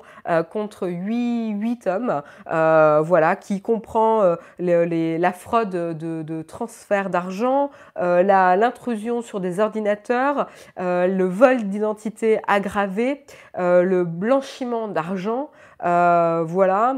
contre 0.50 0.88
8, 0.88 1.52
8 1.52 1.88
hommes, 1.88 2.24
voilà, 2.48 3.36
qui 3.36 3.62
comprend 3.62 4.36
la 4.58 5.34
fraude 5.34 5.70
de, 5.70 6.42
transfert 6.42 7.12
d'argent, 7.12 7.70
l'intrusion 7.96 9.22
sur 9.22 9.40
des 9.40 9.60
ordinateurs, 9.60 10.48
le 10.78 11.24
vol 11.26 11.64
d'identité 11.64 12.40
aggravé, 12.48 13.24
le 13.56 14.04
blanchiment 14.04 14.88
d'argent, 14.88 15.52
voilà, 15.80 16.96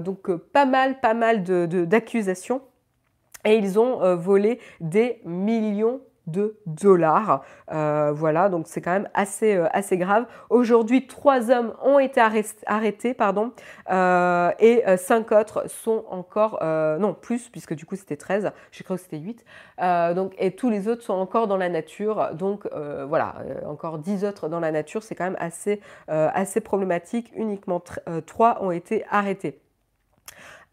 donc 0.00 0.30
euh, 0.30 0.38
pas 0.52 0.66
mal, 0.66 1.00
pas 1.00 1.14
mal 1.14 1.42
d'accusations. 1.42 2.62
et 3.44 3.56
ils 3.56 3.78
ont 3.78 4.16
volé 4.16 4.60
des 4.80 5.20
millions 5.24 6.00
de 6.26 6.58
dollars. 6.66 7.42
Euh, 7.72 8.12
voilà, 8.12 8.48
donc 8.48 8.66
c'est 8.66 8.80
quand 8.80 8.92
même 8.92 9.08
assez, 9.14 9.54
euh, 9.54 9.66
assez 9.72 9.96
grave. 9.96 10.26
Aujourd'hui, 10.50 11.06
trois 11.06 11.50
hommes 11.50 11.74
ont 11.82 11.98
été 11.98 12.20
arrêtés, 12.66 13.14
pardon, 13.14 13.52
euh, 13.90 14.50
et 14.58 14.82
cinq 14.96 15.32
autres 15.32 15.68
sont 15.68 16.04
encore, 16.10 16.58
non, 16.62 17.14
plus, 17.14 17.48
puisque 17.48 17.74
du 17.74 17.86
coup 17.86 17.96
c'était 17.96 18.16
13, 18.16 18.50
je 18.70 18.82
crois 18.82 18.96
que 18.96 19.02
c'était 19.02 19.18
8. 19.18 19.44
donc, 20.14 20.34
et 20.38 20.52
tous 20.52 20.70
les 20.70 20.88
autres 20.88 21.02
sont 21.02 21.14
encore 21.14 21.46
dans 21.46 21.56
la 21.56 21.68
nature. 21.68 22.30
Donc 22.34 22.68
voilà, 23.08 23.36
encore 23.66 23.98
10 23.98 24.24
autres 24.24 24.48
dans 24.48 24.60
la 24.60 24.72
nature, 24.72 25.02
c'est 25.02 25.14
quand 25.14 25.24
même 25.24 25.36
assez, 25.38 25.80
assez 26.08 26.60
problématique. 26.60 27.32
Uniquement 27.36 27.82
trois 28.26 28.62
ont 28.62 28.70
été 28.70 29.04
arrêtés. 29.10 29.60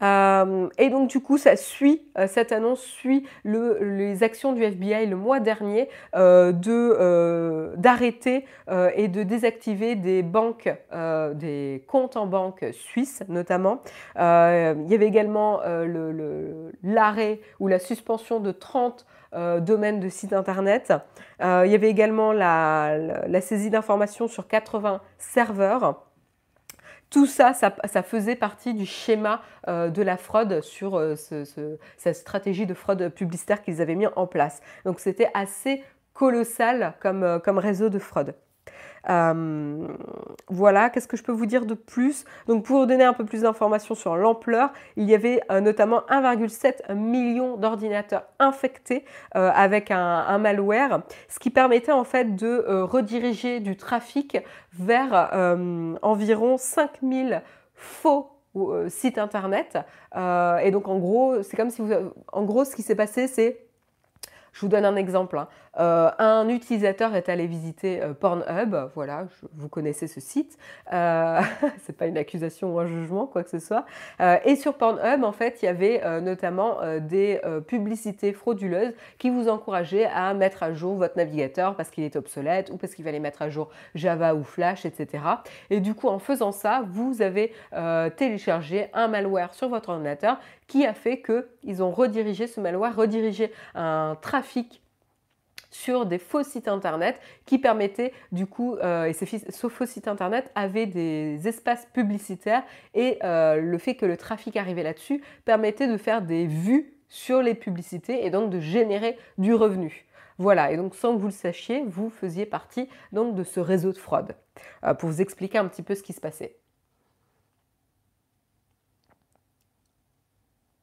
Euh, 0.03 0.67
et 0.77 0.89
donc 0.89 1.09
du 1.09 1.19
coup, 1.21 1.37
ça 1.37 1.55
suit, 1.55 2.01
euh, 2.17 2.27
cette 2.27 2.51
annonce 2.51 2.81
suit 2.81 3.25
les 3.45 4.23
actions 4.23 4.53
du 4.53 4.63
FBI 4.63 5.05
le 5.05 5.15
mois 5.15 5.39
dernier 5.39 5.87
euh, 6.15 6.51
d'arrêter 7.77 8.45
et 8.95 9.07
de 9.07 9.23
désactiver 9.23 9.95
des 9.95 10.23
banques, 10.23 10.69
des 11.35 11.85
comptes 11.87 12.17
en 12.17 12.25
banque 12.25 12.65
suisses 12.71 13.23
notamment. 13.29 13.81
il 14.15 14.21
y 14.21 14.95
avait 14.95 15.07
également 15.07 15.61
l'arrêt 16.83 17.39
ou 17.59 17.67
la 17.67 17.79
suspension 17.79 18.39
de 18.39 18.51
30 18.51 19.05
domaines 19.61 19.99
de 19.99 20.09
sites 20.09 20.33
internet. 20.33 20.93
il 21.39 21.71
y 21.71 21.75
avait 21.75 21.89
également 21.89 22.33
la 22.33 23.41
saisie 23.41 23.69
d'informations 23.69 24.27
sur 24.27 24.47
80 24.47 25.01
serveurs. 25.17 26.12
Tout 27.14 27.28
ça, 27.28 27.53
ça, 27.53 28.01
faisait 28.01 28.36
partie 28.36 28.74
du 28.74 28.88
schéma 28.88 29.43
euh, 29.68 29.91
de 29.91 30.01
la 30.01 30.18
fraude 30.18 30.61
sur 30.61 30.97
euh, 30.97 31.14
cette 31.16 32.16
stratégie 32.16 32.66
de 32.66 32.74
fraude 32.74 33.09
publicitaire 33.09 33.61
qu'ils 33.61 33.84
avaient 33.84 33.93
mis 33.93 34.07
en 34.16 34.26
place. 34.26 34.64
Donc 34.84 34.99
c'était 34.99 35.30
assez 35.36 35.84
colossal 36.14 36.95
comme 36.99 37.22
euh, 37.22 37.38
réseau 37.45 37.89
de 37.89 37.99
fraude. 37.99 38.34
Euh, 39.09 39.87
voilà, 40.49 40.89
qu'est-ce 40.89 41.07
que 41.07 41.17
je 41.17 41.23
peux 41.23 41.31
vous 41.31 41.45
dire 41.45 41.65
de 41.65 41.73
plus? 41.73 42.25
Donc 42.47 42.65
pour 42.65 42.79
vous 42.79 42.85
donner 42.85 43.03
un 43.03 43.13
peu 43.13 43.25
plus 43.25 43.41
d'informations 43.41 43.95
sur 43.95 44.15
l'ampleur, 44.15 44.71
il 44.95 45.09
y 45.09 45.15
avait 45.15 45.41
euh, 45.51 45.61
notamment 45.61 46.03
1,7 46.09 46.93
million 46.95 47.57
d'ordinateurs 47.57 48.23
infectés 48.39 49.05
euh, 49.35 49.51
avec 49.53 49.91
un, 49.91 50.37
malware, 50.37 51.01
ce 51.27 51.39
qui 51.39 51.49
permettait 51.49 51.91
en 51.91 52.03
fait 52.03 52.35
de 52.35 52.65
rediriger 52.81 53.59
du 53.59 53.77
trafic 53.77 54.37
vers 54.73 55.31
environ 56.01 56.57
5000 56.57 57.41
faux 57.75 58.29
sites 58.87 59.17
internet. 59.17 59.77
et 60.15 60.71
donc 60.71 60.87
en 60.87 60.97
gros, 60.97 61.41
c'est 61.43 61.55
comme 61.55 61.69
si 61.69 61.81
en 62.31 62.43
gros, 62.43 62.65
ce 62.65 62.75
qui 62.75 62.81
s'est 62.81 62.95
passé, 62.95 63.27
c'est 63.27 63.59
je 64.53 64.61
vous 64.61 64.67
donne 64.67 64.85
un 64.85 64.95
exemple. 64.95 65.37
Hein. 65.37 65.47
Euh, 65.79 66.11
un 66.19 66.47
utilisateur 66.49 67.15
est 67.15 67.29
allé 67.29 67.47
visiter 67.47 68.01
euh, 68.01 68.13
Pornhub, 68.13 68.75
voilà, 68.93 69.25
vous 69.55 69.69
connaissez 69.69 70.07
ce 70.07 70.19
site. 70.19 70.57
Euh, 70.93 71.41
c'est 71.83 71.97
pas 71.97 72.05
une 72.05 72.17
accusation 72.17 72.75
ou 72.75 72.79
un 72.79 72.85
jugement, 72.85 73.25
quoi 73.25 73.43
que 73.43 73.49
ce 73.49 73.59
soit. 73.59 73.85
Euh, 74.21 74.37
et 74.45 74.55
sur 74.55 74.75
Pornhub, 74.75 75.23
en 75.23 75.31
fait, 75.31 75.59
il 75.61 75.65
y 75.65 75.67
avait 75.67 76.01
notamment 76.21 76.77
des 76.99 77.39
publicités 77.67 78.33
frauduleuses 78.33 78.93
qui 79.17 79.29
vous 79.29 79.49
encourageaient 79.49 80.05
à 80.05 80.33
mettre 80.33 80.63
à 80.63 80.73
jour 80.73 80.95
votre 80.95 81.17
navigateur 81.17 81.75
parce 81.75 81.89
qu'il 81.89 82.03
est 82.03 82.15
obsolète 82.15 82.69
ou 82.69 82.77
parce 82.77 82.93
qu'il 82.93 83.05
fallait 83.05 83.19
mettre 83.19 83.41
à 83.41 83.49
jour 83.49 83.69
Java 83.95 84.35
ou 84.35 84.43
Flash, 84.43 84.85
etc. 84.85 85.23
Et 85.69 85.79
du 85.79 85.95
coup, 85.95 86.07
en 86.07 86.19
faisant 86.19 86.51
ça, 86.51 86.83
vous 86.87 87.21
avez 87.21 87.53
téléchargé 88.15 88.89
un 88.93 89.07
malware 89.07 89.53
sur 89.53 89.69
votre 89.69 89.89
ordinateur 89.89 90.37
qui 90.67 90.85
a 90.85 90.93
fait 90.93 91.21
qu'ils 91.21 91.83
ont 91.83 91.91
redirigé 91.91 92.47
ce 92.47 92.59
malware, 92.59 92.95
redirigé 92.95 93.51
un 93.75 94.17
trafic 94.21 94.42
sur 95.73 96.05
des 96.05 96.19
faux 96.19 96.43
sites 96.43 96.67
internet 96.67 97.19
qui 97.45 97.57
permettaient 97.57 98.13
du 98.31 98.45
coup, 98.45 98.75
euh, 98.75 99.05
et 99.05 99.13
ces 99.13 99.25
faux 99.25 99.85
sites 99.85 100.07
internet 100.07 100.51
avaient 100.55 100.85
des 100.85 101.47
espaces 101.47 101.87
publicitaires 101.93 102.63
et 102.93 103.17
euh, 103.23 103.59
le 103.59 103.77
fait 103.77 103.95
que 103.95 104.05
le 104.05 104.15
trafic 104.15 104.55
arrivait 104.55 104.83
là-dessus 104.83 105.23
permettait 105.45 105.87
de 105.87 105.97
faire 105.97 106.21
des 106.21 106.45
vues 106.45 106.93
sur 107.09 107.41
les 107.41 107.55
publicités 107.55 108.25
et 108.25 108.29
donc 108.29 108.49
de 108.49 108.59
générer 108.59 109.17
du 109.37 109.53
revenu. 109.53 110.05
Voilà, 110.39 110.71
et 110.71 110.77
donc 110.77 110.95
sans 110.95 111.15
que 111.15 111.19
vous 111.19 111.27
le 111.27 111.33
sachiez, 111.33 111.83
vous 111.85 112.09
faisiez 112.09 112.45
partie 112.45 112.89
donc 113.11 113.35
de 113.35 113.43
ce 113.43 113.59
réseau 113.59 113.91
de 113.91 113.97
fraude. 113.97 114.35
Euh, 114.83 114.93
pour 114.93 115.09
vous 115.09 115.21
expliquer 115.21 115.57
un 115.57 115.67
petit 115.67 115.83
peu 115.83 115.95
ce 115.95 116.03
qui 116.03 116.13
se 116.13 116.21
passait. 116.21 116.55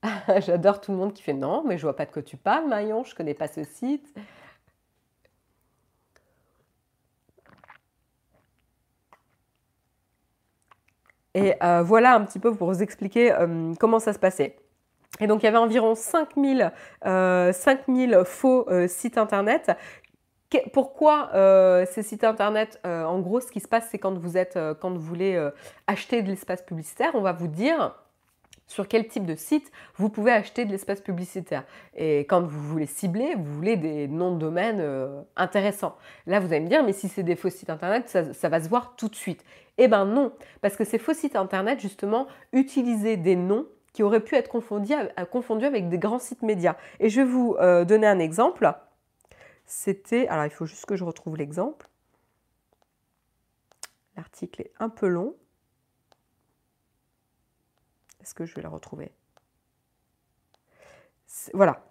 J'adore 0.38 0.80
tout 0.80 0.92
le 0.92 0.98
monde 0.98 1.12
qui 1.12 1.22
fait 1.22 1.32
non, 1.34 1.62
mais 1.66 1.76
je 1.78 1.82
vois 1.82 1.96
pas 1.96 2.06
de 2.06 2.12
quoi 2.12 2.22
tu 2.22 2.36
parles, 2.36 2.68
Marion, 2.68 3.04
je 3.04 3.14
connais 3.14 3.34
pas 3.34 3.48
ce 3.48 3.64
site. 3.64 4.14
Et 11.34 11.54
euh, 11.62 11.82
voilà 11.82 12.14
un 12.14 12.24
petit 12.24 12.38
peu 12.38 12.54
pour 12.54 12.72
vous 12.72 12.82
expliquer 12.82 13.32
euh, 13.32 13.72
comment 13.78 13.98
ça 14.00 14.12
se 14.12 14.18
passait. 14.18 14.56
Et 15.20 15.26
donc 15.26 15.42
il 15.42 15.46
y 15.46 15.48
avait 15.48 15.58
environ 15.58 15.94
5000, 15.94 16.72
5000 17.02 18.14
euh, 18.14 18.24
faux 18.24 18.66
sites 18.88 19.18
internet. 19.18 19.70
pourquoi 20.72 21.30
ces 21.86 22.02
sites 22.02 22.24
internet 22.24 22.80
En 22.84 23.20
gros, 23.20 23.40
ce 23.40 23.52
qui 23.52 23.60
se 23.60 23.68
passe, 23.68 23.88
c'est 23.90 23.98
quand 23.98 24.18
vous 24.18 24.36
êtes, 24.36 24.58
quand 24.80 24.90
vous 24.90 25.00
voulez 25.00 25.50
acheter 25.86 26.22
de 26.22 26.28
l'espace 26.28 26.62
publicitaire, 26.62 27.10
on 27.14 27.20
va 27.20 27.32
vous 27.32 27.48
dire 27.48 27.94
sur 28.70 28.86
quel 28.86 29.08
type 29.08 29.26
de 29.26 29.34
site 29.34 29.70
vous 29.96 30.08
pouvez 30.08 30.30
acheter 30.30 30.64
de 30.64 30.70
l'espace 30.70 31.00
publicitaire. 31.00 31.64
Et 31.96 32.20
quand 32.20 32.42
vous 32.42 32.62
voulez 32.68 32.86
cibler, 32.86 33.34
vous 33.34 33.52
voulez 33.52 33.76
des 33.76 34.06
noms 34.06 34.32
de 34.32 34.38
domaine 34.38 34.78
euh, 34.80 35.22
intéressants. 35.34 35.96
Là, 36.26 36.38
vous 36.38 36.52
allez 36.52 36.60
me 36.60 36.68
dire, 36.68 36.84
mais 36.84 36.92
si 36.92 37.08
c'est 37.08 37.24
des 37.24 37.34
faux 37.34 37.50
sites 37.50 37.68
internet, 37.68 38.08
ça, 38.08 38.48
va 38.48 38.62
se 38.62 38.68
voir 38.68 38.94
tout 38.96 39.08
de 39.08 39.16
suite. 39.16 39.44
Eh 39.76 39.88
bien 39.88 40.04
non, 40.04 40.32
parce 40.60 40.76
que 40.76 40.84
ces 40.84 40.98
faux 40.98 41.14
sites 41.14 41.34
internet, 41.34 41.80
justement, 41.80 42.28
utilisaient 42.52 43.16
des 43.16 43.34
noms 43.34 43.66
qui 43.92 44.04
auraient 44.04 44.20
pu 44.20 44.36
être 44.36 44.48
confondus, 44.48 44.94
avec 44.94 45.88
des 45.88 45.98
grands 45.98 46.20
sites 46.20 46.42
médias. 46.42 46.76
Et 47.00 47.10
je 47.10 47.22
vais 47.22 47.26
vous 47.26 47.56
euh, 47.58 47.84
donner 47.84 48.06
un 48.06 48.20
exemple. 48.20 48.72
C'était, 49.66 50.28
alors 50.28 50.44
il 50.44 50.50
faut 50.50 50.66
juste 50.66 50.86
que 50.86 50.94
je 50.94 51.02
retrouve 51.02 51.36
l'exemple. 51.36 51.88
L'article 54.16 54.62
est 54.62 54.72
un 54.78 54.90
peu 54.90 55.08
long. 55.08 55.34
Est-ce 58.22 58.34
que 58.34 58.46
je 58.46 58.54
vais 58.54 58.62
la 58.62 58.68
retrouver? 58.68 59.12
Voilà. 61.54 61.82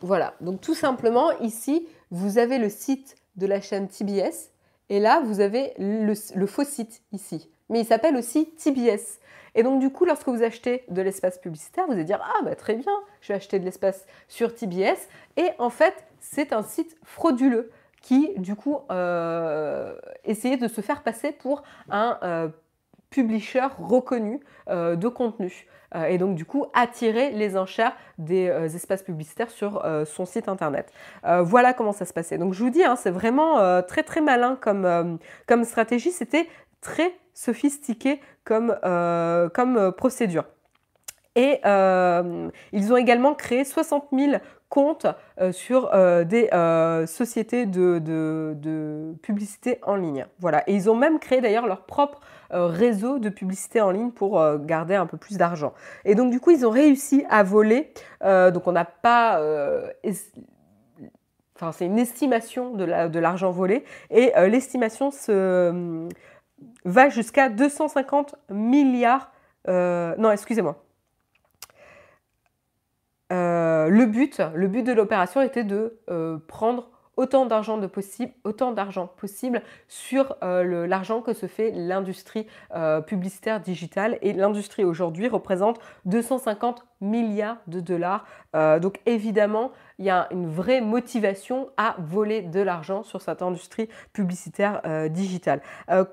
Voilà, 0.00 0.34
donc 0.40 0.60
tout 0.60 0.74
simplement, 0.74 1.30
ici, 1.38 1.88
vous 2.10 2.38
avez 2.38 2.58
le 2.58 2.68
site 2.68 3.16
de 3.36 3.46
la 3.46 3.60
chaîne 3.60 3.88
TBS, 3.88 4.50
et 4.90 5.00
là, 5.00 5.22
vous 5.24 5.40
avez 5.40 5.72
le, 5.78 6.46
faux 6.46 6.64
site 6.64 7.02
ici. 7.12 7.50
Mais 7.70 7.80
il 7.80 7.86
s'appelle 7.86 8.16
aussi 8.16 8.50
TBS. 8.56 9.18
Et 9.54 9.62
donc, 9.62 9.80
du 9.80 9.90
coup, 9.90 10.04
lorsque 10.04 10.28
vous 10.28 10.42
achetez 10.42 10.84
de 10.88 11.00
l'espace 11.00 11.38
publicitaire, 11.38 11.86
vous 11.86 11.92
allez 11.92 12.04
dire 12.04 12.20
Ah, 12.22 12.42
bah, 12.44 12.54
très 12.54 12.74
bien, 12.74 12.92
je 13.20 13.28
vais 13.28 13.34
acheter 13.34 13.58
de 13.58 13.64
l'espace 13.64 14.04
sur 14.28 14.54
TBS. 14.54 15.08
Et 15.36 15.48
en 15.58 15.70
fait, 15.70 15.94
c'est 16.20 16.52
un 16.52 16.62
site 16.62 16.96
frauduleux 17.04 17.70
qui, 18.02 18.34
du 18.36 18.54
coup, 18.54 18.80
euh, 18.90 19.96
essayait 20.24 20.58
de 20.58 20.68
se 20.68 20.82
faire 20.82 21.02
passer 21.02 21.32
pour 21.32 21.62
un 21.88 22.18
euh, 22.22 22.48
publisher 23.14 23.68
reconnu 23.78 24.40
euh, 24.68 24.96
de 24.96 25.06
contenu 25.06 25.68
euh, 25.94 26.06
et 26.06 26.18
donc 26.18 26.34
du 26.34 26.44
coup 26.44 26.66
attirer 26.74 27.30
les 27.30 27.56
enchères 27.56 27.92
des 28.18 28.48
euh, 28.48 28.64
espaces 28.64 29.04
publicitaires 29.04 29.50
sur 29.50 29.84
son 30.04 30.26
site 30.26 30.48
internet. 30.48 30.92
voilà 31.42 31.72
comment 31.72 31.92
ça 31.92 32.04
se 32.04 32.12
passait. 32.12 32.38
Donc 32.38 32.54
je 32.54 32.62
vous 32.62 32.70
dis, 32.70 32.82
hein, 32.82 32.96
c'est 32.96 33.10
vraiment 33.10 33.82
très 33.82 34.02
très 34.02 34.20
malin 34.20 34.58
comme, 34.60 35.18
comme 35.46 35.64
stratégie, 35.64 36.10
c'était 36.10 36.48
très 36.80 37.12
sophistiqué 37.34 38.20
comme, 38.44 38.76
comme 39.54 39.92
procédure. 39.92 40.44
Et 41.36 41.60
ils 42.72 42.92
ont 42.92 42.96
également 42.96 43.34
créé 43.34 43.64
60 43.64 44.08
000 44.12 44.32
comptes 44.74 45.06
sur 45.52 45.90
des 46.26 46.48
sociétés 47.06 47.66
de, 47.66 49.14
publicité 49.22 49.78
en 49.82 49.94
ligne. 49.94 50.26
Voilà. 50.40 50.68
Et 50.68 50.74
ils 50.74 50.90
ont 50.90 50.96
même 50.96 51.18
créé 51.20 51.40
d'ailleurs 51.40 51.66
leur 51.66 51.82
propre 51.82 52.20
réseau 52.50 53.18
de 53.18 53.28
publicité 53.28 53.80
en 53.80 53.90
ligne 53.90 54.10
pour 54.10 54.42
garder 54.58 54.96
un 54.96 55.06
peu 55.06 55.16
plus 55.16 55.36
d'argent. 55.36 55.72
Et 56.04 56.14
donc 56.14 56.32
du 56.32 56.40
coup, 56.40 56.50
ils 56.50 56.66
ont 56.66 56.70
réussi 56.70 57.24
à 57.30 57.42
voler. 57.44 57.92
donc 58.22 58.66
on 58.66 58.72
n'a 58.72 58.84
pas 58.84 59.40
Enfin, 61.56 61.70
c'est 61.70 61.86
une 61.86 62.00
estimation 62.00 62.74
de 62.74 63.18
l'argent 63.18 63.52
volé 63.52 63.84
et 64.10 64.32
l'estimation 64.48 65.12
se, 65.12 66.08
va 66.84 67.08
jusqu'à 67.08 67.48
250 67.48 68.36
milliards. 68.50 69.32
Euh, 69.68 70.14
non, 70.18 70.30
excusez-moi. 70.30 70.83
Euh, 73.32 73.88
le 73.88 74.06
but, 74.06 74.42
le 74.54 74.68
but 74.68 74.82
de 74.82 74.92
l'opération 74.92 75.40
était 75.40 75.64
de 75.64 75.98
euh, 76.10 76.38
prendre 76.46 76.90
autant 77.16 77.46
d'argent 77.46 77.80
possible, 77.88 78.32
autant 78.42 78.72
d'argent 78.72 79.06
possible 79.06 79.62
sur 79.86 80.34
euh, 80.42 80.84
l'argent 80.88 81.20
que 81.20 81.32
se 81.32 81.46
fait 81.46 81.70
l'industrie 81.70 82.48
publicitaire 83.06 83.60
digitale. 83.60 84.18
Et 84.20 84.32
l'industrie 84.32 84.82
aujourd'hui 84.84 85.28
représente 85.28 85.78
250 86.06 86.84
milliards 87.00 87.58
de 87.68 87.78
dollars. 87.78 88.24
Donc 88.52 89.00
évidemment, 89.06 89.70
il 90.00 90.06
y 90.06 90.10
a 90.10 90.26
une 90.32 90.48
vraie 90.48 90.80
motivation 90.80 91.68
à 91.76 91.94
voler 92.00 92.42
de 92.42 92.60
l'argent 92.60 93.04
sur 93.04 93.22
cette 93.22 93.42
industrie 93.42 93.88
publicitaire 94.12 94.82
digitale. 95.10 95.60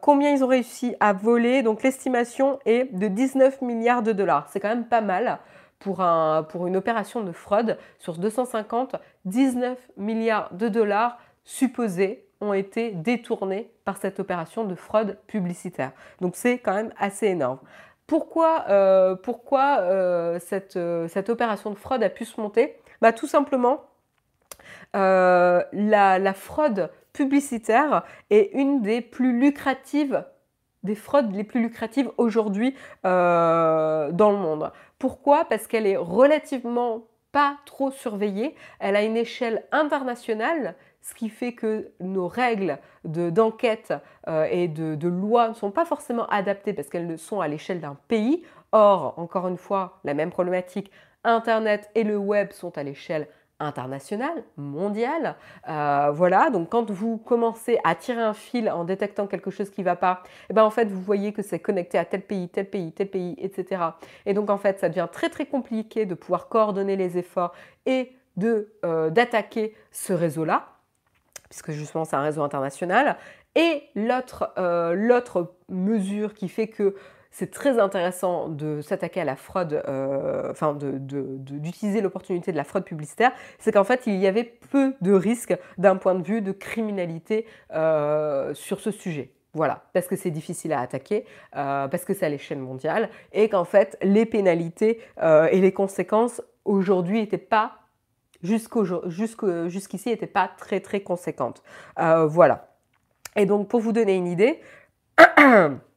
combien 0.01 0.29
ils 0.29 0.43
ont 0.43 0.47
réussi 0.47 0.95
à 0.99 1.13
voler? 1.13 1.63
Donc 1.63 1.81
l'estimation 1.81 2.59
est 2.67 2.93
de 2.93 3.07
19 3.07 3.63
milliards 3.63 4.03
de 4.03 4.11
dollars. 4.11 4.47
C'est 4.49 4.59
quand 4.59 4.69
même 4.69 4.85
pas 4.85 5.01
mal 5.01 5.39
pour, 5.81 6.01
un, 6.01 6.43
pour 6.43 6.67
une 6.67 6.77
opération 6.77 7.21
de 7.21 7.31
fraude 7.31 7.77
sur 7.99 8.17
250, 8.17 8.95
19 9.25 9.77
milliards 9.97 10.53
de 10.53 10.69
dollars 10.69 11.17
supposés 11.43 12.25
ont 12.39 12.53
été 12.53 12.91
détournés 12.91 13.71
par 13.85 13.97
cette 13.97 14.19
opération 14.19 14.63
de 14.63 14.75
fraude 14.75 15.17
publicitaire. 15.27 15.91
Donc 16.21 16.35
c'est 16.35 16.57
quand 16.59 16.73
même 16.73 16.93
assez 16.97 17.27
énorme. 17.27 17.59
Pourquoi, 18.07 18.65
euh, 18.69 19.15
pourquoi 19.15 19.79
euh, 19.81 20.39
cette, 20.39 20.75
euh, 20.75 21.07
cette, 21.07 21.29
opération 21.29 21.69
de 21.69 21.75
fraude 21.75 22.03
a 22.03 22.09
pu 22.09 22.25
se 22.25 22.39
monter? 22.41 22.75
Bah, 23.01 23.13
Tout 23.13 23.27
simplement, 23.27 23.85
la, 24.93 25.65
la 25.71 26.33
fraude 26.33 26.89
publicitaire 27.13 28.03
est 28.29 28.51
une 28.53 28.81
des 28.81 29.01
plus 29.01 29.39
lucratives 29.39 30.25
des 30.83 30.95
fraudes 30.95 31.31
les 31.35 31.43
plus 31.43 31.61
lucratives 31.61 32.09
aujourd'hui 32.17 32.75
dans 33.03 34.09
le 34.09 34.37
monde. 34.37 34.71
Pourquoi? 35.01 35.45
Parce 35.45 35.65
qu'elle 35.65 35.87
est 35.87 35.97
relativement 35.97 37.07
pas 37.31 37.57
trop 37.65 37.89
surveillée, 37.89 38.53
elle 38.79 38.95
a 38.95 39.01
une 39.01 39.17
échelle 39.17 39.65
internationale, 39.71 40.75
ce 41.01 41.15
qui 41.15 41.29
fait 41.29 41.53
que 41.53 41.89
nos 41.99 42.27
règles 42.27 42.77
d'enquête 43.03 43.95
euh, 44.27 44.45
et 44.51 44.67
de, 44.67 44.93
de 44.93 45.07
loi 45.07 45.49
ne 45.49 45.55
sont 45.55 45.71
pas 45.71 45.85
forcément 45.85 46.27
adaptées 46.27 46.73
parce 46.73 46.87
qu'elles 46.87 47.07
ne 47.07 47.17
sont 47.17 47.41
à 47.41 47.47
l'échelle 47.47 47.79
d'un 47.81 47.97
pays. 48.09 48.43
Or, 48.73 49.15
encore 49.17 49.47
une 49.47 49.57
fois, 49.57 49.99
la 50.03 50.13
même 50.13 50.29
problématique, 50.29 50.91
Internet 51.23 51.89
et 51.95 52.03
le 52.03 52.17
web 52.17 52.51
sont 52.51 52.77
à 52.77 52.83
l'échelle 52.83 53.27
international, 53.61 54.43
mondial. 54.57 55.35
Euh, 55.69 56.11
voilà, 56.13 56.49
donc 56.49 56.69
quand 56.69 56.91
vous 56.91 57.17
commencez 57.17 57.77
à 57.83 57.95
tirer 57.95 58.21
un 58.21 58.33
fil 58.33 58.69
en 58.69 58.83
détectant 58.83 59.27
quelque 59.27 59.51
chose 59.51 59.69
qui 59.69 59.81
ne 59.81 59.85
va 59.85 59.95
pas, 59.95 60.23
et 60.23 60.27
eh 60.49 60.53
ben 60.53 60.63
en 60.63 60.71
fait 60.71 60.85
vous 60.85 61.01
voyez 61.01 61.33
que 61.33 61.41
c'est 61.41 61.59
connecté 61.59 61.97
à 61.97 62.05
tel 62.05 62.21
pays, 62.21 62.49
tel 62.49 62.69
pays, 62.69 62.91
tel 62.91 63.07
pays, 63.07 63.35
etc. 63.39 63.81
Et 64.25 64.33
donc 64.33 64.49
en 64.49 64.57
fait 64.57 64.79
ça 64.79 64.89
devient 64.89 65.07
très 65.11 65.29
très 65.29 65.45
compliqué 65.45 66.05
de 66.05 66.15
pouvoir 66.15 66.47
coordonner 66.47 66.95
les 66.95 67.17
efforts 67.17 67.53
et 67.85 68.11
de 68.37 68.73
euh, 68.85 69.09
d'attaquer 69.09 69.75
ce 69.91 70.13
réseau-là, 70.13 70.67
puisque 71.49 71.71
justement 71.71 72.05
c'est 72.05 72.15
un 72.15 72.23
réseau 72.23 72.41
international. 72.43 73.17
Et 73.55 73.83
l'autre 73.95 74.53
euh, 74.57 74.93
l'autre 74.93 75.53
mesure 75.69 76.33
qui 76.33 76.47
fait 76.47 76.67
que 76.67 76.95
c'est 77.31 77.49
très 77.49 77.79
intéressant 77.79 78.49
de 78.49 78.81
s'attaquer 78.81 79.21
à 79.21 79.25
la 79.25 79.37
fraude, 79.37 79.81
euh, 79.87 80.51
enfin 80.51 80.77
d'utiliser 80.77 82.01
l'opportunité 82.01 82.51
de 82.51 82.57
la 82.57 82.65
fraude 82.65 82.83
publicitaire, 82.83 83.31
c'est 83.57 83.71
qu'en 83.71 83.85
fait 83.85 84.05
il 84.05 84.17
y 84.17 84.27
avait 84.27 84.43
peu 84.43 84.93
de 85.01 85.13
risques 85.13 85.57
d'un 85.77 85.95
point 85.95 86.13
de 86.13 86.23
vue 86.23 86.41
de 86.41 86.51
criminalité 86.51 87.45
euh, 87.73 88.53
sur 88.53 88.81
ce 88.81 88.91
sujet. 88.91 89.31
Voilà, 89.53 89.83
parce 89.93 90.07
que 90.07 90.15
c'est 90.15 90.31
difficile 90.31 90.71
à 90.71 90.79
attaquer, 90.79 91.25
euh, 91.57 91.87
parce 91.87 92.05
que 92.05 92.13
c'est 92.13 92.25
à 92.25 92.29
l'échelle 92.29 92.59
mondiale, 92.59 93.09
et 93.33 93.49
qu'en 93.49 93.65
fait 93.65 93.97
les 94.01 94.25
pénalités 94.25 94.99
et 95.21 95.59
les 95.59 95.71
conséquences 95.71 96.41
aujourd'hui 96.65 97.19
n'étaient 97.21 97.37
pas 97.37 97.77
jusqu'ici 98.43 100.09
n'étaient 100.09 100.27
pas 100.27 100.49
très 100.57 100.81
très 100.81 100.99
conséquentes. 101.01 101.63
voilà. 101.97 102.67
Et 103.37 103.45
donc 103.45 103.69
pour 103.69 103.79
vous 103.79 103.93
donner 103.93 104.15
une 104.15 104.27
idée, 104.27 104.59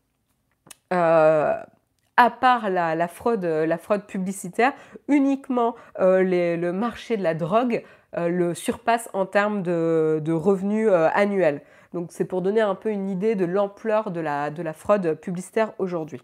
à 0.91 2.30
part 2.30 2.70
la, 2.70 3.09
fraude, 3.09 3.45
la 3.45 3.78
fraude 3.78 4.05
publicitaire, 4.05 4.72
uniquement 5.09 5.74
euh, 6.01 6.22
le 6.22 6.72
marché 6.72 7.16
de 7.16 7.22
la 7.22 7.35
drogue 7.35 7.85
euh, 8.16 8.28
le 8.28 8.55
surpasse 8.55 9.09
en 9.12 9.26
termes 9.26 9.62
de, 9.62 10.32
revenus 10.32 10.89
annuels. 10.91 11.62
Donc 11.93 12.09
c'est 12.11 12.24
pour 12.24 12.43
donner 12.43 12.61
un 12.61 12.74
peu 12.74 12.91
une 12.91 13.09
idée 13.09 13.35
de 13.35 13.45
l'ampleur 13.45 14.11
de 14.11 14.20
la, 14.20 14.51
de 14.51 14.62
la 14.62 14.72
fraude 14.72 15.14
publicitaire 15.14 15.72
aujourd'hui. 15.78 16.20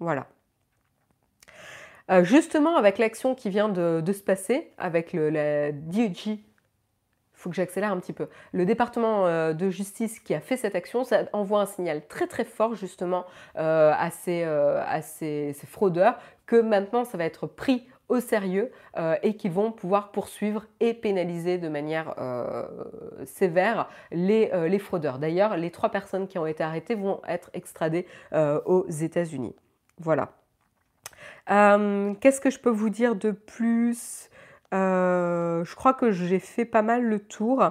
Voilà. 0.00 0.26
justement, 2.22 2.76
avec 2.76 2.98
l'action 2.98 3.34
qui 3.34 3.50
vient 3.50 3.68
de, 3.68 4.12
se 4.12 4.22
passer, 4.22 4.72
avec 4.78 5.12
la 5.12 5.72
DG 5.72 6.40
faut 7.42 7.50
que 7.50 7.56
j'accélère 7.56 7.90
un 7.90 7.98
petit 7.98 8.12
peu. 8.12 8.28
Le 8.52 8.64
département 8.64 9.26
euh, 9.26 9.52
de 9.52 9.68
justice 9.68 10.20
qui 10.20 10.32
a 10.32 10.40
fait 10.40 10.56
cette 10.56 10.76
action, 10.76 11.02
ça 11.02 11.24
envoie 11.32 11.60
un 11.60 11.66
signal 11.66 12.06
très 12.06 12.28
très 12.28 12.44
fort 12.44 12.76
justement 12.76 13.26
euh, 13.58 13.92
à, 13.96 14.10
ces, 14.10 14.44
euh, 14.44 14.80
à 14.86 15.02
ces, 15.02 15.52
fraudeurs 15.66 16.18
que 16.46 16.56
maintenant 16.56 17.04
ça 17.04 17.18
va 17.18 17.24
être 17.24 17.46
pris 17.46 17.86
au 18.08 18.20
sérieux 18.20 18.70
et 19.22 19.36
qu'ils 19.36 19.52
vont 19.52 19.72
pouvoir 19.72 20.12
poursuivre 20.12 20.66
et 20.80 20.92
pénaliser 20.92 21.56
de 21.56 21.68
manière 21.70 22.14
sévère 23.24 23.88
les, 24.10 24.50
les 24.68 24.78
fraudeurs. 24.78 25.18
D'ailleurs, 25.18 25.56
les 25.56 25.70
trois 25.70 25.88
personnes 25.88 26.28
qui 26.28 26.36
ont 26.36 26.44
été 26.44 26.62
arrêtées 26.62 26.94
vont 26.94 27.22
être 27.26 27.48
extradées 27.54 28.06
aux 28.34 28.86
États-Unis. 28.90 29.54
Voilà. 29.98 30.32
Qu'est-ce 31.46 32.40
que 32.42 32.50
je 32.50 32.58
peux 32.58 32.70
vous 32.70 32.90
dire 32.90 33.16
de 33.16 33.30
plus? 33.30 34.28
Euh, 34.72 35.64
je 35.64 35.74
crois 35.74 35.94
que 35.94 36.10
j'ai 36.10 36.38
fait 36.38 36.64
pas 36.64 36.82
mal 36.82 37.02
le 37.02 37.18
tour. 37.18 37.70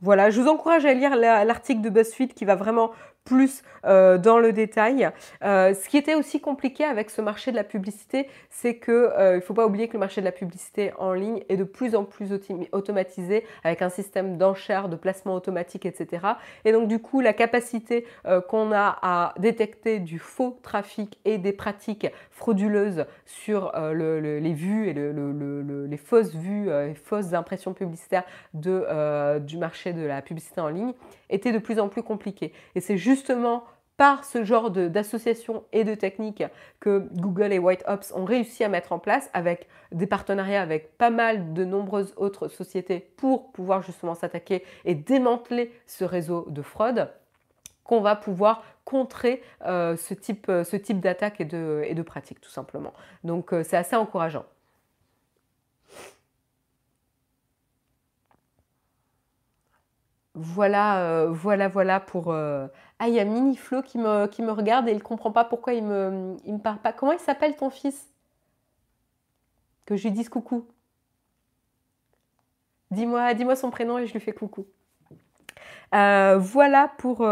Voilà, 0.00 0.30
je 0.30 0.40
vous 0.40 0.48
encourage 0.48 0.84
à 0.84 0.94
lire 0.94 1.16
l'article 1.16 1.80
de 1.80 1.90
BuzzFeed 1.90 2.32
qui 2.34 2.44
va 2.44 2.54
vraiment 2.54 2.92
plus 3.28 3.62
euh, 3.84 4.16
dans 4.16 4.38
le 4.38 4.52
détail. 4.52 5.10
Euh, 5.44 5.74
ce 5.74 5.88
qui 5.88 5.98
était 5.98 6.14
aussi 6.14 6.40
compliqué 6.40 6.84
avec 6.84 7.10
ce 7.10 7.20
marché 7.20 7.50
de 7.50 7.56
la 7.56 7.64
publicité, 7.64 8.26
c'est 8.48 8.78
qu'il 8.78 8.94
euh, 8.94 9.36
ne 9.36 9.40
faut 9.40 9.54
pas 9.54 9.66
oublier 9.66 9.86
que 9.86 9.92
le 9.92 9.98
marché 9.98 10.22
de 10.22 10.24
la 10.24 10.32
publicité 10.32 10.92
en 10.98 11.12
ligne 11.12 11.42
est 11.50 11.58
de 11.58 11.64
plus 11.64 11.94
en 11.94 12.04
plus 12.04 12.32
automatisé 12.72 13.44
avec 13.64 13.82
un 13.82 13.90
système 13.90 14.38
d'enchères, 14.38 14.88
de 14.88 14.96
placement 14.96 15.34
automatique, 15.34 15.84
etc. 15.84 16.26
Et 16.64 16.72
donc 16.72 16.88
du 16.88 17.00
coup, 17.00 17.20
la 17.20 17.34
capacité 17.34 18.06
qu'on 18.48 18.72
a 18.72 18.98
à 19.02 19.34
détecter 19.38 19.98
du 19.98 20.18
faux 20.18 20.58
trafic 20.62 21.18
et 21.24 21.38
des 21.38 21.52
pratiques 21.52 22.06
frauduleuses 22.30 23.04
sur 23.26 23.72
les 23.74 24.54
vues 24.54 24.88
et 24.88 24.94
les 24.94 25.96
fausses 25.96 26.34
vues 26.34 26.70
et 26.70 26.94
fausses 26.94 27.34
impressions 27.34 27.74
publicitaires 27.74 28.24
du 28.54 29.58
marché 29.58 29.92
de 29.92 30.02
la 30.02 30.22
publicité 30.22 30.60
en 30.60 30.68
ligne 30.68 30.94
était 31.30 31.52
de 31.52 31.58
plus 31.58 31.78
en 31.78 31.88
plus 31.88 32.02
compliqué. 32.02 32.52
Et 32.74 32.80
c'est 32.80 32.96
justement 32.96 33.64
par 33.98 34.24
ce 34.24 34.44
genre 34.44 34.70
d'associations 34.70 35.64
et 35.72 35.82
de 35.82 35.94
techniques 35.94 36.44
que 36.78 37.08
Google 37.14 37.52
et 37.52 37.58
White 37.58 37.82
Ops 37.88 38.12
ont 38.14 38.24
réussi 38.24 38.62
à 38.62 38.68
mettre 38.68 38.92
en 38.92 39.00
place 39.00 39.28
avec 39.34 39.66
des 39.90 40.06
partenariats 40.06 40.62
avec 40.62 40.96
pas 40.96 41.10
mal 41.10 41.52
de 41.52 41.64
nombreuses 41.64 42.14
autres 42.16 42.46
sociétés 42.46 43.00
pour 43.16 43.50
pouvoir 43.50 43.82
justement 43.82 44.14
s'attaquer 44.14 44.64
et 44.84 44.94
démanteler 44.94 45.72
ce 45.86 46.04
réseau 46.04 46.46
de 46.48 46.62
fraude 46.62 47.10
qu'on 47.82 48.00
va 48.00 48.14
pouvoir 48.14 48.62
contrer 48.84 49.42
euh, 49.66 49.96
ce 49.96 50.14
type, 50.14 50.46
ce 50.46 50.76
type 50.76 51.00
d'attaque 51.00 51.40
et 51.40 51.44
de, 51.44 51.82
et 51.84 51.94
pratique 52.04 52.40
tout 52.40 52.50
simplement. 52.50 52.92
Donc 53.24 53.52
euh, 53.52 53.64
c'est 53.64 53.76
assez 53.76 53.96
encourageant. 53.96 54.44
Voilà, 60.40 61.00
euh, 61.00 61.30
voilà, 61.32 61.66
voilà 61.66 61.98
pour. 61.98 62.30
Euh, 62.30 62.68
ah, 63.00 63.08
il 63.08 63.14
y 63.14 63.18
a 63.18 63.24
Mini 63.24 63.56
Flo 63.56 63.82
qui 63.82 63.98
me, 63.98 64.26
qui 64.28 64.40
me 64.42 64.52
regarde 64.52 64.88
et 64.88 64.92
il 64.92 64.98
ne 64.98 65.02
comprend 65.02 65.32
pas 65.32 65.44
pourquoi 65.44 65.72
il 65.72 65.82
me, 65.82 66.36
il 66.44 66.54
me 66.54 66.60
parle 66.60 66.78
pas. 66.78 66.92
Comment 66.92 67.10
il 67.10 67.18
s'appelle 67.18 67.56
ton 67.56 67.70
fils? 67.70 68.08
Que 69.84 69.96
je 69.96 70.04
lui 70.04 70.12
dise 70.12 70.28
coucou. 70.28 70.64
Dis-moi 72.92 73.34
dis 73.34 73.44
son 73.56 73.70
prénom 73.70 73.98
et 73.98 74.06
je 74.06 74.12
lui 74.12 74.20
fais 74.20 74.32
coucou. 74.32 74.66
Euh, 75.94 76.38
voilà 76.38 76.92
pour, 76.98 77.26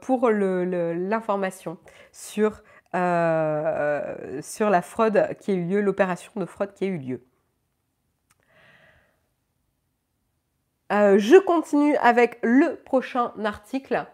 pour 0.00 0.30
l'information 0.30 1.78
sur, 2.12 2.62
sur 2.92 4.70
la 4.70 4.82
fraude 4.82 5.28
qui 5.40 5.50
a 5.50 5.54
eu 5.54 5.64
lieu, 5.64 5.80
l'opération 5.80 6.30
de 6.36 6.44
fraude 6.44 6.72
qui 6.72 6.84
a 6.84 6.86
eu 6.86 6.98
lieu. 6.98 7.26
Euh, 10.92 11.18
je 11.18 11.36
continue 11.36 11.96
avec 11.96 12.38
le 12.42 12.76
prochain 12.76 13.32
article 13.42 14.04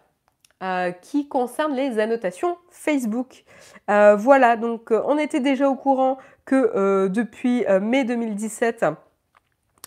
euh, 0.63 0.93
qui 0.93 1.29
concerne 1.29 1.75
les 1.75 1.99
annotations 1.99 2.57
Facebook. 2.71 3.45
Euh, 3.91 4.15
voilà, 4.15 4.57
donc 4.57 4.93
on 4.93 5.19
était 5.19 5.41
déjà 5.41 5.69
au 5.69 5.75
courant 5.75 6.19
que 6.45 7.09
depuis 7.09 7.65
mai 7.81 8.05
2017, 8.05 8.87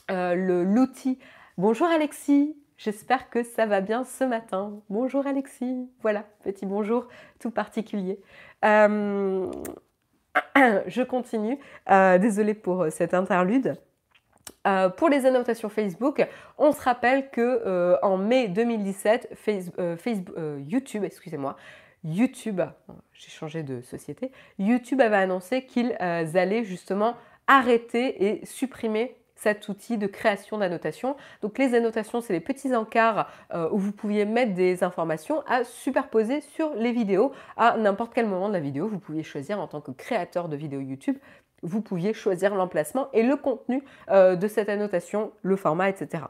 l'outil... 0.09 1.19
Bonjour 1.59 1.85
Alexis, 1.85 2.57
j'espère 2.77 3.29
que 3.29 3.43
ça 3.43 3.67
va 3.67 3.79
bien 3.79 4.05
ce 4.05 4.23
matin. 4.23 4.81
Bonjour 4.89 5.27
Alexis, 5.27 5.87
voilà, 6.01 6.23
petit 6.43 6.65
bonjour 6.65 7.07
tout 7.39 7.51
particulier. 7.51 8.19
je 8.63 9.51
continue, 11.03 11.59
désolée 12.19 12.55
pour 12.55 12.87
cette 12.89 13.13
interlude. 13.13 13.77
Euh, 14.65 14.89
pour 14.89 15.09
les 15.09 15.25
annotations 15.25 15.69
Facebook, 15.69 16.25
on 16.57 16.71
se 16.71 16.81
rappelle 16.81 17.29
que 17.29 17.41
euh, 17.65 17.97
en 18.01 18.17
mai 18.17 18.47
2017, 18.47 19.37
euh, 19.79 19.97
Facebook, 19.97 20.35
YouTube, 20.67 21.03
excusez-moi, 21.03 21.57
YouTube, 22.03 22.61
j'ai 23.13 23.29
changé 23.29 23.63
de 23.63 23.81
société, 23.81 24.31
YouTube 24.59 25.01
avait 25.01 25.17
annoncé 25.17 25.65
qu'ils 25.65 25.95
allaient 25.99 26.63
justement 26.63 27.15
arrêter 27.47 28.25
et 28.25 28.45
supprimer 28.45 29.15
cet 29.35 29.67
outil 29.67 29.97
de 29.97 30.07
création 30.07 30.57
d'annotations. 30.57 31.17
Donc 31.41 31.57
les 31.57 31.75
annotations, 31.75 32.21
c'est 32.21 32.31
les 32.31 32.39
petits 32.39 32.73
encarts 32.75 33.29
où 33.71 33.77
vous 33.77 33.91
pouviez 33.91 34.25
mettre 34.25 34.53
des 34.53 34.83
informations 34.83 35.43
à 35.47 35.63
superposer 35.63 36.41
sur 36.41 36.73
les 36.75 36.91
vidéos 36.91 37.33
à 37.57 37.77
n'importe 37.77 38.13
quel 38.13 38.27
moment 38.27 38.47
de 38.49 38.53
la 38.53 38.59
vidéo. 38.59 38.87
Vous 38.87 38.99
pouviez 38.99 39.23
choisir 39.23 39.59
en 39.59 39.67
tant 39.67 39.81
que 39.81 39.91
créateur 39.91 40.49
de 40.49 40.55
vidéos 40.57 40.81
YouTube 40.81 41.17
vous 41.63 41.81
pouviez 41.81 42.13
choisir 42.13 42.53
l'emplacement 42.55 43.07
et 43.13 43.23
le 43.23 43.35
contenu 43.35 43.83
euh, 44.11 44.35
de 44.35 44.47
cette 44.47 44.69
annotation, 44.69 45.31
le 45.41 45.55
format, 45.55 45.89
etc. 45.89 46.23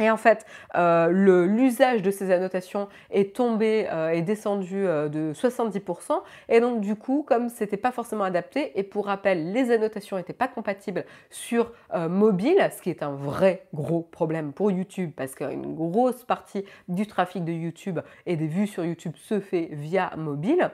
Et 0.00 0.10
en 0.10 0.16
fait, 0.16 0.44
euh, 0.74 1.46
l'usage 1.46 2.02
de 2.02 2.10
ces 2.10 2.32
annotations 2.32 2.88
est 3.10 3.36
tombé, 3.36 3.86
euh, 3.92 4.08
est 4.08 4.22
descendu 4.22 4.82
de 4.82 5.32
70%. 5.32 6.20
Et 6.48 6.58
donc, 6.58 6.80
du 6.80 6.96
coup, 6.96 7.24
comme 7.24 7.48
ce 7.48 7.62
n'était 7.62 7.76
pas 7.76 7.92
forcément 7.92 8.24
adapté, 8.24 8.76
et 8.76 8.82
pour 8.82 9.06
rappel, 9.06 9.52
les 9.52 9.70
annotations 9.70 10.16
n'étaient 10.16 10.32
pas 10.32 10.48
compatibles 10.48 11.04
sur 11.30 11.70
mobile, 12.08 12.68
ce 12.76 12.82
qui 12.82 12.90
est 12.90 13.04
un 13.04 13.14
vrai 13.14 13.68
gros 13.72 14.00
problème 14.00 14.52
pour 14.52 14.72
YouTube, 14.72 15.12
parce 15.16 15.36
qu'une 15.36 15.76
grosse 15.76 16.24
partie 16.24 16.64
du 16.88 17.06
trafic 17.06 17.44
de 17.44 17.52
YouTube 17.52 18.00
et 18.26 18.34
des 18.34 18.48
vues 18.48 18.66
sur 18.66 18.84
YouTube 18.84 19.14
se 19.14 19.38
fait 19.38 19.68
via 19.70 20.10
mobile. 20.16 20.72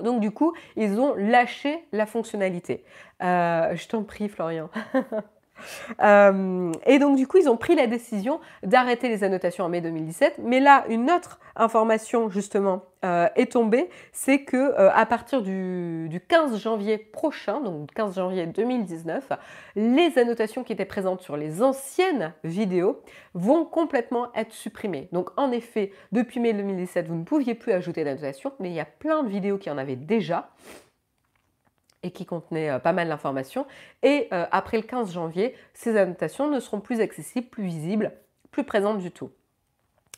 Donc 0.00 0.20
du 0.20 0.30
coup, 0.30 0.54
ils 0.76 0.98
ont 1.00 1.14
lâché 1.14 1.84
la 1.92 2.06
fonctionnalité. 2.06 2.84
Euh, 3.22 3.74
je 3.74 3.88
t'en 3.88 4.04
prie, 4.04 4.28
Florian. 4.28 4.70
Euh, 6.02 6.72
et 6.86 6.98
donc 6.98 7.16
du 7.16 7.26
coup, 7.26 7.38
ils 7.38 7.48
ont 7.48 7.56
pris 7.56 7.74
la 7.74 7.86
décision 7.86 8.40
d'arrêter 8.62 9.08
les 9.08 9.24
annotations 9.24 9.64
en 9.64 9.68
mai 9.68 9.80
2017. 9.80 10.36
Mais 10.42 10.60
là, 10.60 10.84
une 10.88 11.10
autre 11.10 11.38
information 11.56 12.30
justement 12.30 12.82
euh, 13.04 13.28
est 13.36 13.52
tombée, 13.52 13.90
c'est 14.12 14.42
que 14.42 14.56
euh, 14.56 14.90
à 14.92 15.06
partir 15.06 15.42
du, 15.42 16.20
15 16.28 16.60
janvier 16.60 16.98
prochain, 16.98 17.60
donc 17.60 17.92
15 17.94 18.16
janvier 18.16 18.46
2019, 18.46 19.32
les 19.76 20.18
annotations 20.18 20.64
qui 20.64 20.72
étaient 20.72 20.84
présentes 20.84 21.20
sur 21.20 21.36
les 21.36 21.62
anciennes 21.62 22.32
vidéos 22.44 23.00
vont 23.34 23.64
complètement 23.64 24.32
être 24.34 24.52
supprimées. 24.52 25.08
Donc 25.12 25.30
en 25.36 25.52
effet, 25.52 25.92
depuis 26.12 26.40
mai 26.40 26.52
2017, 26.52 27.06
vous 27.06 27.14
ne 27.14 27.24
pouviez 27.24 27.54
plus 27.54 27.72
ajouter 27.72 28.04
d'annotations, 28.04 28.52
mais 28.58 28.70
il 28.70 28.74
y 28.74 28.80
a 28.80 28.84
plein 28.84 29.22
de 29.22 29.28
vidéos 29.28 29.58
qui 29.58 29.70
en 29.70 29.78
avaient 29.78 29.96
déjà 29.96 30.50
et 32.02 32.10
qui 32.10 32.26
contenait 32.26 32.70
euh, 32.70 32.78
pas 32.78 32.92
mal 32.92 33.08
d'informations. 33.08 33.66
Et 34.02 34.28
euh, 34.32 34.46
après 34.50 34.76
le 34.76 34.82
15 34.84 35.12
janvier, 35.12 35.54
ces 35.74 35.96
annotations 35.96 36.50
ne 36.50 36.60
seront 36.60 36.80
plus 36.80 37.00
accessibles, 37.00 37.48
plus 37.48 37.64
visibles, 37.64 38.12
plus 38.50 38.64
présentes 38.64 38.98
du 38.98 39.10
tout. 39.10 39.30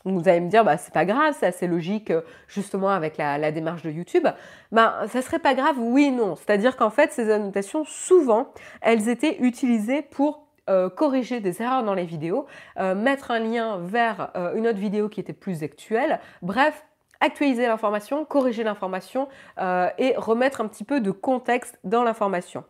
Vous 0.04 0.28
allez 0.28 0.40
me 0.40 0.48
dire, 0.48 0.64
bah, 0.64 0.78
c'est 0.78 0.94
pas 0.94 1.04
grave, 1.04 1.36
c'est 1.38 1.46
assez 1.46 1.66
logique, 1.66 2.10
euh, 2.10 2.22
justement, 2.48 2.88
avec 2.88 3.18
la, 3.18 3.52
démarche 3.52 3.82
de 3.82 3.90
YouTube. 3.90 4.26
Ben, 4.72 4.94
ça 5.08 5.20
serait 5.20 5.38
pas 5.38 5.54
grave, 5.54 5.76
oui, 5.78 6.10
non. 6.10 6.36
C'est-à-dire 6.36 6.76
qu'en 6.76 6.90
fait, 6.90 7.12
ces 7.12 7.30
annotations, 7.30 7.84
souvent, 7.84 8.52
elles 8.80 9.08
étaient 9.08 9.38
utilisées 9.40 10.02
pour 10.02 10.46
corriger 10.94 11.40
des 11.40 11.62
erreurs 11.62 11.82
dans 11.82 11.94
les 11.94 12.04
vidéos, 12.04 12.46
mettre 12.76 13.32
un 13.32 13.40
lien 13.40 13.78
vers 13.78 14.30
une 14.54 14.68
autre 14.68 14.78
vidéo 14.78 15.08
qui 15.08 15.18
était 15.18 15.32
plus 15.32 15.64
actuelle. 15.64 16.20
Bref, 16.42 16.84
actualiser 17.20 17.66
l'information, 17.66 18.24
corriger 18.24 18.64
l'information 18.64 19.28
euh, 19.58 19.88
et 19.98 20.14
remettre 20.16 20.60
un 20.60 20.68
petit 20.68 20.84
peu 20.84 21.00
de 21.00 21.10
contexte 21.10 21.78
dans 21.84 22.02
l'information. 22.02 22.64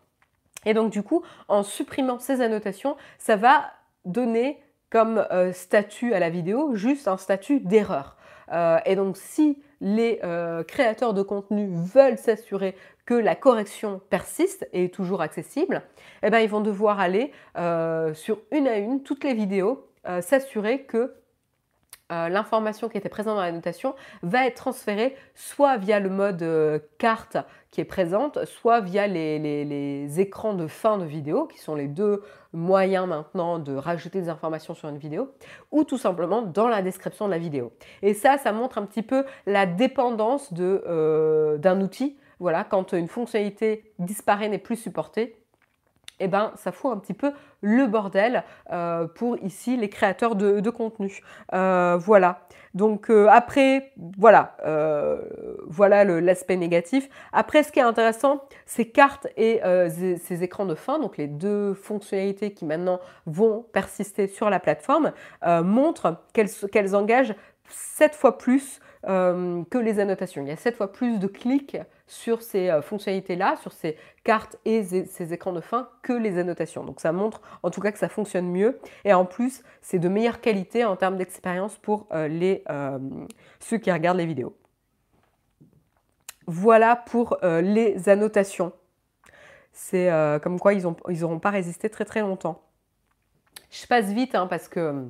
Et 0.67 0.75
donc 0.75 0.91
du 0.91 1.03
coup, 1.03 1.23
en 1.49 1.63
supprimant 1.63 2.19
ces 2.19 2.41
annotations, 2.41 2.97
ça 3.19 3.37
va 3.37 3.71
donner 4.05 4.63
comme 4.91 5.25
euh, 5.31 5.53
statut 5.53 6.13
à 6.13 6.19
la 6.19 6.31
vidéo 6.31 6.75
juste 6.75 7.09
un 7.09 7.17
statut 7.17 7.61
d'erreur. 7.61 8.17
Euh, 8.53 8.79
et 8.85 8.97
donc 8.97 9.17
si 9.17 9.63
les 9.81 10.21
créateurs 10.69 11.15
de 11.15 11.23
contenu 11.23 11.71
veulent 11.73 12.19
s'assurer 12.19 12.77
que 13.07 13.15
la 13.15 13.35
correction 13.35 14.03
persiste 14.11 14.69
et 14.75 14.85
est 14.85 14.95
toujours 14.95 15.23
accessible, 15.23 15.81
eh 16.23 16.29
ben, 16.29 16.41
ils 16.41 16.51
vont 16.51 16.61
devoir 16.61 17.01
aller 17.01 17.33
sur 18.13 18.43
une 18.53 18.69
à 18.69 18.77
une 18.77 19.03
toutes 19.03 19.25
les 19.25 19.33
vidéos, 19.33 19.89
s'assurer 20.21 20.83
que 20.83 21.15
euh, 22.11 22.29
l'information 22.29 22.89
qui 22.89 22.99
était 22.99 23.09
présente 23.09 23.37
dans 23.37 23.43
la 23.43 23.53
notation 23.53 23.95
va 24.23 24.47
être 24.47 24.57
transférée 24.57 25.17
soit 25.35 25.77
via 25.77 26.01
le 26.01 26.11
mode 26.11 26.43
euh, 26.43 26.79
carte 26.99 27.37
qui 27.71 27.81
est 27.81 27.85
présente, 27.85 28.45
soit 28.47 28.81
via 28.81 29.07
les, 29.07 30.21
écrans 30.21 30.55
de 30.55 30.67
fin 30.67 30.99
de 30.99 31.05
vidéo, 31.05 31.47
qui 31.47 31.59
sont 31.59 31.77
les 31.77 31.87
deux 31.87 32.23
moyens 32.53 33.07
maintenant 33.07 33.61
de 33.61 33.77
rajouter 33.77 34.21
des 34.21 34.29
informations 34.29 34.75
sur 34.75 34.89
une 34.89 34.99
vidéo, 34.99 35.33
ou 35.71 35.85
tout 35.85 35.99
simplement 35.99 36.43
dans 36.43 36.67
la 36.67 36.83
description 36.83 37.27
de 37.27 37.31
la 37.31 37.39
vidéo. 37.39 37.73
Et 38.03 38.13
ça, 38.13 38.39
ça 38.39 38.51
montre 38.51 38.79
un 38.79 38.87
petit 38.87 39.03
peu 39.03 39.25
la 39.47 39.67
dépendance 39.67 40.53
euh, 40.59 41.59
d'un 41.59 41.81
outil. 41.81 42.19
Voilà, 42.41 42.65
quand 42.65 42.93
une 42.93 43.07
fonctionnalité 43.07 43.93
disparaît, 44.01 44.49
n'est 44.49 44.59
plus 44.59 44.77
supportée, 44.77 45.40
eh 46.21 46.29
ben, 46.29 46.53
ça 46.57 46.71
fout 46.71 46.93
un 46.93 46.99
petit 46.99 47.15
peu 47.15 47.33
le 47.63 47.87
bordel 47.87 48.45
euh, 48.73 49.07
pour 49.07 49.39
ici 49.39 49.77
les 49.77 49.89
créateurs 49.89 50.37
de, 50.37 50.71
contenu. 50.71 51.21
Euh, 51.53 51.97
voilà. 51.99 52.47
Donc 52.75 53.11
euh, 53.11 53.27
après, 53.29 53.93
voilà, 54.19 54.57
voilà 55.67 56.05
l'aspect 56.05 56.57
négatif. 56.57 57.09
Après, 57.33 57.63
ce 57.63 57.73
qui 57.73 57.81
est 57.81 57.83
intéressant, 57.83 58.43
ces 58.67 58.89
cartes 58.89 59.27
et 59.37 59.61
ces 59.91 60.43
écrans 60.43 60.67
de 60.67 60.75
fin, 60.75 60.99
donc 60.99 61.17
les 61.17 61.27
deux 61.27 61.75
fonctionnalités 61.75 62.53
qui 62.53 62.65
maintenant 62.65 63.01
vont 63.27 63.67
persister 63.73 64.29
sur 64.29 64.51
la 64.51 64.61
plateforme, 64.61 65.13
montrent 65.47 66.23
qu'elles 66.33 66.95
engagent 66.95 67.35
sept 67.69 68.15
fois 68.15 68.39
plus 68.39 68.81
que 69.03 69.79
les 69.79 69.99
annotations. 69.99 70.43
Il 70.43 70.49
y 70.49 70.53
a 70.53 70.57
sept 70.57 70.77
fois 70.77 70.93
plus 70.93 71.19
de 71.19 71.27
clics 71.27 71.77
sur 72.11 72.43
ces 72.43 72.69
euh, 72.69 72.83
fonctionnalités-là, 72.83 73.57
sur 73.57 73.73
ces 73.73 73.97
cartes 74.25 74.57
et 74.65 74.83
ces 74.83 75.33
écrans 75.33 75.53
de 75.53 75.61
fin 75.61 75.89
que 76.03 76.13
les 76.13 76.39
annotations. 76.39 76.85
Donc 76.85 76.99
ça 77.01 77.13
montre 77.13 77.41
en 77.63 77.71
tout 77.71 77.81
cas 77.81 77.93
que 77.93 77.99
ça 77.99 78.09
fonctionne 78.09 78.51
mieux 78.51 78.81
et 79.05 79.15
en 79.15 79.25
plus 79.25 79.63
c'est 79.81 80.01
de 80.01 80.09
meilleure 80.09 80.41
qualité 80.41 80.85
en 80.85 80.97
termes 80.97 81.17
d'expérience 81.17 81.79
pour 81.79 82.09
euh, 82.13 82.59
euh, 82.69 82.99
ceux 83.61 83.79
qui 83.79 83.93
regardent 83.93 84.19
les 84.19 84.27
vidéos. 84.27 84.57
Voilà 86.47 86.97
pour 86.97 87.39
les 87.43 88.09
annotations. 88.09 88.73
C'est 89.73 90.11
comme 90.43 90.59
quoi 90.59 90.75
ils 90.75 90.83
n'auront 90.83 91.39
pas 91.39 91.51
résisté 91.51 91.89
très 91.89 92.05
très 92.05 92.23
longtemps. 92.23 92.61
Je 93.71 93.87
passe 93.87 94.07
vite 94.07 94.35
hein, 94.35 94.49
parce 94.49 94.67
que 94.67 95.07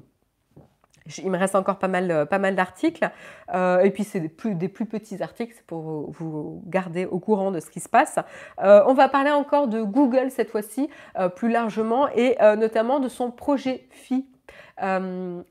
il 1.18 1.30
me 1.30 1.38
reste 1.38 1.54
encore 1.54 1.78
pas 1.78 1.88
mal, 1.88 2.10
euh, 2.10 2.52
d'articles. 2.52 3.10
Euh, 3.54 3.80
et 3.80 3.90
puis, 3.90 4.04
c'est 4.04 4.20
des 4.20 4.28
plus, 4.68 4.86
petits 4.86 5.22
articles, 5.22 5.54
c'est 5.56 5.66
pour 5.66 6.10
vous, 6.10 6.62
garder 6.66 7.06
au 7.06 7.18
courant 7.18 7.50
de 7.50 7.60
ce 7.60 7.70
qui 7.70 7.80
se 7.80 7.88
passe. 7.88 8.18
Euh, 8.62 8.82
on 8.86 8.94
va 8.94 9.08
parler 9.08 9.30
encore 9.30 9.68
de 9.68 9.82
Google 9.82 10.30
cette 10.30 10.50
fois-ci, 10.50 10.88
plus 11.36 11.50
largement, 11.50 12.08
et 12.08 12.36
notamment 12.56 13.00
de 13.00 13.08
son 13.08 13.30
projet 13.30 13.86
Phi. 13.90 14.26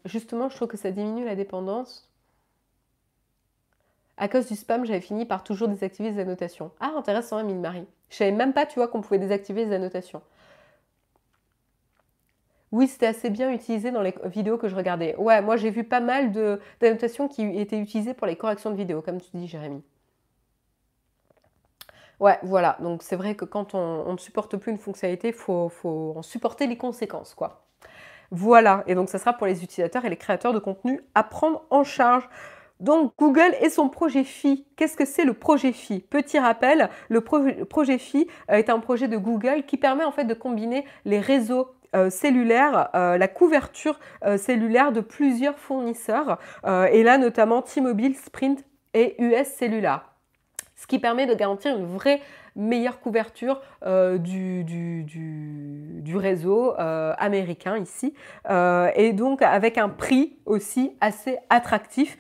justement, 0.06 0.50
je 0.50 0.56
trouve 0.56 0.68
que 0.68 0.78
ça 0.78 0.91
diminue 0.91 1.26
la 1.26 1.36
dépendance. 1.36 2.10
À 4.18 4.28
cause 4.28 4.47
du 4.47 4.56
spam, 4.56 4.86
j'avais 4.86 5.00
fini 5.00 5.26
par 5.26 5.43
toujours 5.43 5.70
désactiver 5.70 6.12
les 6.12 6.20
annotations. 6.20 6.72
Ah, 6.82 6.91
intéressant, 6.97 7.38
Amine 7.38 7.62
Marie. 7.62 7.88
Je 8.10 8.18
savais 8.18 8.32
même 8.32 8.54
pas, 8.54 8.66
tu 8.66 8.76
vois, 8.76 8.89
qu'on 8.89 9.00
pouvait 9.00 9.20
désactiver 9.20 9.64
les 9.64 9.74
annotations. 9.74 10.22
Oui, 12.72 12.88
c'était 12.88 13.07
assez 13.07 13.30
bien 13.30 13.51
utilisé 13.51 13.91
dans 13.91 14.01
les 14.01 14.13
vidéos 14.26 14.57
que 14.57 14.67
je 14.67 14.76
regardais. 14.76 15.15
Ouais, 15.17 15.41
moi 15.41 15.57
j'ai 15.57 15.72
vu 15.72 15.84
pas 15.84 16.01
mal 16.01 16.32
d'annotations 16.80 17.28
qui 17.28 17.43
étaient 17.59 17.80
utilisées 17.80 18.13
pour 18.13 18.28
les 18.28 18.36
corrections 18.36 18.70
de 18.70 18.76
vidéos, 18.76 19.01
comme 19.01 19.20
tu 19.20 19.30
dis, 19.34 19.47
Jérémy. 19.47 19.84
Ouais, 22.20 22.38
voilà. 22.43 22.78
Donc 22.82 23.01
c'est 23.01 23.15
vrai 23.15 23.36
que 23.36 23.45
quand 23.45 23.74
on, 23.74 24.11
ne 24.11 24.17
supporte 24.17 24.57
plus 24.57 24.72
une 24.72 24.78
fonctionnalité, 24.78 25.30
il 25.30 25.34
faut, 25.34 25.72
en 26.15 26.22
supporter 26.22 26.67
les 26.67 26.78
conséquences, 26.78 27.34
quoi. 27.34 27.65
Voilà. 28.32 28.84
Et 28.88 28.95
donc 28.95 29.09
ça 29.09 29.17
sera 29.17 29.34
pour 29.34 29.47
les 29.47 29.63
utilisateurs 29.63 30.05
et 30.05 30.09
les 30.09 30.17
créateurs 30.17 30.53
de 30.53 30.59
contenu 30.59 31.01
à 31.15 31.24
prendre 31.24 31.65
en 31.70 31.84
charge. 31.84 32.30
Donc 32.80 33.13
Google 33.17 33.53
et 33.61 33.69
son 33.69 33.89
projet 33.89 34.23
Phi. 34.23 34.65
Qu'est-ce 34.75 34.95
que 34.95 35.05
c'est 35.05 35.25
le 35.25 35.34
projet 35.34 35.71
Phi 35.71 35.99
Petit 35.99 36.39
rappel, 36.39 36.89
le 37.09 37.21
projet 37.21 37.97
Phi 37.97 38.27
est 38.47 38.69
un 38.69 38.80
projet 38.80 39.07
de 39.07 39.17
Google 39.17 39.63
qui 39.67 39.77
permet 39.77 40.03
en 40.03 40.11
fait 40.11 40.25
de 40.25 40.34
combiner 40.34 40.86
les 41.05 41.19
réseaux 41.19 41.71
cellulaire, 42.09 42.89
la 42.93 43.27
couverture 43.27 43.99
cellulaire 44.38 44.91
de 44.91 45.01
plusieurs 45.01 45.57
fournisseurs, 45.57 46.38
et 46.65 47.03
là 47.03 47.17
notamment 47.17 47.61
T-Mobile, 47.61 48.15
Sprint 48.15 48.63
et 48.93 49.15
US 49.21 49.47
Cellular. 49.47 50.09
Ce 50.80 50.88
qui 50.88 50.97
permet 50.97 51.25
de 51.25 51.34
garantir 51.34 51.75
une 51.75 51.86
vraie 51.86 52.21
meilleure 52.55 53.01
couverture 53.01 53.61
euh, 53.86 54.17
du, 54.17 56.15
réseau 56.15 56.73
euh, 56.80 57.13
américain 57.17 57.77
ici. 57.77 58.13
Euh, 58.49 58.89
et 58.95 59.11
donc 59.11 59.41
avec 59.41 59.77
un 59.77 59.89
prix 59.89 60.38
aussi 60.45 60.93
assez 61.01 61.38
attractif, 61.49 62.17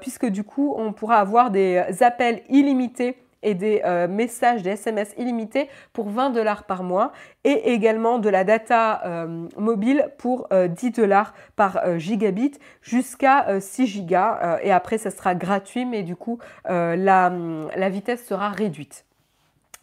puisque 0.00 0.26
du 0.26 0.42
coup 0.42 0.74
on 0.76 0.92
pourra 0.92 1.18
avoir 1.18 1.52
des 1.52 1.84
appels 2.00 2.42
illimités 2.48 3.21
et 3.42 3.54
des 3.54 3.82
messages, 4.08 4.62
des 4.62 4.70
SMS 4.70 5.14
illimités 5.18 5.68
pour 5.92 6.08
20 6.08 6.30
dollars 6.30 6.64
par 6.64 6.82
mois 6.82 7.12
et 7.44 7.72
également 7.72 8.18
de 8.18 8.28
la 8.28 8.44
data 8.44 9.26
mobile 9.56 10.10
pour 10.18 10.48
10 10.50 10.90
dollars 10.92 11.34
par 11.56 11.98
gigabit 11.98 12.52
jusqu'à 12.82 13.60
6 13.60 13.86
gigas 13.86 14.58
et 14.62 14.72
après 14.72 14.98
ça 14.98 15.10
sera 15.10 15.34
gratuit 15.34 15.84
mais 15.84 16.02
du 16.02 16.16
coup 16.16 16.38
la, 16.64 17.32
la 17.76 17.88
vitesse 17.88 18.24
sera 18.26 18.50
réduite. 18.50 19.04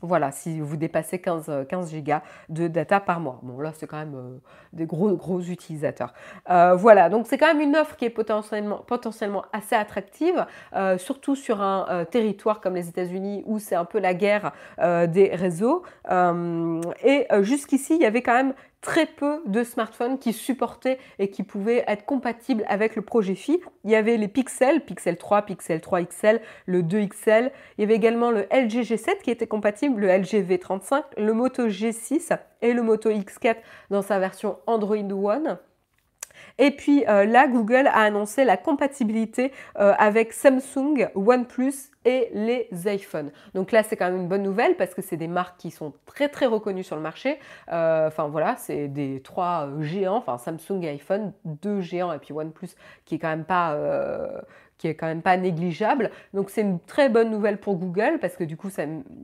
Voilà, 0.01 0.31
si 0.31 0.59
vous 0.59 0.77
dépassez 0.77 1.19
15, 1.19 1.65
15 1.67 1.91
gigas 1.91 2.21
de 2.47 2.67
data 2.67 2.99
par 2.99 3.19
mois. 3.19 3.39
Bon, 3.43 3.59
là, 3.59 3.71
c'est 3.75 3.87
quand 3.87 3.97
même 3.97 4.15
euh, 4.15 4.37
des 4.71 4.85
gros, 4.85 5.11
gros 5.15 5.41
utilisateurs. 5.41 6.13
Euh, 6.49 6.75
voilà, 6.75 7.09
donc 7.09 7.27
c'est 7.27 7.37
quand 7.37 7.47
même 7.47 7.61
une 7.61 7.75
offre 7.75 7.95
qui 7.97 8.05
est 8.05 8.09
potentiellement, 8.09 9.45
assez 9.51 9.75
attractive, 9.75 10.45
euh, 10.75 10.97
surtout 10.97 11.35
sur 11.35 11.61
un 11.61 12.05
territoire 12.05 12.61
comme 12.61 12.75
les 12.75 12.87
États-Unis 12.87 13.43
où 13.45 13.59
c'est 13.59 13.75
un 13.75 13.85
peu 13.85 13.99
la 13.99 14.13
guerre 14.13 14.51
des 14.79 15.31
réseaux. 15.33 15.83
et 17.03 17.27
jusqu'ici, 17.41 17.95
il 17.95 18.01
y 18.01 18.05
avait 18.05 18.21
quand 18.21 18.33
même 18.33 18.53
très 18.81 19.05
peu 19.05 19.41
de 19.45 19.63
smartphones 19.63 20.19
qui 20.19 20.33
supportaient 20.33 20.99
et 21.19 21.29
qui 21.29 21.43
pouvaient 21.43 21.83
être 21.87 22.05
compatibles 22.05 22.63
avec 22.67 22.95
le 22.95 23.01
projet 23.01 23.35
Phi. 23.35 23.59
Il 23.83 23.91
y 23.91 23.95
avait 23.95 24.17
les 24.17 24.27
Pixel, 24.27 24.81
Pixel 24.85 25.17
3, 25.17 25.43
Pixel 25.43 25.81
3 25.81 26.03
XL, 26.03 26.41
le 26.65 26.83
2 26.83 27.07
XL. 27.07 27.51
Il 27.77 27.81
y 27.81 27.83
avait 27.83 27.95
également 27.95 28.31
le 28.31 28.41
LG 28.51 28.83
G7 28.83 29.21
qui 29.21 29.31
était 29.31 29.47
compatible, 29.47 30.01
le 30.01 30.07
LG 30.07 30.45
V35, 30.47 31.03
le 31.17 31.33
Moto 31.33 31.67
G6 31.67 32.37
et 32.61 32.73
le 32.73 32.81
Moto 32.81 33.09
X4 33.09 33.57
dans 33.89 34.01
sa 34.01 34.19
version 34.19 34.57
Android 34.65 34.97
One. 34.97 35.59
Et 36.57 36.71
puis 36.71 37.05
euh, 37.07 37.25
là, 37.25 37.47
Google 37.47 37.87
a 37.87 38.01
annoncé 38.01 38.43
la 38.43 38.57
compatibilité 38.57 39.51
euh, 39.79 39.93
avec 39.97 40.33
Samsung, 40.33 41.09
OnePlus 41.15 41.73
et 42.05 42.29
les 42.33 42.69
iPhones. 42.85 43.31
Donc 43.53 43.71
là, 43.71 43.83
c'est 43.83 43.95
quand 43.95 44.05
même 44.05 44.21
une 44.21 44.27
bonne 44.27 44.43
nouvelle 44.43 44.75
parce 44.75 44.93
que 44.93 45.01
c'est 45.01 45.17
des 45.17 45.27
marques 45.27 45.57
qui 45.57 45.71
sont 45.71 45.93
très 46.05 46.29
très 46.29 46.45
reconnues 46.45 46.83
sur 46.83 46.95
le 46.95 47.01
marché. 47.01 47.39
Euh, 47.71 48.07
enfin 48.07 48.27
voilà, 48.27 48.55
c'est 48.57 48.87
des 48.87 49.21
trois 49.21 49.69
géants, 49.79 50.17
enfin 50.17 50.37
Samsung 50.37 50.81
et 50.83 50.89
iPhone, 50.89 51.33
deux 51.45 51.81
géants 51.81 52.11
et 52.13 52.19
puis 52.19 52.33
OnePlus 52.33 52.69
qui 53.05 53.15
est 53.15 53.19
quand 53.19 53.29
même 53.29 53.45
pas 53.45 53.77
qui 54.79 54.87
est 54.87 54.95
quand 54.95 55.05
même 55.05 55.21
pas 55.21 55.37
négligeable. 55.37 56.09
Donc 56.33 56.49
c'est 56.49 56.61
une 56.61 56.79
très 56.79 57.09
bonne 57.09 57.29
nouvelle 57.29 57.59
pour 57.59 57.75
Google 57.75 58.17
parce 58.19 58.35
que 58.35 58.43
du 58.43 58.57
coup 58.57 58.71
ça, 58.71 58.83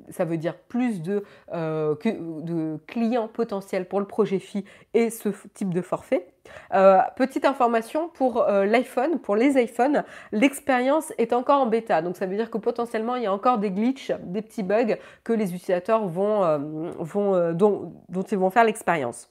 ça 0.10 0.24
veut 0.26 0.38
dire 0.38 0.56
plus 0.56 1.02
de, 1.02 1.24
de 1.52 2.78
clients 2.86 3.28
potentiels 3.28 3.88
pour 3.88 4.00
le 4.00 4.06
projet 4.06 4.38
Phi 4.38 4.64
et 4.94 5.10
ce 5.10 5.30
type 5.56 5.74
de 5.74 5.82
forfait. 5.82 6.28
Euh, 6.74 7.00
petite 7.16 7.46
information 7.46 8.10
pour 8.10 8.44
euh, 8.44 8.66
l'iPhone, 8.66 9.20
pour 9.20 9.36
les 9.36 9.62
iPhones, 9.62 10.04
l'expérience 10.32 11.14
est 11.18 11.34
encore 11.34 11.62
en 11.62 11.66
bêta. 11.68 12.02
Donc 12.02 12.18
ça 12.18 12.26
veut 12.26 12.36
dire 12.36 12.52
que 12.52 12.58
potentiellement 12.58 13.16
il 13.16 13.24
y 13.24 13.28
a 13.28 13.34
encore 13.34 13.58
des 13.58 13.72
glitches, 13.72 14.12
des 14.22 14.42
petits 14.42 14.64
bugs 14.64 14.96
que 15.24 15.34
les 15.34 15.54
utilisateurs 15.54 16.08
vont, 16.08 16.44
euh, 16.44 16.58
vont, 17.00 17.54
dont, 17.54 17.94
dont 18.10 18.24
ils 18.24 18.38
vont 18.38 18.50
faire 18.50 18.64
l'expérience. 18.64 19.30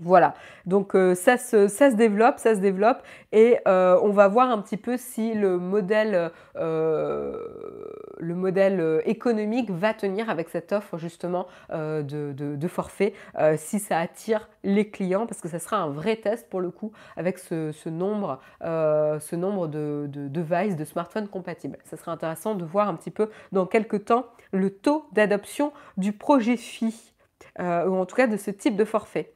Voilà, 0.00 0.34
donc 0.64 0.94
euh, 0.94 1.16
ça, 1.16 1.36
se, 1.38 1.94
développe, 1.94 2.38
ça 2.38 2.54
se 2.54 2.60
développe. 2.60 3.02
Et 3.32 3.58
euh, 3.66 3.98
on 4.02 4.10
va 4.10 4.28
voir 4.28 4.50
un 4.50 4.60
petit 4.60 4.76
peu 4.76 4.96
si 4.96 5.34
le 5.34 5.58
modèle, 5.58 6.30
euh, 6.56 7.32
économique 9.04 9.70
va 9.70 9.94
tenir 9.94 10.30
avec 10.30 10.48
cette 10.50 10.72
offre 10.72 10.98
justement 10.98 11.46
de, 11.70 12.68
forfait, 12.68 13.12
si 13.56 13.78
ça 13.80 13.98
attire 13.98 14.48
les 14.62 14.90
clients 14.90 15.26
parce 15.26 15.40
que 15.40 15.48
ça 15.48 15.58
sera 15.58 15.78
un 15.78 15.88
vrai 15.88 16.16
test 16.16 16.48
pour 16.48 16.60
le 16.60 16.70
coup 16.70 16.92
avec 17.16 17.38
ce, 17.38 17.88
nombre, 17.88 18.40
ce 18.60 19.36
nombre 19.36 19.66
de, 19.66 20.06
de 20.08 20.28
devices, 20.28 20.76
de 20.76 20.84
smartphones 20.84 21.28
compatibles. 21.28 21.78
Ça 21.84 21.96
sera 21.96 22.12
intéressant 22.12 22.54
de 22.54 22.64
voir 22.64 22.88
un 22.88 22.94
petit 22.94 23.10
peu 23.10 23.30
dans 23.52 23.66
quelques 23.66 24.04
temps 24.04 24.26
le 24.52 24.70
taux 24.70 25.06
d'adoption 25.12 25.72
du 25.96 26.12
projet 26.12 26.56
FI 26.56 27.12
ou 27.58 27.62
en 27.62 28.06
tout 28.06 28.16
cas 28.16 28.26
de 28.26 28.36
ce 28.36 28.50
type 28.50 28.76
de 28.76 28.84
forfait 28.84 29.32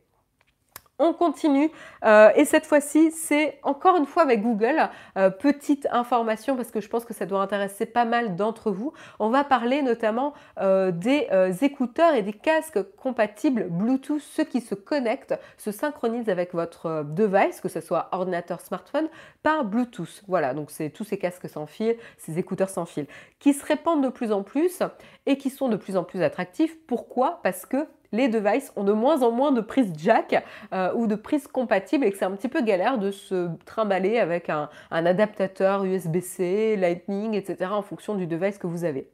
on 1.03 1.13
continue. 1.13 1.71
Euh, 2.05 2.31
et 2.37 2.45
cette 2.45 2.65
fois-ci, 2.65 3.11
c'est 3.11 3.59
encore 3.63 3.97
une 3.97 4.07
fois 4.07 4.23
avec 4.23 4.43
Google. 4.43 4.89
Euh, 5.17 5.31
petite 5.31 5.87
information 5.91 6.57
parce 6.57 6.71
que 6.71 6.81
je 6.81 6.89
pense 6.89 7.05
que 7.05 7.13
ça 7.13 7.27
doit 7.27 7.43
intéresser 7.43 7.87
pas 7.87 8.05
mal 8.05 8.37
d'entre 8.37 8.71
vous. 8.71 8.93
On 9.19 9.31
va 9.31 9.45
parler 9.45 9.83
notamment 9.83 10.33
euh, 10.61 10.93
des 10.93 11.29
écouteurs 11.63 12.15
et 12.15 12.23
des 12.23 12.33
casques 12.33 12.83
compatibles 12.97 13.67
Bluetooth, 13.69 14.21
ceux 14.21 14.45
qui 14.45 14.61
se 14.61 14.75
connectent, 14.75 15.35
se 15.59 15.73
synchronisent 15.73 16.29
avec 16.29 16.55
votre 16.55 17.05
device, 17.05 17.61
que 17.61 17.69
ce 17.69 17.81
soit 17.81 18.09
ordinateur, 18.13 18.61
smartphone, 18.61 19.09
par 19.43 19.65
Bluetooth. 19.65 20.23
Voilà, 20.29 20.55
donc 20.55 20.71
c'est 20.71 20.91
tous 20.91 21.05
ces 21.05 21.19
casques 21.19 21.49
sans 21.49 21.67
fil, 21.67 21.97
ces 22.19 22.39
écouteurs 22.39 22.69
sans 22.69 22.87
fil, 22.87 23.07
qui 23.39 23.53
se 23.53 23.65
répandent 23.65 24.05
de 24.05 24.09
plus 24.09 24.33
en 24.33 24.43
plus 24.43 24.83
et 25.27 25.37
qui 25.37 25.51
sont 25.51 25.69
de 25.69 25.77
plus 25.77 25.97
en 25.97 26.05
plus 26.05 26.23
attractifs. 26.23 26.77
Pourquoi? 26.87 27.41
Parce 27.43 27.67
que 27.67 27.87
les 28.13 28.29
devices 28.29 28.73
ont 28.77 28.85
de 28.85 28.93
moins 28.93 29.23
en 29.23 29.31
moins 29.31 29.53
de 29.53 29.61
prises 29.61 29.93
jack 29.97 30.45
euh, 30.73 30.93
ou 30.95 31.07
de 31.07 31.15
prises 31.15 31.49
compatibles 31.49 32.05
et 32.05 32.13
que 32.13 32.19
c'est 32.19 32.25
un 32.25 32.33
petit 32.33 32.49
peu 32.49 32.63
galère 32.63 32.99
de 32.99 33.11
se 33.11 33.49
trimballer 33.65 34.19
avec 34.19 34.51
un, 34.51 34.69
adaptateur 34.91 35.85
USB-C, 35.85 36.77
Lightning, 36.77 37.35
etc. 37.35 37.71
en 37.73 37.83
fonction 37.83 38.15
du 38.15 38.27
device 38.27 38.59
que 38.59 38.67
vous 38.67 38.85
avez. 38.85 39.09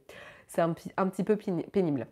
C'est 0.47 0.61
un, 0.61 0.73
petit 0.73 1.23
peu 1.23 1.37
pénible. 1.37 2.07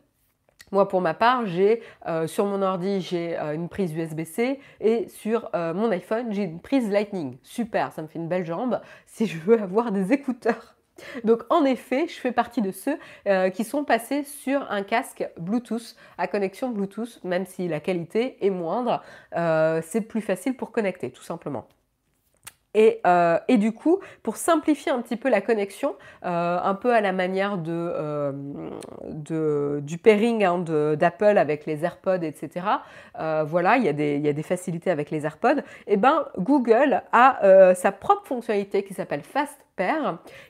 Moi, 0.71 0.87
pour 0.87 1.01
ma 1.01 1.13
part, 1.13 1.45
j'ai 1.45 1.81
euh, 2.07 2.27
sur 2.27 2.45
mon 2.45 2.61
ordi, 2.61 3.01
j'ai 3.01 3.37
euh, 3.37 3.53
une 3.53 3.67
prise 3.67 3.93
USB-C 3.93 4.59
et 4.79 5.07
sur 5.07 5.49
mon 5.53 5.91
iPhone, 5.91 6.31
j'ai 6.31 6.43
une 6.43 6.59
prise 6.59 6.89
Lightning. 6.89 7.37
Super, 7.41 7.91
ça 7.91 8.01
me 8.01 8.07
fait 8.07 8.19
une 8.19 8.27
belle 8.27 8.45
jambe 8.45 8.79
si 9.05 9.25
je 9.25 9.37
veux 9.39 9.59
avoir 9.61 9.91
des 9.91 10.13
écouteurs 10.13 10.76
donc 11.23 11.43
en 11.49 11.65
effet, 11.65 12.07
je 12.07 12.19
fais 12.19 12.31
partie 12.31 12.61
de 12.61 12.71
ceux 12.71 12.97
euh, 13.27 13.49
qui 13.49 13.63
sont 13.63 13.83
passés 13.83 14.23
sur 14.23 14.69
un 14.71 14.83
casque 14.83 15.27
Bluetooth 15.37 15.95
à 16.17 16.27
connexion 16.27 16.69
Bluetooth, 16.69 17.19
même 17.23 17.45
si 17.45 17.67
la 17.67 17.79
qualité 17.79 18.37
est 18.45 18.49
moindre, 18.49 19.03
euh, 19.35 19.81
c'est 19.83 20.01
plus 20.01 20.21
facile 20.21 20.55
pour 20.55 20.71
connecter 20.71 21.11
tout 21.11 21.23
simplement. 21.23 21.67
Et, 22.79 23.01
euh, 23.07 23.39
du 23.49 23.71
coup, 23.71 23.97
pour 24.21 24.37
simplifier 24.37 24.91
un 24.91 25.01
petit 25.01 25.17
peu 25.17 25.29
la 25.29 25.41
connexion, 25.41 25.95
un 26.21 26.75
peu 26.75 26.93
à 26.93 27.01
la 27.01 27.11
manière 27.11 27.57
de, 27.57 28.31
du 29.79 29.97
pairing 29.97 30.43
hein, 30.43 30.59
d'Apple 30.95 31.39
avec 31.39 31.65
les 31.65 31.83
AirPods, 31.83 32.21
etc. 32.21 32.65
voilà, 33.45 33.77
il 33.77 33.83
y, 33.83 33.89
a 33.89 33.93
des, 33.93 34.19
y, 34.19 34.29
a 34.29 34.33
des 34.33 34.43
facilités 34.43 34.91
avec 34.91 35.09
les 35.09 35.25
AirPods. 35.25 35.59
Et 35.87 35.93
eh 35.93 35.97
ben, 35.97 36.25
Google 36.37 37.01
a 37.11 37.73
sa 37.73 37.91
propre 37.91 38.27
fonctionnalité 38.27 38.83
qui 38.83 38.93
s'appelle 38.93 39.23
Fast 39.23 39.57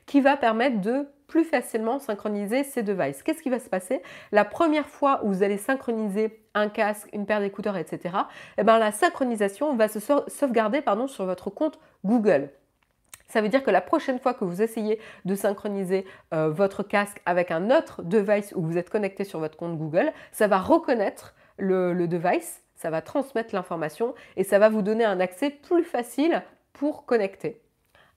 qui 0.05 0.21
va 0.21 0.38
permettre 0.38 0.82
de 0.82 1.07
plus 1.28 1.43
facilement 1.43 1.99
synchroniser 1.99 2.63
ces 2.63 2.84
devices. 2.84 3.21
Qu'est-ce 3.21 3.43
qui 3.43 3.49
va 3.49 3.59
se 3.59 3.69
passer? 3.69 4.01
La 4.32 4.45
première 4.45 4.88
fois 4.88 5.21
où 5.23 5.30
vous 5.30 5.43
allez 5.43 5.57
synchroniser 5.57 6.41
un 6.53 6.69
casque, 6.69 7.09
une 7.13 7.25
paire 7.25 7.41
d'écouteurs, 7.41 7.78
etc., 7.78 8.15
eh 8.57 8.63
ben, 8.63 8.80
la 8.80 8.91
synchronisation 8.91 9.75
va 9.75 9.88
se 9.88 9.99
sauvegarder 9.99 10.82
pardon, 10.82 11.07
sur 11.07 11.25
votre 11.25 11.49
compte 11.49 11.80
Google. 12.05 12.49
Ça 13.28 13.41
veut 13.41 13.49
dire 13.49 13.61
que 13.61 13.71
la 13.71 13.82
prochaine 13.82 14.19
fois 14.19 14.34
que 14.34 14.45
vous 14.45 14.61
essayez 14.61 14.99
de 15.25 15.36
synchroniser 15.36 16.05
euh, 16.34 16.49
votre 16.49 16.82
casque 16.82 17.21
avec 17.25 17.51
un 17.51 17.71
autre 17.71 18.01
device 18.01 18.53
où 18.55 18.61
vous 18.61 18.78
êtes 18.78 18.89
connecté 18.89 19.25
sur 19.25 19.39
votre 19.39 19.57
compte 19.57 19.78
Google, 19.78 20.13
ça 20.32 20.47
va 20.47 20.59
reconnaître 20.59 21.36
le, 21.57 21.91
le 21.91 22.07
device, 22.07 22.63
ça 22.75 22.89
va 22.89 23.01
transmettre 23.01 23.53
l'information 23.53 24.15
et 24.38 24.45
ça 24.45 24.59
va 24.59 24.69
vous 24.69 24.82
donner 24.82 25.03
un 25.03 25.19
accès 25.19 25.49
plus 25.49 25.84
facile 25.84 26.41
pour 26.71 27.05
connecter. 27.05 27.61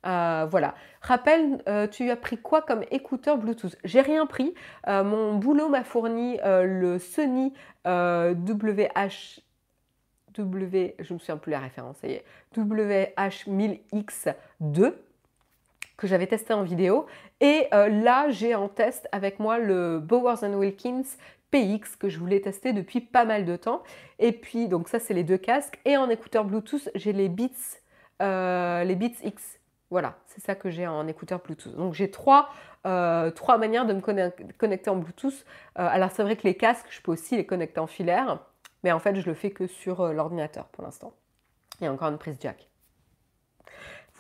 Euh, 0.07 0.47
voilà. 0.51 0.75
Rappelle, 1.03 1.63
euh, 1.69 1.87
tu 1.87 2.09
as 2.11 2.17
pris 2.17 2.39
quoi 2.39 2.63
comme 2.63 2.83
écouteur 2.91 3.37
Bluetooth? 3.39 3.77
J'ai 3.85 4.01
rien 4.01 4.27
pris. 4.27 4.55
Euh, 4.89 5.05
mon 5.05 5.37
boulot 5.37 5.69
m'a 5.69 5.85
fourni 5.85 6.39
le 6.45 6.99
Sony 6.99 7.53
WH. 7.85 9.43
Je 10.37 10.43
me 10.43 11.19
souviens 11.19 11.37
plus 11.37 11.51
la 11.51 11.59
référence, 11.59 11.97
ça 11.99 12.07
y 12.09 12.13
est, 12.13 12.25
WH1000X2 12.57 14.95
que 15.97 16.07
j'avais 16.07 16.29
testé 16.29 16.55
en 16.55 16.63
vidéo. 16.63 17.07
Et 17.41 17.67
là, 17.73 18.31
j'ai 18.31 18.55
en 18.55 18.69
test 18.69 19.07
avec 19.13 19.39
moi 19.39 19.59
le 19.59 19.99
Bowers 19.99 20.43
Wilkins 20.43 21.05
PX 21.51 21.97
que 21.97 22.09
je 22.09 22.19
voulais 22.19 22.41
tester 22.41 22.73
depuis 22.73 23.01
pas 23.01 23.27
mal 23.27 23.45
de 23.45 23.57
temps. 23.57 23.83
Et 24.19 24.33
puis, 24.33 24.67
donc 24.69 24.89
ça, 24.89 24.99
c'est 24.99 25.13
les 25.13 25.25
deux 25.25 25.37
casques. 25.37 25.79
Et 25.85 25.99
en 25.99 26.09
écouteur 26.09 26.47
Bluetooth, 26.47 26.89
j'ai 26.95 27.13
les 27.13 27.29
Beats, 27.29 27.83
les 28.21 28.95
Beats 28.95 29.21
X 29.23 29.60
voilà, 29.91 30.17
c'est 30.27 30.41
ça 30.43 30.55
que 30.55 30.71
j'ai 30.71 30.87
en 30.87 31.07
écouteur 31.09 31.41
Bluetooth. 31.41 31.75
Donc 31.77 31.95
j'ai 31.95 32.11
trois, 32.11 32.51
euh, 32.87 33.31
manières 33.59 33.87
de 33.87 33.93
me 33.93 34.01
connecter 34.01 34.91
en 34.91 34.97
Bluetooth. 34.97 35.45
Euh, 35.79 35.89
alors 35.91 36.11
c'est 36.13 36.23
vrai 36.23 36.37
que 36.37 36.45
les 36.45 36.57
casques, 36.57 36.87
je 36.91 37.01
peux 37.01 37.13
aussi 37.13 37.37
les 37.37 37.45
connecter 37.45 37.81
en 37.81 37.87
filaire. 37.87 38.39
Mais 38.83 38.93
en 38.93 38.99
fait, 38.99 39.15
je 39.17 39.27
le 39.27 39.35
fais 39.35 39.51
que 39.51 39.67
sur 39.67 40.13
l'ordinateur 40.13 40.67
pour 40.69 40.85
l'instant. 40.85 41.13
Il 41.81 41.85
y 41.85 41.87
a 41.87 41.93
encore 41.93 42.09
une 42.09 42.19
prise 42.19 42.39
jack. 42.41 42.71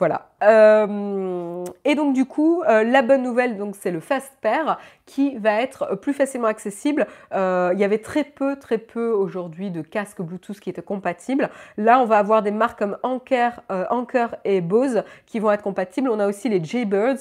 Voilà. 0.01 0.31
Euh, 0.43 1.63
et 1.85 1.95
donc 1.95 2.15
du 2.15 2.25
coup, 2.25 2.63
euh, 2.63 2.85
la 2.85 3.03
bonne 3.03 3.23
nouvelle, 3.23 3.59
donc 3.59 3.77
c'est 3.79 3.91
le 3.91 4.01
Fast 4.01 4.33
Pair 4.41 4.79
qui 5.11 5.37
va 5.37 5.61
être 5.61 5.97
plus 5.97 6.13
facilement 6.13 6.47
accessible. 6.47 7.09
Euh, 7.35 7.73
il 7.75 7.81
y 7.81 7.85
avait 7.85 7.99
très 7.99 8.23
peu, 8.23 8.57
très 8.57 8.79
peu 8.79 9.11
aujourd'hui 9.11 9.73
de 9.73 9.83
casques 9.83 10.23
Bluetooth 10.23 10.61
qui 10.61 10.71
étaient 10.71 10.83
compatibles. 10.83 11.51
Là, 11.77 11.99
on 11.99 12.05
va 12.05 12.19
avoir 12.19 12.43
des 12.43 12.53
marques 12.53 12.79
comme 12.79 12.97
Anker, 13.03 13.61
Anker 13.91 14.37
et 14.45 14.61
Bose 14.61 15.03
qui 15.27 15.41
vont 15.41 15.51
être 15.51 15.63
compatibles. 15.63 16.09
On 16.11 16.21
a 16.21 16.29
aussi 16.29 16.49
les 16.49 16.63
Jaybirds 16.63 17.19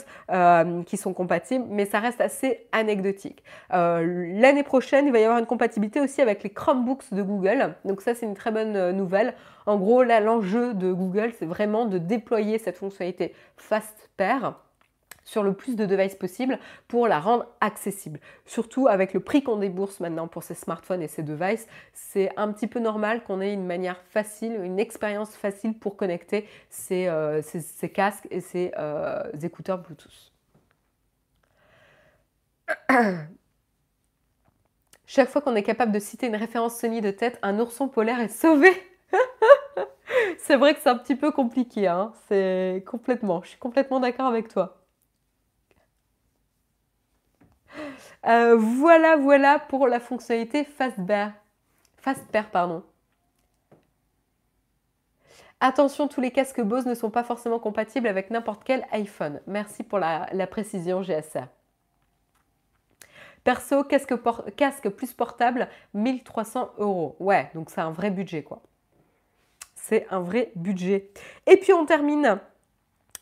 qui 0.86 0.98
sont 0.98 1.14
compatibles, 1.14 1.66
mais 1.70 1.86
ça 1.86 2.00
reste 2.00 2.22
assez 2.22 2.68
anecdotique. 2.72 3.44
L'année 3.72 4.64
prochaine, 4.64 5.08
il 5.08 5.12
va 5.12 5.20
y 5.20 5.24
avoir 5.24 5.40
une 5.40 5.48
compatibilité 5.48 6.00
aussi 6.00 6.22
avec 6.22 6.44
les 6.44 6.52
Chromebooks 6.52 7.12
de 7.12 7.24
Google. 7.24 7.76
Donc 7.86 8.02
ça, 8.02 8.14
c'est 8.14 8.26
une 8.26 8.36
très 8.36 8.52
bonne 8.52 8.92
nouvelle. 8.92 9.34
En 9.66 9.78
gros, 9.78 10.04
là, 10.04 10.20
l'enjeu 10.20 10.74
de 10.74 10.92
Google, 10.92 11.32
c'est 11.38 11.46
vraiment 11.46 11.86
de 11.86 11.98
déployer 11.98 12.60
cette 12.60 12.78
fonctionnalité 12.78 13.34
Fast 13.58 14.10
Pair 14.16 14.54
sur 15.30 15.44
le 15.44 15.54
plus 15.54 15.76
de 15.76 15.86
devices 15.86 16.16
possible 16.16 16.58
pour 16.88 17.08
la 17.08 17.20
rendre 17.20 17.46
accessible. 17.62 18.20
Surtout 18.46 18.88
avec 18.88 19.14
le 19.14 19.20
prix 19.20 19.44
qu'on 19.44 19.58
débourse 19.58 20.00
maintenant 20.00 20.28
pour 20.28 20.42
ces 20.42 20.56
smartphones 20.56 21.04
et 21.04 21.08
ces 21.08 21.22
devices, 21.22 21.68
c'est 21.94 22.32
un 22.36 22.52
petit 22.52 22.66
peu 22.66 22.80
normal 22.80 23.24
qu'on 23.24 23.40
ait 23.40 23.54
une 23.54 23.68
manière 23.68 24.02
facile, 24.10 24.60
une 24.64 24.80
expérience 24.80 25.36
facile 25.36 25.78
pour 25.78 25.98
connecter 25.98 26.48
ces, 26.70 27.06
euh, 27.08 27.44
casques 27.94 28.28
et 28.32 28.42
ces 28.42 28.72
euh, 28.80 29.22
écouteurs 29.44 29.78
Bluetooth. 29.78 30.32
Chaque 35.06 35.30
fois 35.30 35.42
qu'on 35.42 35.56
est 35.56 35.64
capable 35.64 35.92
de 35.92 36.00
citer 36.00 36.26
une 36.26 36.36
référence 36.36 36.80
Sony 36.80 37.02
de 37.02 37.12
tête, 37.12 37.38
un 37.44 37.60
ourson 37.60 37.88
polaire 37.88 38.20
est 38.20 38.30
sauvé. 38.30 38.72
c'est 40.40 40.56
vrai 40.56 40.74
que 40.74 40.80
c'est 40.82 40.90
un 40.90 40.98
petit 40.98 41.16
peu 41.16 41.32
compliqué, 41.32 41.88
hein. 41.88 42.14
c'est 42.28 42.84
complètement, 42.88 43.42
je 43.44 43.50
suis 43.50 43.60
complètement 43.60 44.00
d'accord 44.00 44.26
avec 44.26 44.48
toi. 44.48 44.79
Euh, 48.26 48.56
voilà, 48.56 49.16
voilà 49.16 49.60
pour 49.60 49.88
la 49.88 50.00
fonctionnalité 50.00 50.64
Fastpair. 50.64 51.34
Fastpair, 51.98 52.50
pardon. 52.50 52.84
Attention, 55.62 56.08
tous 56.08 56.22
les 56.22 56.32
casques 56.32 56.62
Bose 56.62 56.86
ne 56.86 56.96
sont 56.96 57.10
pas 57.10 57.24
forcément 57.24 57.60
compatibles 57.60 58.08
avec 58.08 58.30
n'importe 58.30 58.64
quel 58.64 58.86
iPhone. 58.92 59.42
Merci 59.46 59.84
pour 59.84 60.00
la, 60.00 60.48
précision 60.48 61.02
GSR. 61.02 61.48
Perso, 63.44 63.84
casque, 63.84 64.14
casque 64.56 64.90
plus 64.90 65.14
portable, 65.14 65.68
1300 65.94 66.72
euros. 66.78 67.16
Ouais, 67.20 67.50
donc 67.56 67.70
c'est 67.70 67.82
un 67.82 67.92
vrai 67.92 68.10
budget 68.10 68.44
quoi 68.44 68.62
c'est 69.90 70.06
un 70.12 70.20
vrai 70.20 70.52
budget. 70.56 71.10
Et 71.48 71.58
puis 71.58 71.74
on 71.74 71.86
termine 71.86 72.40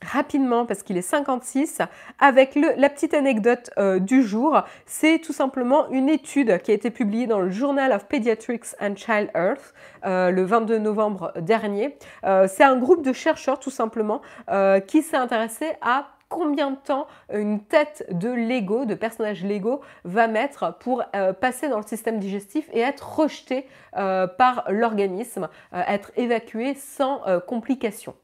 rapidement 0.02 0.66
parce 0.66 0.84
qu'il 0.84 0.98
est 0.98 1.02
56 1.02 1.82
avec 2.20 2.56
la 2.56 2.90
petite 2.90 3.14
anecdote 3.14 3.72
euh, 3.78 4.00
du 4.00 4.24
jour. 4.24 4.62
C'est 4.86 5.20
tout 5.20 5.34
simplement 5.34 5.90
une 5.90 6.10
étude 6.10 6.60
qui 6.62 6.72
a 6.72 6.74
été 6.74 6.92
publiée 6.92 7.28
dans 7.28 7.40
le 7.40 7.50
Journal 7.50 7.92
of 7.92 8.08
Pediatrics 8.08 8.76
and 8.80 8.96
Child 8.96 9.30
Health 9.34 9.74
euh, 10.06 10.32
le 10.32 10.44
22 10.44 10.78
novembre 10.78 11.34
dernier. 11.40 11.98
Euh, 12.26 12.48
c'est 12.48 12.64
un 12.64 12.78
groupe 12.78 13.04
de 13.04 13.14
chercheurs 13.14 13.60
tout 13.60 13.72
simplement 13.72 14.22
qui 14.88 15.02
s'est 15.02 15.18
intéressé 15.18 15.74
à 15.82 16.08
combien 16.30 16.72
de 16.72 16.78
temps 16.78 17.08
une 17.34 17.62
tête 17.62 18.06
de 18.12 18.30
Lego, 18.30 18.86
de 18.86 18.96
personnage 18.96 19.44
Lego, 19.44 19.82
va 20.04 20.28
mettre 20.28 20.78
pour 20.80 21.04
passer 21.40 21.70
dans 21.70 21.78
le 21.78 21.86
système 21.86 22.20
digestif 22.20 22.70
et 22.74 22.80
être 22.80 23.18
rejeté 23.20 23.68
par 23.94 24.66
l'organisme, 24.70 25.50
être 25.74 26.12
évacué 26.16 26.76
sans 26.76 27.22
complications. 27.48 28.16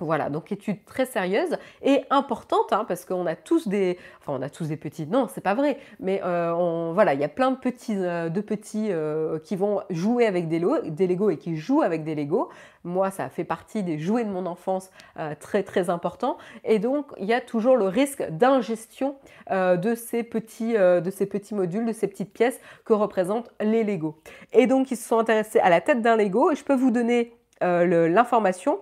Voilà, 0.00 0.30
donc 0.30 0.50
étude 0.50 0.82
très 0.86 1.04
sérieuse 1.04 1.58
et 1.82 2.04
importante 2.08 2.72
hein, 2.72 2.86
parce 2.88 3.04
qu'on 3.04 3.26
a 3.26 3.36
tous 3.36 3.68
des, 3.68 3.98
enfin 4.18 4.32
on 4.38 4.42
a 4.42 4.48
tous 4.48 4.68
des 4.68 4.78
petits, 4.78 5.06
non 5.06 5.28
c'est 5.28 5.42
pas 5.42 5.52
vrai, 5.52 5.78
mais 6.00 6.22
euh, 6.24 6.90
voilà 6.94 7.12
il 7.12 7.20
y 7.20 7.24
a 7.24 7.28
plein 7.28 7.50
de 7.50 7.56
petits, 7.58 7.96
euh, 7.98 8.30
euh, 8.30 9.38
qui 9.40 9.56
vont 9.56 9.82
jouer 9.90 10.26
avec 10.26 10.48
des, 10.48 10.62
des 10.86 11.06
Lego 11.06 11.28
et 11.28 11.36
qui 11.36 11.54
jouent 11.56 11.82
avec 11.82 12.02
des 12.02 12.14
Lego. 12.14 12.48
Moi 12.82 13.10
ça 13.10 13.28
fait 13.28 13.44
partie 13.44 13.82
des 13.82 13.98
jouets 13.98 14.24
de 14.24 14.30
mon 14.30 14.46
enfance 14.46 14.90
très 15.38 15.62
très 15.62 15.90
important 15.90 16.38
et 16.64 16.78
donc 16.78 17.12
il 17.18 17.26
y 17.26 17.34
a 17.34 17.42
toujours 17.42 17.76
le 17.76 17.86
risque 17.86 18.26
d'ingestion 18.30 19.16
de 19.50 19.94
ces 19.94 20.22
petits, 20.22 20.72
de 20.72 21.10
ces 21.10 21.26
petits 21.26 21.54
modules, 21.54 21.84
de 21.84 21.92
ces 21.92 22.08
petites 22.08 22.32
pièces 22.32 22.58
que 22.86 22.94
représentent 22.94 23.50
les 23.60 23.84
Lego. 23.84 24.16
Et 24.54 24.66
donc 24.66 24.90
ils 24.90 24.96
se 24.96 25.06
sont 25.06 25.18
intéressés 25.18 25.60
à 25.60 25.68
la 25.68 25.82
tête 25.82 26.00
d'un 26.00 26.16
Lego 26.16 26.52
et 26.52 26.56
je 26.56 26.64
peux 26.64 26.74
vous 26.74 26.90
donner 26.90 27.36
l'information 27.60 28.80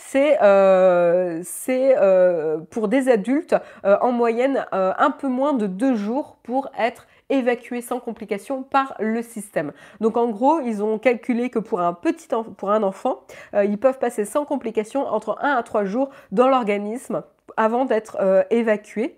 c'est 0.00 0.38
euh, 0.42 1.42
euh, 1.68 2.58
pour 2.70 2.88
des 2.88 3.08
adultes 3.08 3.54
euh, 3.84 3.96
en 4.00 4.12
moyenne 4.12 4.66
un 4.72 5.10
peu 5.10 5.28
moins 5.28 5.52
de 5.52 5.66
deux 5.66 5.94
jours 5.94 6.38
pour 6.42 6.70
être 6.78 7.06
évacués 7.28 7.80
sans 7.80 8.00
complications 8.00 8.62
par 8.62 8.94
le 8.98 9.22
système. 9.22 9.72
Donc 10.00 10.16
en 10.16 10.28
gros, 10.28 10.60
ils 10.60 10.82
ont 10.82 10.98
calculé 10.98 11.50
que 11.50 11.58
pour 11.58 11.80
un 11.80 11.92
petit 11.92 12.28
pour 12.56 12.70
un 12.70 12.82
enfant, 12.82 13.20
ils 13.54 13.78
peuvent 13.78 13.98
passer 13.98 14.24
sans 14.24 14.44
complications 14.44 15.06
entre 15.06 15.36
1 15.40 15.54
à 15.54 15.62
3 15.62 15.84
jours 15.84 16.10
dans 16.32 16.48
l'organisme 16.48 17.22
avant 17.56 17.84
d'être 17.84 18.46
évacués. 18.50 19.16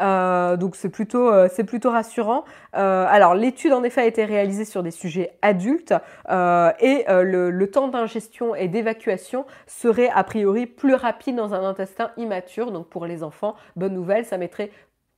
Euh, 0.00 0.56
donc 0.56 0.76
c'est 0.76 0.88
plutôt, 0.88 1.30
euh, 1.30 1.48
plutôt 1.66 1.90
rassurant. 1.90 2.44
Euh, 2.76 3.06
alors 3.08 3.34
l'étude 3.34 3.72
en 3.72 3.82
effet 3.82 4.02
a 4.02 4.06
été 4.06 4.24
réalisée 4.24 4.64
sur 4.64 4.82
des 4.82 4.90
sujets 4.90 5.32
adultes 5.42 5.94
et 6.28 7.04
le, 7.08 7.66
temps 7.70 7.88
d'ingestion 7.88 8.54
et 8.54 8.68
d'évacuation 8.68 9.44
serait 9.66 10.10
a 10.10 10.24
priori 10.24 10.66
plus 10.66 10.94
rapide 10.94 11.36
dans 11.36 11.54
un 11.54 11.62
intestin 11.64 12.10
immature. 12.16 12.72
Donc 12.72 12.88
pour 12.88 13.06
les 13.06 13.22
enfants, 13.22 13.54
bonne 13.76 13.94
nouvelle, 13.94 14.24
ça 14.24 14.38
mettrait 14.38 14.70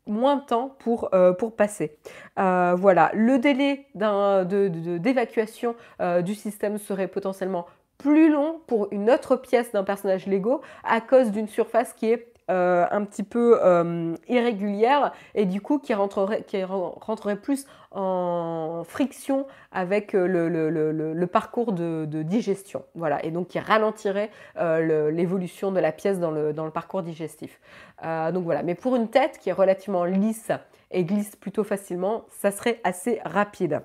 moins 0.06 0.36
de 0.36 0.42
temps 0.42 0.76
pour, 0.80 1.10
pour 1.38 1.56
passer. 1.56 1.96
voilà, 2.36 3.10
le 3.14 3.38
délai 3.38 3.86
d'évacuation 3.94 5.76
du 6.22 6.34
système 6.34 6.78
serait 6.78 7.08
potentiellement 7.08 7.66
plus 7.98 8.30
long 8.30 8.60
pour 8.66 8.88
une 8.90 9.10
autre 9.10 9.36
pièce 9.36 9.72
d'un 9.72 9.84
personnage 9.84 10.26
Lego 10.26 10.60
à 10.84 11.00
cause 11.00 11.30
d'une 11.30 11.48
surface 11.48 11.92
qui 11.92 12.10
est 12.10 12.31
euh, 12.50 12.86
un 12.90 13.04
petit 13.04 13.22
peu 13.22 13.60
euh, 13.62 14.16
irrégulière 14.28 15.12
et 15.36 15.46
du 15.46 15.60
coup 15.60 15.78
qui 15.78 15.94
rentrerait, 15.94 16.42
qui 16.42 16.64
rentrerait 16.64 17.36
plus 17.36 17.66
en 17.92 18.82
friction 18.84 19.46
avec 19.70 20.16
euh, 20.16 20.26
le, 20.26 21.26
parcours 21.26 21.72
de, 21.72 22.22
digestion. 22.22 22.84
Voilà, 22.96 23.24
et 23.24 23.30
donc 23.30 23.48
qui 23.48 23.60
ralentirait 23.60 24.30
l'évolution 24.56 25.70
de 25.70 25.78
la 25.78 25.92
pièce 25.92 26.18
dans 26.18 26.30
le, 26.32 26.70
parcours 26.70 27.02
digestif. 27.02 27.60
donc 28.02 28.44
voilà, 28.44 28.62
mais 28.62 28.74
pour 28.74 28.96
une 28.96 29.08
tête 29.08 29.38
qui 29.38 29.48
est 29.50 29.54
relativement 29.54 30.04
lisse 30.04 30.50
et 30.90 31.04
glisse 31.04 31.36
plutôt 31.36 31.64
facilement, 31.64 32.24
ça 32.28 32.50
serait 32.50 32.80
assez 32.82 33.20
rapide. 33.24 33.82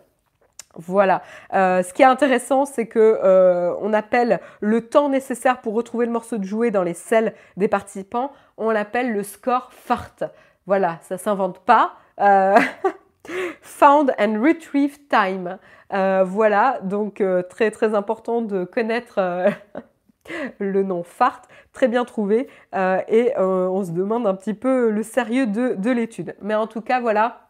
Voilà. 0.78 1.23
Euh, 1.53 1.82
ce 1.82 1.91
qui 1.93 2.03
est 2.03 2.05
intéressant, 2.05 2.65
c'est 2.65 2.86
que 2.86 3.19
euh, 3.23 3.73
on 3.82 3.93
appelle 3.93 4.39
le 4.61 4.88
temps 4.88 5.09
nécessaire 5.09 5.61
pour 5.61 5.73
retrouver 5.73 6.05
le 6.05 6.11
morceau 6.11 6.38
de 6.38 6.43
jouet 6.43 6.71
dans 6.71 6.84
les 6.84 6.93
selles 6.93 7.34
des 7.57 7.67
participants, 7.67 8.32
on 8.57 8.69
l'appelle 8.69 9.11
le 9.11 9.23
score 9.23 9.69
FART. 9.71 10.15
Voilà, 10.67 10.99
ça 11.01 11.17
s'invente 11.17 11.59
pas. 11.59 11.93
Euh, 12.21 12.57
found 13.61 14.13
and 14.19 14.41
Retrieve 14.41 14.99
Time. 15.09 15.57
voilà, 15.89 16.80
donc 16.84 17.23
très 17.49 17.71
très 17.71 17.93
important 17.95 18.41
de 18.41 18.63
connaître 18.63 19.19
le 20.59 20.84
nom 20.84 21.03
FART, 21.03 21.41
très 21.73 21.88
bien 21.88 22.05
trouvé, 22.05 22.47
et 22.73 23.34
on 23.38 23.84
se 23.84 23.91
demande 23.91 24.28
un 24.28 24.36
petit 24.36 24.53
peu 24.53 24.89
le 24.89 25.03
sérieux 25.03 25.45
de, 25.45 25.73
de 25.73 25.91
l'étude. 25.91 26.36
Mais 26.41 26.55
en 26.55 26.67
tout 26.67 26.82
cas, 26.82 27.01
voilà, 27.01 27.47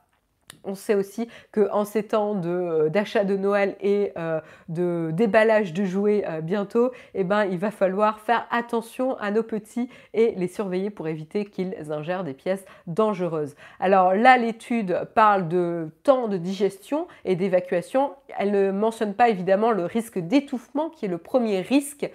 on 0.67 0.75
sait 0.75 0.95
aussi 0.95 1.27
qu'en 1.51 1.85
ces 1.85 2.03
temps 2.03 2.39
euh, 2.45 2.89
d'achat 2.89 3.23
de, 3.23 3.37
Noël 3.37 3.75
et 3.81 4.11
euh, 4.17 4.39
de 4.67 5.11
déballage 5.13 5.73
de 5.73 5.85
jouets 5.85 6.23
euh, 6.27 6.41
bientôt, 6.41 6.91
eh 7.13 7.23
ben, 7.23 7.45
il 7.45 7.57
va 7.57 7.71
falloir 7.71 8.19
faire 8.19 8.45
attention 8.51 9.17
à 9.17 9.31
nos 9.31 9.43
petits 9.43 9.89
et 10.13 10.33
les 10.35 10.47
surveiller 10.47 10.89
pour 10.89 11.07
éviter 11.07 11.45
qu'ils 11.45 11.91
ingèrent 11.91 12.23
des 12.23 12.33
pièces 12.33 12.65
dangereuses. 12.85 13.55
Alors 13.79 14.13
là, 14.13 14.37
l'étude 14.37 15.07
parle 15.15 15.47
de 15.47 15.89
temps 16.03 16.27
de 16.27 16.37
digestion 16.37 17.07
et 17.25 17.35
d'évacuation. 17.35 18.13
Elle 18.37 18.51
ne 18.51 18.71
mentionne 18.71 19.13
pas 19.13 19.29
évidemment 19.29 19.71
le 19.71 19.85
risque 19.85 20.19
d'étouffement 20.19 20.89
qui 20.89 21.05
est 21.05 21.09
le 21.09 21.17
premier 21.17 21.61
risque 21.61 22.09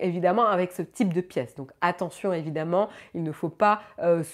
évidemment 0.00 0.46
avec 0.46 0.72
ce 0.72 0.82
type 0.82 1.14
de 1.14 1.20
pièces. 1.20 1.54
Donc 1.54 1.70
attention 1.80 2.32
évidemment, 2.32 2.88
il 3.14 3.22
ne 3.22 3.32
faut 3.32 3.48
pas 3.48 3.80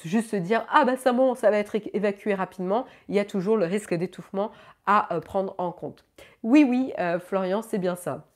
juste 0.05 0.31
se 0.31 0.37
dire 0.37 0.65
ah 0.73 0.85
bah 0.85 0.97
ça 0.97 1.13
bon, 1.13 1.35
ça 1.35 1.51
va 1.51 1.59
être 1.59 1.77
évacué 1.93 2.35
rapidement 2.35 2.87
il 3.09 3.15
y 3.15 3.19
a 3.19 3.25
toujours 3.35 3.57
le 3.57 3.67
risque 3.67 3.93
d'étouffement 3.93 4.53
à 4.87 5.13
euh, 5.13 5.19
prendre 5.19 5.57
en 5.59 5.73
compte. 5.73 6.05
Oui, 6.45 6.65
oui, 6.65 6.93
euh, 7.01 7.19
Florian, 7.19 7.63
c'est 7.63 7.79
bien 7.79 7.97
ça. 7.97 8.29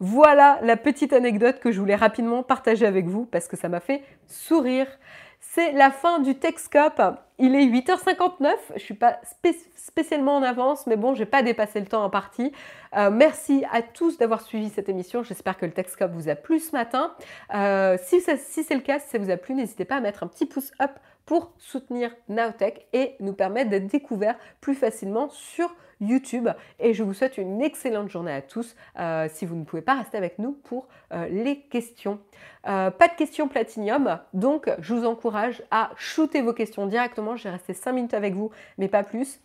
Voilà 0.00 0.58
la 0.62 0.76
petite 0.76 1.12
anecdote 1.12 1.60
que 1.60 1.70
je 1.70 1.78
voulais 1.78 1.94
rapidement 1.94 2.42
partager 2.42 2.84
avec 2.84 3.06
vous 3.06 3.26
parce 3.26 3.46
que 3.46 3.56
ça 3.56 3.68
m'a 3.68 3.78
fait 3.78 4.02
sourire. 4.26 4.88
C'est 5.38 5.70
la 5.70 5.92
fin 5.92 6.18
du 6.18 6.34
Texcope. 6.34 7.00
Il 7.38 7.54
est 7.54 7.64
8h59. 7.66 8.54
Je 8.74 8.80
suis 8.80 8.94
pas 8.94 9.20
spécialement 9.76 10.34
en 10.34 10.42
avance, 10.42 10.88
mais 10.88 10.96
bon, 10.96 11.14
je 11.14 11.20
n'ai 11.20 11.26
pas 11.26 11.44
dépassé 11.44 11.78
le 11.78 11.86
temps 11.86 12.02
en 12.02 12.10
partie. 12.10 12.50
Euh, 12.96 13.10
merci 13.12 13.64
à 13.72 13.82
tous 13.82 14.18
d'avoir 14.18 14.40
suivi 14.40 14.68
cette 14.68 14.88
émission. 14.88 15.22
J'espère 15.22 15.56
que 15.56 15.64
le 15.64 15.72
Texcope 15.72 16.10
vous 16.10 16.28
a 16.28 16.34
plu 16.34 16.58
ce 16.58 16.72
matin. 16.72 17.14
Si 18.02 18.20
c'est 18.20 18.74
le 18.74 18.80
cas, 18.80 18.98
si 18.98 19.10
ça 19.10 19.18
vous 19.18 19.30
a 19.30 19.36
plu, 19.36 19.54
n'hésitez 19.54 19.84
pas 19.84 19.96
à 19.96 20.00
mettre 20.00 20.24
un 20.24 20.26
petit 20.26 20.46
pouce 20.46 20.72
up 20.82 20.90
pour 21.26 21.52
soutenir 21.58 22.14
Nowtech 22.28 22.86
et 22.92 23.16
nous 23.20 23.32
permettre 23.34 23.68
d'être 23.68 23.88
découverts 23.88 24.38
plus 24.60 24.74
facilement 24.74 25.28
sur 25.28 25.74
YouTube. 26.00 26.48
Et 26.78 26.94
je 26.94 27.02
vous 27.02 27.14
souhaite 27.14 27.36
une 27.36 27.60
excellente 27.60 28.08
journée 28.08 28.32
à 28.32 28.42
tous 28.42 28.76
euh, 28.98 29.28
si 29.30 29.44
vous 29.44 29.56
ne 29.56 29.64
pouvez 29.64 29.82
pas 29.82 29.94
rester 29.94 30.16
avec 30.16 30.38
nous 30.38 30.52
pour 30.52 30.86
euh, 31.12 31.26
les 31.28 31.60
questions. 31.60 32.20
Euh, 32.66 32.90
pas 32.90 33.08
de 33.08 33.14
questions 33.14 33.48
Platinium, 33.48 34.20
donc 34.34 34.70
je 34.78 34.94
vous 34.94 35.04
encourage 35.04 35.62
à 35.70 35.90
shooter 35.96 36.42
vos 36.42 36.52
questions 36.52 36.86
directement. 36.86 37.36
J'ai 37.36 37.50
resté 37.50 37.74
5 37.74 37.92
minutes 37.92 38.14
avec 38.14 38.34
vous, 38.34 38.50
mais 38.78 38.88
pas 38.88 39.02
plus. 39.02 39.40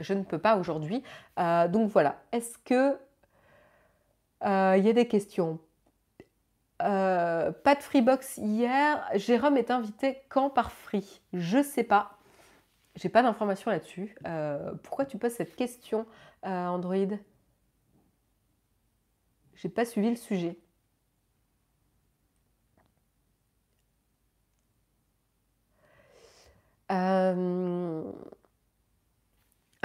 Je 0.00 0.14
ne 0.14 0.22
peux 0.22 0.38
pas 0.38 0.56
aujourd'hui. 0.56 1.02
donc 1.36 1.90
voilà, 1.90 2.16
est-ce 2.32 2.58
que 2.58 2.96
il 4.42 4.84
y 4.84 4.90
a 4.90 4.92
des 4.92 5.08
questions? 5.08 5.58
Pas 6.78 7.74
de 7.74 7.82
Freebox 7.82 8.36
hier. 8.38 9.04
Jérôme 9.14 9.56
est 9.56 9.70
invité 9.70 10.22
quand 10.28 10.50
par 10.50 10.72
Free? 10.72 11.22
Je 11.32 11.62
sais 11.62 11.84
pas. 11.84 12.16
J'ai 12.96 13.08
pas 13.10 13.22
d'informations 13.22 13.70
là-dessus. 13.70 14.14
Euh, 14.26 14.72
pourquoi 14.82 15.04
tu 15.04 15.18
poses 15.18 15.32
cette 15.32 15.54
question, 15.54 16.06
euh, 16.46 16.66
Android? 16.66 17.18
J'ai 19.54 19.68
pas 19.68 19.84
suivi 19.84 20.10
le 20.10 20.16
sujet. 20.16 20.58
Euh, 26.90 28.02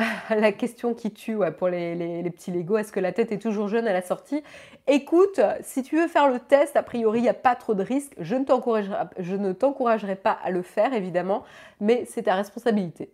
la 0.29 0.51
question 0.51 0.93
qui 0.93 1.11
tue 1.11 1.37
pour 1.57 1.69
les, 1.69 2.29
petits 2.31 2.51
Lego, 2.51 2.77
est-ce 2.77 2.91
que 2.91 2.99
la 2.99 3.11
tête 3.11 3.31
est 3.31 3.37
toujours 3.37 3.67
jeune 3.67 3.87
à 3.87 3.93
la 3.93 4.01
sortie? 4.01 4.43
Écoute, 4.87 5.39
si 5.61 5.83
tu 5.83 5.97
veux 5.97 6.07
faire 6.07 6.29
le 6.29 6.39
test, 6.39 6.75
a 6.75 6.83
priori, 6.83 7.19
il 7.19 7.23
n'y 7.23 7.29
a 7.29 7.33
pas 7.33 7.55
trop 7.55 7.73
de 7.73 7.83
risques. 7.83 8.13
Je 8.19 8.35
ne 8.35 9.53
t'encouragerai 9.53 10.15
pas 10.15 10.37
à 10.43 10.51
le 10.51 10.61
faire, 10.61 10.93
évidemment, 10.93 11.43
mais 11.79 12.05
c'est 12.05 12.23
ta 12.23 12.35
responsabilité. 12.35 13.11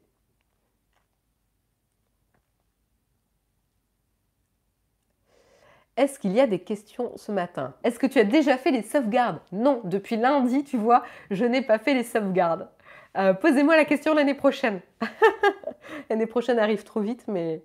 Est-ce 5.98 6.20
qu'il 6.20 6.32
y 6.34 6.40
a 6.40 6.46
des 6.46 6.60
questions 6.60 7.12
ce 7.16 7.32
matin? 7.32 7.74
Est-ce 7.84 7.98
que 7.98 8.06
tu 8.06 8.20
as 8.20 8.24
déjà 8.24 8.58
fait 8.58 8.70
les 8.70 8.84
sauvegardes? 8.84 9.40
Non, 9.52 9.82
depuis 9.84 10.16
lundi, 10.16 10.64
tu 10.64 10.78
vois, 10.78 11.04
je 11.32 11.44
n'ai 11.44 11.64
pas 11.64 11.80
fait 11.80 11.96
les 11.96 12.04
sauvegardes. 12.04 12.70
Euh, 13.16 13.34
posez-moi 13.34 13.76
la 13.76 13.86
question 13.86 14.14
l'année 14.14 14.34
prochaine. 14.34 14.82
l'année 16.10 16.26
prochaine 16.26 16.60
arrive 16.60 16.84
trop 16.84 17.00
vite, 17.00 17.24
mais 17.28 17.64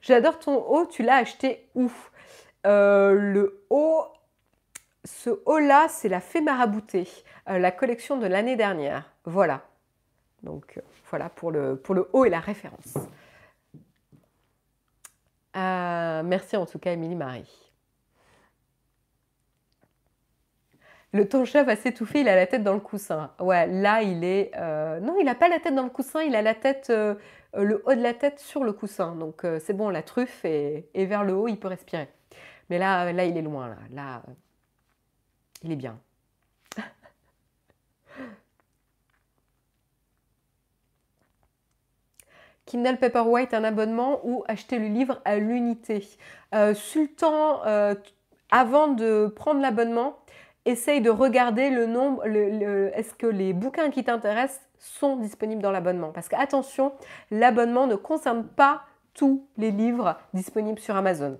j'adore 0.00 0.38
ton 0.38 0.56
haut. 0.56 0.86
Tu 0.86 1.02
l'as 1.02 1.16
acheté 1.16 1.68
où? 1.74 1.90
Euh, 2.66 3.12
Le 3.12 3.64
haut, 3.70 4.04
ce 5.04 5.30
haut-là, 5.46 5.88
c'est 5.88 6.08
la 6.08 6.20
Fée 6.20 6.40
Maraboutée, 6.40 7.08
euh, 7.48 7.58
la 7.58 7.70
collection 7.70 8.18
de 8.18 8.26
l'année 8.26 8.56
dernière. 8.56 9.10
Voilà. 9.24 9.62
Donc 10.42 10.80
voilà 11.08 11.28
pour 11.28 11.50
le, 11.52 11.76
pour 11.76 11.94
le 11.94 12.08
haut 12.12 12.24
et 12.24 12.30
la 12.30 12.40
référence. 12.40 12.98
merci 15.54 16.56
en 16.56 16.66
tout 16.66 16.78
cas, 16.78 16.92
Émilie 16.92 17.14
Marie. 17.14 17.71
Le 21.12 21.28
ton 21.28 21.44
chat 21.44 21.62
va 21.62 21.76
s'étouffer, 21.76 22.20
il 22.20 22.28
a 22.28 22.34
la 22.34 22.46
tête 22.46 22.62
dans 22.62 22.72
le 22.72 22.80
coussin. 22.80 23.32
Ouais, 23.38 23.66
là, 23.66 24.00
il 24.02 24.24
est... 24.24 24.50
Euh, 24.56 24.98
non, 25.00 25.16
il 25.20 25.26
n'a 25.26 25.34
pas 25.34 25.50
la 25.50 25.60
tête 25.60 25.74
dans 25.74 25.82
le 25.82 25.90
coussin, 25.90 26.22
il 26.22 26.34
a 26.34 26.40
la 26.40 26.54
tête, 26.54 26.88
euh, 26.88 27.16
le 27.54 27.82
haut 27.84 27.94
de 27.94 28.00
la 28.00 28.14
tête 28.14 28.40
sur 28.40 28.64
le 28.64 28.72
coussin. 28.72 29.14
Donc, 29.14 29.44
euh, 29.44 29.58
c'est 29.62 29.74
bon, 29.74 29.90
la 29.90 30.02
truffe 30.02 30.42
est, 30.44 30.88
vers 30.94 31.22
le 31.22 31.34
haut, 31.34 31.48
il 31.48 31.58
peut 31.60 31.68
respirer. 31.68 32.08
Mais 32.70 32.78
là, 32.78 33.12
là, 33.12 33.26
il 33.26 33.36
est 33.36 33.42
loin, 33.42 33.68
là. 33.68 33.76
Là, 33.90 34.22
il 35.62 35.72
est 35.72 35.76
bien. 35.76 36.00
Kindle 42.64 42.96
Paperwhite, 42.96 43.52
un 43.52 43.64
abonnement 43.64 44.20
ou 44.24 44.44
acheter 44.48 44.78
le 44.78 44.86
livre 44.86 45.20
à 45.26 45.36
l'unité. 45.36 46.08
Sultan, 46.74 47.60
avant 48.50 48.88
de 48.88 49.30
prendre 49.36 49.60
l'abonnement, 49.60 50.16
essaye 50.64 51.00
de 51.00 51.10
regarder 51.10 51.70
le 51.70 51.86
nombre, 51.86 52.24
est-ce 52.26 53.14
que 53.14 53.26
les 53.26 53.52
bouquins 53.52 53.90
qui 53.90 54.04
t'intéressent 54.04 54.60
sont 54.78 55.16
disponibles 55.16 55.62
dans 55.62 55.72
l'abonnement? 55.72 56.10
Parce 56.12 56.28
que 56.28 56.36
attention, 56.36 56.92
l'abonnement 57.30 57.86
ne 57.86 57.96
concerne 57.96 58.44
pas 58.44 58.82
tous 59.14 59.46
les 59.56 59.70
livres 59.70 60.16
disponibles 60.32 60.78
sur 60.78 60.96
Amazon. 60.96 61.38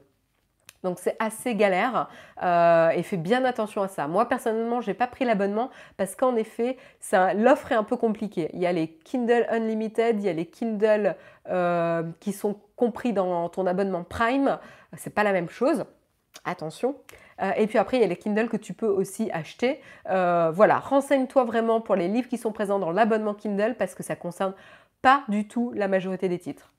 Donc 0.83 0.99
c'est 0.99 1.17
assez 1.21 1.55
galère 1.55 2.09
euh, 2.43 2.91
et 2.91 3.03
fais 3.03 3.17
bien 3.17 3.45
attention 3.45 3.83
à 3.83 3.89
ça. 3.89 4.09
Moi 4.09 4.29
personnellement, 4.29 4.81
je 4.81 4.91
n'ai 4.91 4.95
pas 4.95 5.07
pris 5.07 5.25
l'abonnement 5.25 5.71
parce 5.97 6.17
qu'en 6.17 6.35
effet, 6.35 6.77
l'offre 7.37 7.73
est 7.73 7.77
un 7.77 7.85
peu 7.85 7.97
compliquée. 7.97 8.51
Il 8.53 8.61
y 8.61 8.67
a 8.67 8.73
les 8.73 8.89
Kindle 8.89 9.47
Unlimited, 9.49 10.21
il 10.21 10.27
y 10.27 10.29
a 10.29 10.33
les 10.33 10.47
Kindle 10.47 11.15
euh, 11.49 12.03
qui 12.19 12.33
sont 12.33 12.59
compris 12.75 13.13
dans 13.13 13.49
ton 13.49 13.67
abonnement 13.67 14.03
Prime. 14.03 14.59
C'est 14.97 15.15
pas 15.15 15.23
la 15.23 15.33
même 15.33 15.49
chose. 15.49 15.85
Attention. 16.45 16.97
Euh, 17.41 17.53
et 17.57 17.67
puis 17.67 17.79
après, 17.79 17.97
il 17.97 18.01
y 18.01 18.05
a 18.05 18.07
les 18.07 18.17
Kindle 18.17 18.49
que 18.49 18.57
tu 18.57 18.75
peux 18.75 18.87
aussi 18.87 19.31
acheter. 19.33 19.81
Euh, 20.11 20.51
voilà, 20.55 20.79
renseigne-toi 20.79 21.45
vraiment 21.45 21.81
pour 21.81 21.97
les 21.97 22.09
livres 22.09 22.29
qui 22.29 22.39
sont 22.39 22.53
présents 22.53 22.79
dans 22.79 22.91
l'abonnement 22.91 23.35
Kindle 23.35 23.77
parce 23.79 23.95
que 23.95 24.03
ça 24.03 24.15
ne 24.15 24.19
concerne 24.19 24.55
pas 25.01 25.25
du 25.29 25.49
tout 25.49 25.73
la 25.75 25.89
majorité 25.89 26.29
des 26.29 26.39
titres. 26.39 26.73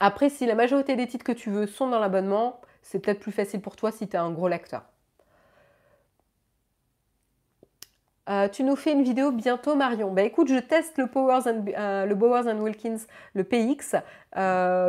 Après, 0.00 0.28
si 0.28 0.46
la 0.46 0.54
majorité 0.54 0.96
des 0.96 1.06
titres 1.06 1.24
que 1.24 1.32
tu 1.32 1.50
veux 1.50 1.66
sont 1.66 1.88
dans 1.88 2.00
l'abonnement, 2.00 2.60
c'est 2.82 2.98
peut-être 2.98 3.20
plus 3.20 3.32
facile 3.32 3.60
pour 3.60 3.76
toi 3.76 3.92
si 3.92 4.08
tu 4.08 4.16
es 4.16 4.18
un 4.18 4.30
gros 4.30 4.48
lecteur. 4.48 4.82
Euh, 8.28 8.48
tu 8.48 8.62
nous 8.62 8.76
fais 8.76 8.92
une 8.92 9.02
vidéo 9.02 9.32
bientôt, 9.32 9.74
Marion. 9.74 10.12
Bah 10.12 10.22
écoute, 10.22 10.48
je 10.48 10.58
teste 10.58 10.96
le 10.96 11.08
Powers 11.08 11.48
and, 11.48 12.14
Bowers 12.14 12.48
and 12.48 12.60
Wilkins, 12.60 12.98
le 13.34 13.42
PX. 13.42 13.96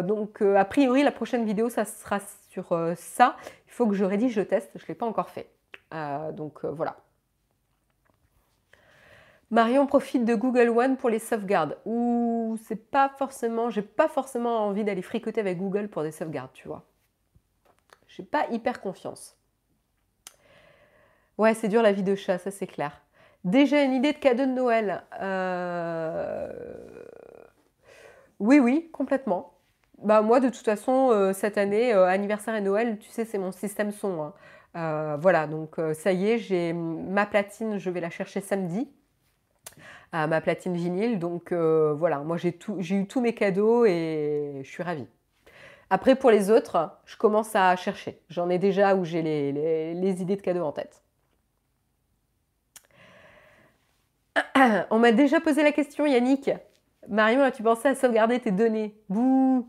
donc, 0.08 0.42
a 0.42 0.66
priori, 0.66 1.02
la 1.02 1.12
prochaine 1.12 1.46
vidéo, 1.46 1.70
ça 1.70 1.86
sera 1.86 2.20
sur 2.54 2.94
ça. 2.96 3.36
Il 3.68 3.72
faut 3.72 3.88
que 3.88 3.96
je 3.96 4.06
rédige 4.06 4.38
le 4.38 4.46
test, 4.46 4.72
je 4.76 4.84
ne 4.84 4.88
l'ai 4.88 4.96
pas 4.96 5.08
encore 5.08 5.30
fait. 5.30 5.50
Euh, 5.94 6.32
donc 6.32 6.64
euh, 6.64 6.72
voilà. 6.72 6.98
Marion 9.52 9.86
profite 9.86 10.26
de 10.26 10.34
Google 10.36 10.70
One 10.70 10.98
pour 10.98 11.10
les 11.10 11.20
sauvegardes. 11.20 11.78
Ou 11.86 12.58
c'est 12.64 12.90
pas 12.90 13.10
forcément, 13.10 13.70
j'ai 13.70 13.82
pas 13.82 14.08
forcément 14.08 14.66
envie 14.66 14.84
d'aller 14.84 15.02
fricoter 15.02 15.42
avec 15.42 15.58
Google 15.58 15.88
pour 15.90 16.04
des 16.04 16.12
sauvegardes, 16.12 16.54
tu 16.54 16.68
vois. 16.68 16.84
J'ai 18.08 18.24
pas 18.24 18.48
hyper 18.52 18.82
confiance. 18.82 19.38
Ouais, 21.38 21.54
c'est 21.56 21.68
dur 21.68 21.82
la 21.82 21.92
vie 21.92 22.04
de 22.04 22.16
chat, 22.16 22.38
ça 22.38 22.52
c'est 22.52 22.68
clair. 22.68 23.02
Déjà 23.44 23.84
une 23.84 23.94
idée 23.94 24.14
de 24.14 24.18
cadeau 24.18 24.46
de 24.46 24.52
Noël. 24.52 25.04
Euh, 25.22 26.52
oui, 28.40 28.60
oui, 28.60 28.90
complètement. 28.92 29.53
Bah 30.04 30.22
moi 30.22 30.42
de 30.42 30.50
toute 30.50 30.66
façon 30.66 31.12
euh, 31.12 31.32
cette 31.32 31.58
année 31.58 31.94
euh, 31.94 32.06
anniversaire 32.06 32.56
et 32.56 32.62
Noël 32.62 33.00
tu 33.00 33.10
sais 33.10 33.24
c'est 33.24 33.38
mon 33.38 33.54
système 33.54 33.92
son 33.92 34.22
hein. 34.22 34.34
euh, 34.76 35.18
voilà 35.18 35.48
donc 35.48 35.78
ça 35.94 36.12
y 36.12 36.30
est 36.30 36.40
j'ai 36.40 36.74
ma 36.74 37.26
platine 37.26 37.78
je 37.78 37.90
vais 37.90 38.02
la 38.02 38.10
chercher 38.10 38.42
samedi 38.42 38.90
ma 40.12 40.42
platine 40.42 40.76
vinyle 40.76 41.20
donc 41.20 41.54
voilà 41.54 42.20
moi 42.20 42.38
j'ai 42.38 42.50
eu 42.50 43.08
tous 43.08 43.22
mes 43.22 43.34
cadeaux 43.34 43.86
et 43.86 44.62
je 44.64 44.70
suis 44.70 44.84
ravie. 44.84 45.08
Après 45.90 46.16
pour 46.16 46.30
les 46.32 46.52
autres 46.52 46.92
je 47.06 47.18
commence 47.18 47.56
à 47.56 47.76
chercher. 47.76 48.20
J'en 48.30 48.50
ai 48.50 48.60
déjà 48.60 48.96
où 48.96 49.06
j'ai 49.06 49.24
les, 49.24 49.94
les 49.96 50.22
idées 50.22 50.36
de 50.36 50.42
cadeaux 50.42 50.66
en 50.66 50.72
tête. 50.72 51.02
On 54.92 55.00
m'a 55.00 55.12
déjà 55.12 55.40
posé 55.40 55.64
la 55.64 55.72
question 55.72 56.06
Yannick. 56.06 56.52
Marion 57.10 57.42
as-tu 57.42 57.64
pensé 57.64 57.88
à 57.88 57.96
sauvegarder 57.96 58.40
tes 58.40 58.52
données? 58.52 58.96
Bouh 59.10 59.68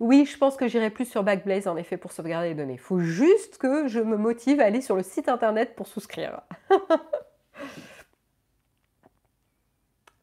oui, 0.00 0.26
je 0.26 0.36
pense 0.38 0.56
que 0.56 0.68
j'irai 0.68 0.90
plus 0.90 1.04
sur 1.04 1.22
Backblaze 1.22 1.68
en 1.68 1.76
effet 1.76 1.96
pour 1.96 2.12
sauvegarder 2.12 2.48
les 2.48 2.54
données. 2.54 2.74
Il 2.74 2.78
faut 2.78 3.00
juste 3.00 3.58
que 3.58 3.88
je 3.88 4.00
me 4.00 4.16
motive 4.16 4.60
à 4.60 4.64
aller 4.64 4.80
sur 4.80 4.96
le 4.96 5.02
site 5.02 5.28
internet 5.28 5.74
pour 5.76 5.86
souscrire. 5.86 6.40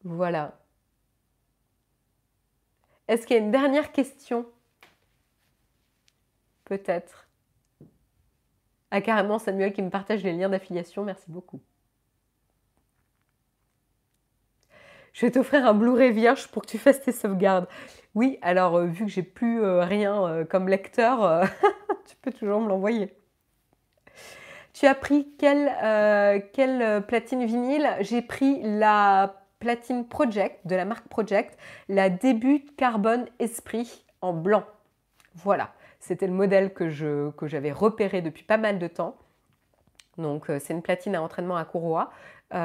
voilà. 0.04 0.58
Est-ce 3.08 3.26
qu'il 3.26 3.36
y 3.36 3.40
a 3.40 3.42
une 3.42 3.50
dernière 3.50 3.92
question? 3.92 4.46
Peut-être. 6.64 7.26
Ah 8.92 9.00
carrément 9.00 9.38
Samuel 9.38 9.72
qui 9.72 9.82
me 9.82 9.90
partage 9.90 10.22
les 10.22 10.32
liens 10.32 10.48
d'affiliation, 10.48 11.04
merci 11.04 11.30
beaucoup. 11.30 11.60
Je 15.12 15.26
vais 15.26 15.32
t'offrir 15.32 15.66
un 15.66 15.74
Blu-ray 15.74 16.12
vierge 16.12 16.48
pour 16.48 16.62
que 16.62 16.68
tu 16.68 16.78
fasses 16.78 17.00
tes 17.00 17.12
sauvegardes. 17.12 17.66
Oui, 18.14 18.38
alors 18.42 18.76
euh, 18.76 18.86
vu 18.86 19.06
que 19.06 19.10
j'ai 19.10 19.22
plus 19.22 19.62
euh, 19.62 19.84
rien 19.84 20.26
euh, 20.26 20.44
comme 20.44 20.68
lecteur, 20.68 21.44
tu 22.06 22.16
peux 22.22 22.32
toujours 22.32 22.60
me 22.60 22.68
l'envoyer. 22.68 23.14
Tu 24.72 24.86
as 24.86 24.94
pris 24.94 25.28
quelle, 25.38 25.70
quelle 26.52 27.04
platine 27.06 27.44
vinyle? 27.44 27.96
J'ai 28.00 28.22
pris 28.22 28.62
la 28.62 29.34
platine 29.58 30.06
Project 30.06 30.66
de 30.66 30.74
la 30.74 30.86
marque 30.86 31.06
Project, 31.08 31.58
la 31.88 32.08
début 32.08 32.64
carbone 32.78 33.26
esprit 33.40 34.04
en 34.22 34.32
blanc. 34.32 34.64
Voilà, 35.34 35.72
c'était 35.98 36.26
le 36.26 36.32
modèle 36.32 36.72
que 36.72 36.88
j'avais 36.88 37.72
repéré 37.72 38.22
depuis 38.22 38.44
pas 38.44 38.56
mal 38.56 38.78
de 38.78 38.86
temps. 38.86 39.16
Donc 40.16 40.46
c'est 40.60 40.72
une 40.72 40.82
platine 40.82 41.14
à 41.14 41.22
entraînement 41.22 41.56
à 41.56 41.64
courroie. 41.66 42.10
elle 42.50 42.62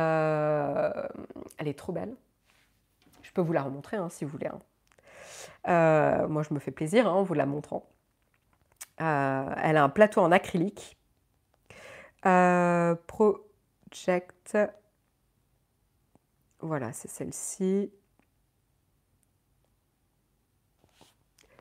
est 1.66 1.78
trop 1.78 1.92
belle. 1.92 2.16
Peux 3.36 3.42
vous 3.42 3.54
la 3.54 3.64
remontrer 3.64 3.98
hein, 3.98 4.08
si 4.10 4.24
vous 4.24 4.32
voulez. 4.32 4.48
Hein. 4.48 4.62
Euh, 5.68 6.28
moi, 6.30 6.42
je 6.42 6.54
me 6.54 6.60
fais 6.60 6.72
plaisir 6.72 7.06
hein, 7.06 7.12
en 7.12 7.24
vous 7.24 7.34
la 7.34 7.46
montrant. 7.46 7.86
Euh, 9.02 9.56
elle 9.62 9.76
a 9.76 9.84
un 9.84 9.90
plateau 9.90 10.22
en 10.22 10.32
acrylique. 10.32 10.98
Euh, 12.26 12.96
Project. 13.08 14.58
Voilà, 16.62 16.94
c'est 16.94 17.10
celle-ci. 17.10 17.92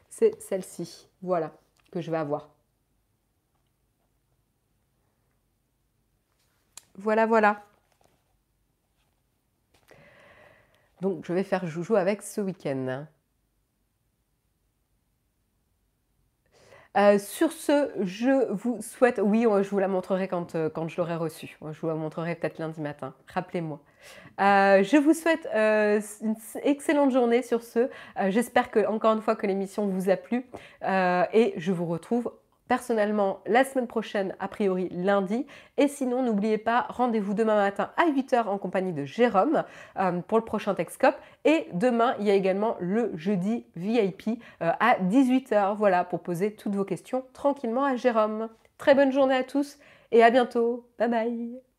C'est 0.09 0.41
celle-ci, 0.41 1.09
voilà, 1.22 1.53
que 1.91 2.01
je 2.01 2.12
vais 2.12 2.18
avoir. 2.18 2.51
Voilà, 6.95 7.27
voilà. 7.27 7.64
Donc, 11.05 11.27
je 11.27 11.35
vais 11.35 11.43
faire 11.43 11.67
joujou 11.67 11.97
avec 11.97 12.23
ce 12.23 12.41
week-end. 12.41 13.05
Euh, 16.97 17.19
sur 17.19 17.53
ce, 17.53 17.91
je 18.01 18.51
vous 18.51 18.81
souhaite, 18.81 19.21
oui, 19.23 19.43
je 19.43 19.69
vous 19.69 19.79
la 19.79 19.89
montrerai 19.89 20.29
quand, 20.29 20.55
euh, 20.55 20.71
je 20.87 20.97
l'aurai 20.97 21.17
reçue. 21.17 21.59
Je 21.61 21.79
vous 21.79 21.89
la 21.89 21.95
montrerai 21.95 22.37
peut-être 22.37 22.59
lundi 22.59 22.81
matin, 22.81 23.13
rappelez-moi. 23.27 23.83
Euh, 24.41 24.83
je 24.83 24.97
vous 24.97 25.13
souhaite 25.13 25.47
une 26.23 26.37
excellente 26.63 27.11
journée 27.11 27.43
sur 27.43 27.63
ce. 27.63 27.91
J'espère 28.29 28.71
que, 28.71 28.87
encore 28.87 29.13
une 29.13 29.21
fois, 29.21 29.37
que 29.37 29.47
l'émission 29.47 29.87
vous 29.87 30.09
a 30.09 30.17
plu 30.17 30.47
et 30.81 31.53
je 31.59 31.71
vous 31.71 31.85
retrouve 31.85 32.33
personnellement 32.69 33.41
la 33.47 33.65
semaine 33.65 33.87
prochaine, 33.87 34.35
a 34.41 34.49
priori 34.49 34.89
lundi. 34.91 35.47
Et 35.77 35.89
sinon, 35.89 36.23
n'oubliez 36.23 36.59
pas, 36.59 36.87
rendez-vous 36.89 37.35
demain 37.35 37.57
matin 37.57 37.91
à 37.97 38.07
8h 38.07 38.47
en 38.47 38.59
compagnie 38.59 38.93
de 38.93 39.05
Jérôme 39.05 39.65
euh, 39.99 40.21
pour 40.21 40.39
le 40.39 40.45
prochain 40.45 40.75
Texcope. 40.75 41.17
Et 41.45 41.69
demain, 41.73 42.15
il 42.21 42.27
y 42.27 42.31
a 42.31 42.35
également 42.35 42.77
le 42.81 43.12
jeudi 43.17 43.67
VIP 43.77 44.41
euh, 44.62 44.71
à 44.81 44.97
18h, 45.01 45.77
voilà, 45.77 46.05
pour 46.05 46.21
poser 46.21 46.55
toutes 46.55 46.75
vos 46.75 46.85
questions 46.85 47.25
tranquillement 47.33 47.85
à 47.85 47.97
Jérôme. 47.97 48.49
Très 48.79 48.95
bonne 48.95 49.12
journée 49.12 49.37
à 49.37 49.45
tous 49.45 49.79
et 50.12 50.23
à 50.23 50.31
bientôt. 50.31 50.89
Bye 50.99 51.09
bye 51.09 51.74